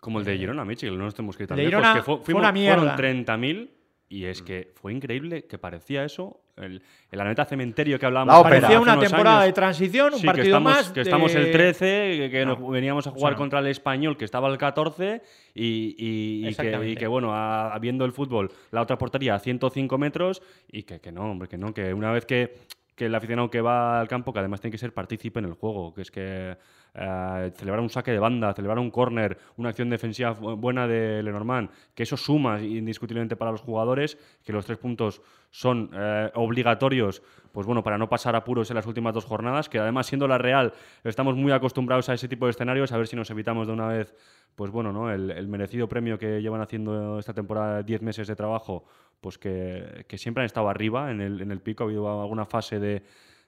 Como 0.00 0.18
el 0.18 0.24
de 0.24 0.36
Girona, 0.38 0.64
Michi, 0.64 0.86
que 0.86 0.92
no 0.92 1.04
nos 1.04 1.14
tenemos 1.14 1.36
que 1.36 1.44
ir 1.44 1.48
tan 1.48 1.56
lejos, 1.58 1.70
Girona 1.70 1.94
que 1.94 2.02
fue- 2.02 2.16
fue 2.16 2.24
fuimos- 2.24 2.40
una 2.42 2.52
mierda. 2.52 2.96
Fueron 2.96 2.96
30.000 2.96 3.70
y 4.08 4.24
es 4.24 4.42
que 4.42 4.72
fue 4.74 4.92
increíble 4.92 5.46
que 5.46 5.56
parecía 5.56 6.04
eso, 6.04 6.40
el, 6.60 6.82
el 7.10 7.20
Aneta 7.20 7.44
Cementerio 7.44 7.98
que 7.98 8.06
hablábamos 8.06 8.34
La 8.34 8.40
ópera. 8.40 8.56
hace 8.56 8.60
Parecía 8.66 8.80
una 8.80 8.92
unos 8.94 9.04
temporada 9.04 9.36
años. 9.38 9.46
de 9.46 9.52
transición, 9.52 10.06
un 10.06 10.18
Sí, 10.18 10.20
que 10.22 10.26
partido 10.26 10.46
estamos, 10.46 10.72
más. 10.72 10.90
Que 10.92 11.00
estamos 11.00 11.34
el 11.34 11.50
13, 11.50 12.16
que, 12.18 12.30
que 12.30 12.44
No, 12.46 12.56
nos 12.56 12.70
veníamos 12.70 13.06
a 13.06 13.10
jugar 13.10 13.32
no. 13.32 13.38
contra 13.38 13.58
el 13.60 13.66
español, 13.68 14.16
que 14.16 14.24
estaba 14.24 14.48
el 14.48 14.58
14, 14.58 15.22
y, 15.54 15.64
y- 15.64 15.94
y 15.98 16.42
que, 16.42 16.48
Exactamente. 16.48 16.90
y 16.90 16.96
que, 16.96 17.06
bueno, 17.06 17.34
a- 17.34 17.78
viendo 17.80 18.04
el 18.04 18.12
fútbol, 18.12 18.50
la 18.70 18.82
otra 18.82 18.96
portería 18.98 19.34
a 19.34 19.38
105 19.38 19.98
metros, 19.98 20.42
y 20.70 20.82
que, 20.84 21.00
que 21.00 21.12
no, 21.12 21.30
hombre, 21.30 21.48
que 21.48 21.58
no, 21.58 21.72
que 21.74 21.92
una 21.94 22.12
vez 22.12 22.26
que, 22.26 22.54
que 23.00 23.06
el 23.06 23.14
aficionado 23.14 23.48
que 23.48 23.62
va 23.62 23.98
al 23.98 24.08
campo, 24.08 24.30
que 24.30 24.40
además 24.40 24.60
tiene 24.60 24.72
que 24.72 24.76
ser 24.76 24.92
partícipe 24.92 25.38
en 25.38 25.46
el 25.46 25.54
juego, 25.54 25.94
que 25.94 26.02
es 26.02 26.10
que 26.10 26.54
eh, 26.92 27.52
celebrar 27.56 27.80
un 27.80 27.88
saque 27.88 28.10
de 28.10 28.18
banda, 28.18 28.52
celebrar 28.52 28.78
un 28.78 28.90
córner, 28.90 29.38
una 29.56 29.70
acción 29.70 29.88
defensiva 29.88 30.32
buena 30.32 30.86
de 30.86 31.22
Lenormand, 31.22 31.70
que 31.94 32.02
eso 32.02 32.18
suma 32.18 32.60
indiscutiblemente 32.60 33.36
para 33.36 33.52
los 33.52 33.62
jugadores, 33.62 34.18
que 34.44 34.52
los 34.52 34.66
tres 34.66 34.76
puntos 34.76 35.22
son 35.48 35.88
eh, 35.94 36.30
obligatorios, 36.34 37.22
pues 37.52 37.66
bueno, 37.66 37.82
para 37.82 37.96
no 37.96 38.10
pasar 38.10 38.36
apuros 38.36 38.70
en 38.70 38.76
las 38.76 38.84
últimas 38.84 39.14
dos 39.14 39.24
jornadas, 39.24 39.70
que 39.70 39.78
además 39.78 40.06
siendo 40.06 40.28
la 40.28 40.36
Real 40.36 40.74
estamos 41.02 41.34
muy 41.36 41.52
acostumbrados 41.52 42.10
a 42.10 42.12
ese 42.12 42.28
tipo 42.28 42.44
de 42.44 42.50
escenarios, 42.50 42.92
a 42.92 42.98
ver 42.98 43.06
si 43.06 43.16
nos 43.16 43.30
evitamos 43.30 43.66
de 43.66 43.72
una 43.72 43.88
vez, 43.88 44.14
pues 44.56 44.70
bueno, 44.70 44.92
¿no? 44.92 45.10
el, 45.10 45.48
merecido 45.48 45.88
premio 45.88 46.18
que 46.18 46.42
llevan 46.42 46.60
haciendo 46.60 47.18
esta 47.18 47.32
temporada 47.32 47.82
10 47.82 48.02
meses 48.02 48.28
de 48.28 48.36
trabajo, 48.36 48.84
pues 49.20 49.38
que, 49.38 50.04
siempre 50.16 50.42
han 50.42 50.46
estado 50.46 50.68
arriba 50.68 51.10
en 51.10 51.20
el, 51.20 51.40
en 51.40 51.50
el 51.50 51.60
pico, 51.60 51.84
ha 51.84 51.86
habido 51.86 52.22
alguna 52.22 52.46
fase 52.46 52.78
de 52.78 53.02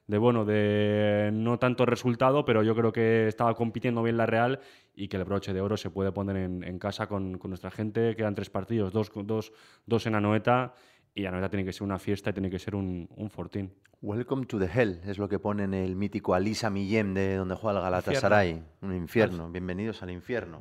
de 0.07 0.17
bueno, 0.17 0.43
de 0.43 1.29
no 1.33 1.57
tanto 1.59 1.85
resultado, 1.85 2.43
pero 2.45 2.63
yo 2.63 2.75
creo 2.75 2.91
que 2.91 3.27
estaba 3.27 3.55
compitiendo 3.55 4.03
bien 4.03 4.17
la 4.17 4.25
Real 4.25 4.59
y 4.95 5.07
que 5.07 5.17
el 5.17 5.23
broche 5.23 5.53
de 5.53 5.61
oro 5.61 5.77
se 5.77 5.89
puede 5.89 6.11
poner 6.11 6.35
en, 6.35 6.79
casa 6.79 7.07
con, 7.07 7.39
nuestra 7.43 7.71
gente. 7.71 8.15
Quedan 8.15 8.35
tres 8.35 8.49
partidos, 8.49 8.91
dos, 8.91 9.11
dos, 9.23 9.53
dos 9.85 10.05
en 10.05 10.15
Anoeta 10.15 10.73
y 11.15 11.25
Anoeta 11.25 11.49
tiene 11.49 11.63
que 11.63 11.73
ser 11.73 11.83
una 11.83 11.99
fiesta 11.99 12.31
y 12.31 12.33
tiene 12.33 12.49
que 12.49 12.59
ser 12.59 12.75
un, 12.75 13.07
un 13.15 13.29
fortín. 13.29 13.73
Welcome 14.01 14.45
to 14.47 14.59
the 14.59 14.67
hell, 14.67 14.99
es 15.05 15.17
lo 15.17 15.29
que 15.29 15.39
pone 15.39 15.63
en 15.63 15.73
el 15.73 15.95
mítico 15.95 16.33
Alisa 16.33 16.69
Millem 16.69 17.13
de 17.13 17.35
donde 17.35 17.55
juega 17.55 17.79
el 17.79 17.83
Galatasaray. 17.83 18.61
Un 18.81 18.95
infierno, 18.95 19.49
bienvenidos 19.49 20.03
al 20.03 20.11
infierno. 20.11 20.59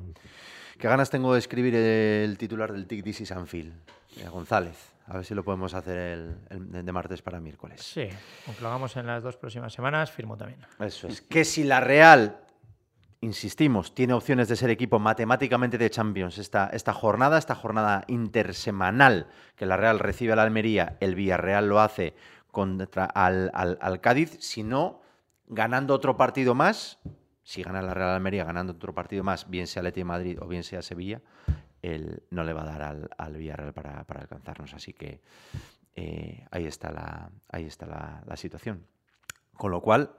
Qué 0.78 0.88
ganas 0.88 1.11
tengo 1.11 1.32
de 1.32 1.38
escribir 1.38 1.74
el 1.74 2.37
titular 2.38 2.72
del 2.72 2.87
TIC 2.87 3.04
This 3.04 3.20
is 3.22 3.32
Anfield, 3.32 3.72
eh, 4.16 4.28
González. 4.28 4.92
A 5.06 5.16
ver 5.16 5.24
si 5.24 5.35
lo 5.35 5.44
podemos 5.44 5.74
hacer 5.74 5.96
el, 6.50 6.85
de 6.85 6.92
martes 6.92 7.22
para 7.22 7.40
miércoles. 7.40 7.82
Sí, 7.82 8.08
aunque 8.46 8.62
lo 8.62 8.68
hagamos 8.68 8.96
en 8.96 9.06
las 9.06 9.22
dos 9.22 9.37
próximas 9.37 9.72
semanas, 9.72 10.11
firmo 10.11 10.37
también. 10.37 10.61
Eso 10.78 11.08
es. 11.08 11.20
Que 11.20 11.44
si 11.44 11.64
la 11.64 11.80
Real, 11.80 12.40
insistimos, 13.20 13.94
tiene 13.94 14.14
opciones 14.14 14.48
de 14.48 14.56
ser 14.56 14.70
equipo 14.70 14.98
matemáticamente 14.98 15.76
de 15.76 15.90
Champions 15.90 16.38
esta, 16.38 16.68
esta 16.68 16.92
jornada, 16.92 17.37
esta 17.37 17.54
jornada 17.54 18.04
intersemanal 18.06 19.26
que 19.56 19.66
la 19.66 19.76
Real 19.76 19.98
recibe 19.98 20.32
a 20.32 20.37
la 20.37 20.42
Almería, 20.42 20.96
el 21.00 21.14
Villarreal 21.14 21.68
lo 21.68 21.80
hace 21.80 22.14
contra 22.50 23.04
al, 23.04 23.50
al 23.54 24.00
Cádiz, 24.00 24.37
si 24.40 24.62
no, 24.62 25.02
ganando 25.48 25.94
otro 25.94 26.16
partido 26.16 26.54
más, 26.54 26.98
si 27.42 27.62
gana 27.62 27.83
la 27.83 27.94
Real 27.94 28.11
Almería 28.11 28.44
ganando 28.44 28.72
otro 28.72 28.94
partido 28.94 29.24
más, 29.24 29.48
bien 29.50 29.66
sea 29.66 29.83
Leti 29.83 30.05
Madrid 30.05 30.38
o 30.40 30.46
bien 30.46 30.62
sea 30.62 30.83
Sevilla, 30.83 31.20
él 31.83 32.22
no 32.31 32.44
le 32.44 32.52
va 32.52 32.62
a 32.62 32.66
dar 32.66 32.83
al, 32.83 33.11
al 33.18 33.37
Villarreal 33.37 33.72
para, 33.72 34.05
alcanzarnos. 34.09 34.72
Así 34.74 34.92
que 34.92 35.20
eh, 35.94 36.46
ahí 36.50 36.66
está, 36.66 36.92
la, 36.92 37.31
ahí 37.48 37.64
está 37.64 37.87
la, 37.87 38.37
situación. 38.37 38.87
Con 39.55 39.72
lo 39.72 39.83
cual, 39.83 40.14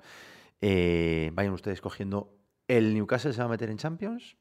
eh, 0.61 1.31
vayan 1.33 1.53
ustedes 1.53 1.81
cogiendo. 1.81 2.37
¿El 2.67 2.93
Newcastle 2.93 3.33
se 3.33 3.39
va 3.39 3.45
a 3.45 3.49
meter 3.49 3.69
en 3.69 3.77
Champions? 3.77 4.35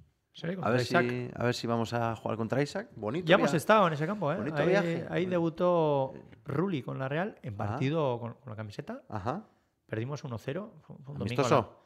a, 0.63 0.71
ver 0.71 0.85
si, 0.85 0.97
a 0.97 1.45
ver 1.45 1.55
si 1.55 1.67
vamos 1.67 1.93
a 1.93 2.17
jugar 2.17 2.37
contra 2.37 2.63
Isaac. 2.63 2.89
Bonito. 2.97 3.27
Ya 3.27 3.37
hemos 3.37 3.55
estado 3.55 3.87
en 3.87 3.93
ese 3.93 4.07
campo. 4.07 4.33
¿eh? 4.33 5.07
ahí, 5.11 5.27
debutó 5.27 6.15
Rulli 6.45 6.83
con 6.83 6.99
la 6.99 7.09
Real 7.09 7.39
en 7.43 7.57
partido 7.57 8.19
con, 8.19 8.37
la 8.47 8.57
camiseta. 8.57 9.03
Ajá. 9.09 9.47
Perdimos 9.87 10.25
1-0. 10.25 10.71
¿Amistoso? 11.21 11.82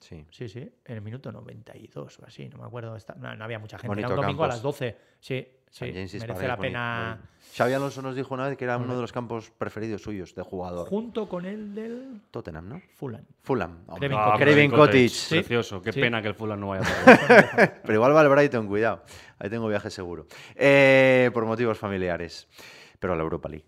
Sí, 0.00 0.24
sí, 0.30 0.48
sí, 0.48 0.72
En 0.84 0.96
el 0.96 1.02
minuto 1.02 1.32
92 1.32 2.18
o 2.20 2.26
así, 2.26 2.48
no 2.48 2.58
me 2.58 2.64
acuerdo. 2.64 2.96
No, 3.16 3.44
había 3.44 3.58
mucha 3.58 3.78
gente. 3.78 3.98
era 3.98 4.08
un 4.08 4.16
domingo 4.16 4.44
a 4.44 4.48
las 4.48 4.62
12. 4.62 4.96
Sí, 5.18 5.46
sí. 5.70 5.84
merece 5.84 6.46
la 6.46 6.56
pena. 6.56 7.20
Xavi 7.56 7.72
Alonso 7.72 8.02
nos 8.02 8.14
dijo 8.14 8.34
una 8.34 8.48
vez 8.48 8.56
que 8.56 8.64
era 8.64 8.76
uno 8.76 8.94
de 8.94 9.00
los 9.00 9.12
campos 9.12 9.50
preferidos 9.50 10.02
suyos 10.02 10.34
de 10.34 10.42
jugador. 10.42 10.88
Junto 10.88 11.28
con 11.28 11.46
el 11.46 11.74
del. 11.74 12.20
Tottenham, 12.30 12.68
¿no? 12.68 12.82
Fulham. 12.94 13.24
Fulham. 13.42 13.84
Craven 14.38 14.70
Cottage. 14.70 15.28
Precioso. 15.30 15.82
Qué 15.82 15.92
pena 15.92 16.22
que 16.22 16.28
el 16.28 16.34
Fulham 16.34 16.60
no 16.60 16.68
vaya 16.68 16.82
a 16.82 17.80
Pero 17.82 17.94
igual 17.94 18.14
va 18.14 18.20
al 18.20 18.28
Brighton, 18.28 18.68
cuidado. 18.68 19.02
Ahí 19.38 19.50
tengo 19.50 19.68
viaje 19.68 19.90
seguro. 19.90 20.26
Eh, 20.54 21.30
por 21.34 21.44
motivos 21.44 21.78
familiares. 21.78 22.48
Pero 22.98 23.14
a 23.14 23.16
la 23.16 23.22
Europa 23.22 23.48
League. 23.48 23.66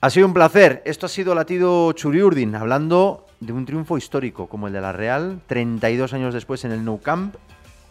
Ha 0.00 0.10
sido 0.10 0.26
un 0.26 0.34
placer. 0.34 0.82
Esto 0.84 1.06
ha 1.06 1.08
sido 1.08 1.34
Latido 1.34 1.92
Churiurdin, 1.92 2.54
hablando 2.54 3.27
de 3.40 3.52
un 3.52 3.66
triunfo 3.66 3.98
histórico 3.98 4.48
como 4.48 4.66
el 4.66 4.72
de 4.72 4.80
la 4.80 4.92
Real, 4.92 5.40
32 5.46 6.12
años 6.12 6.34
después 6.34 6.64
en 6.64 6.72
el 6.72 6.84
Nou 6.84 7.00
Camp 7.00 7.36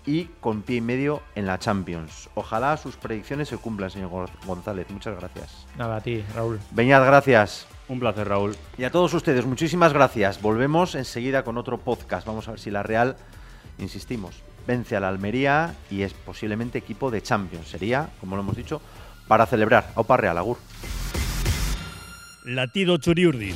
y 0.06 0.26
con 0.40 0.62
pie 0.62 0.78
y 0.78 0.82
medio 0.82 1.22
en 1.36 1.46
la 1.46 1.60
Champions. 1.60 2.30
Ojalá 2.34 2.78
sus 2.78 2.96
predicciones 2.96 3.50
se 3.50 3.58
cumplan, 3.58 3.90
señor 3.90 4.30
González. 4.46 4.88
Muchas 4.90 5.18
gracias. 5.20 5.68
Nada, 5.78 5.98
a 5.98 6.02
ti, 6.02 6.24
Raúl. 6.34 6.60
Beñat, 6.72 7.04
gracias. 7.06 7.68
Un 7.90 8.00
placer, 8.00 8.28
Raúl. 8.28 8.56
Y 8.78 8.86
a 8.86 8.92
todos 8.92 9.14
ustedes, 9.14 9.46
muchísimas 9.46 9.94
gracias. 9.94 10.42
Volvemos 10.42 10.96
enseguida 10.96 11.44
con 11.44 11.58
otro 11.58 11.78
podcast. 11.78 12.26
Vamos 12.26 12.48
a 12.48 12.52
ver 12.52 12.60
si 12.60 12.72
la 12.72 12.84
Real, 12.84 13.18
insistimos, 13.80 14.42
vence 14.66 14.96
a 14.96 15.00
la 15.00 15.10
Almería 15.10 15.76
y 15.92 16.02
es 16.02 16.14
posiblemente 16.14 16.78
equipo 16.78 17.12
de 17.12 17.22
Champions. 17.22 17.68
Sería, 17.68 18.10
como 18.20 18.36
lo 18.36 18.42
hemos 18.42 18.56
dicho, 18.56 18.82
para 19.28 19.46
celebrar. 19.46 19.92
Opa 19.96 20.18
Real, 20.18 20.38
Agur. 20.38 20.58
Latido 22.46 22.98
Churiurdin 22.98 23.56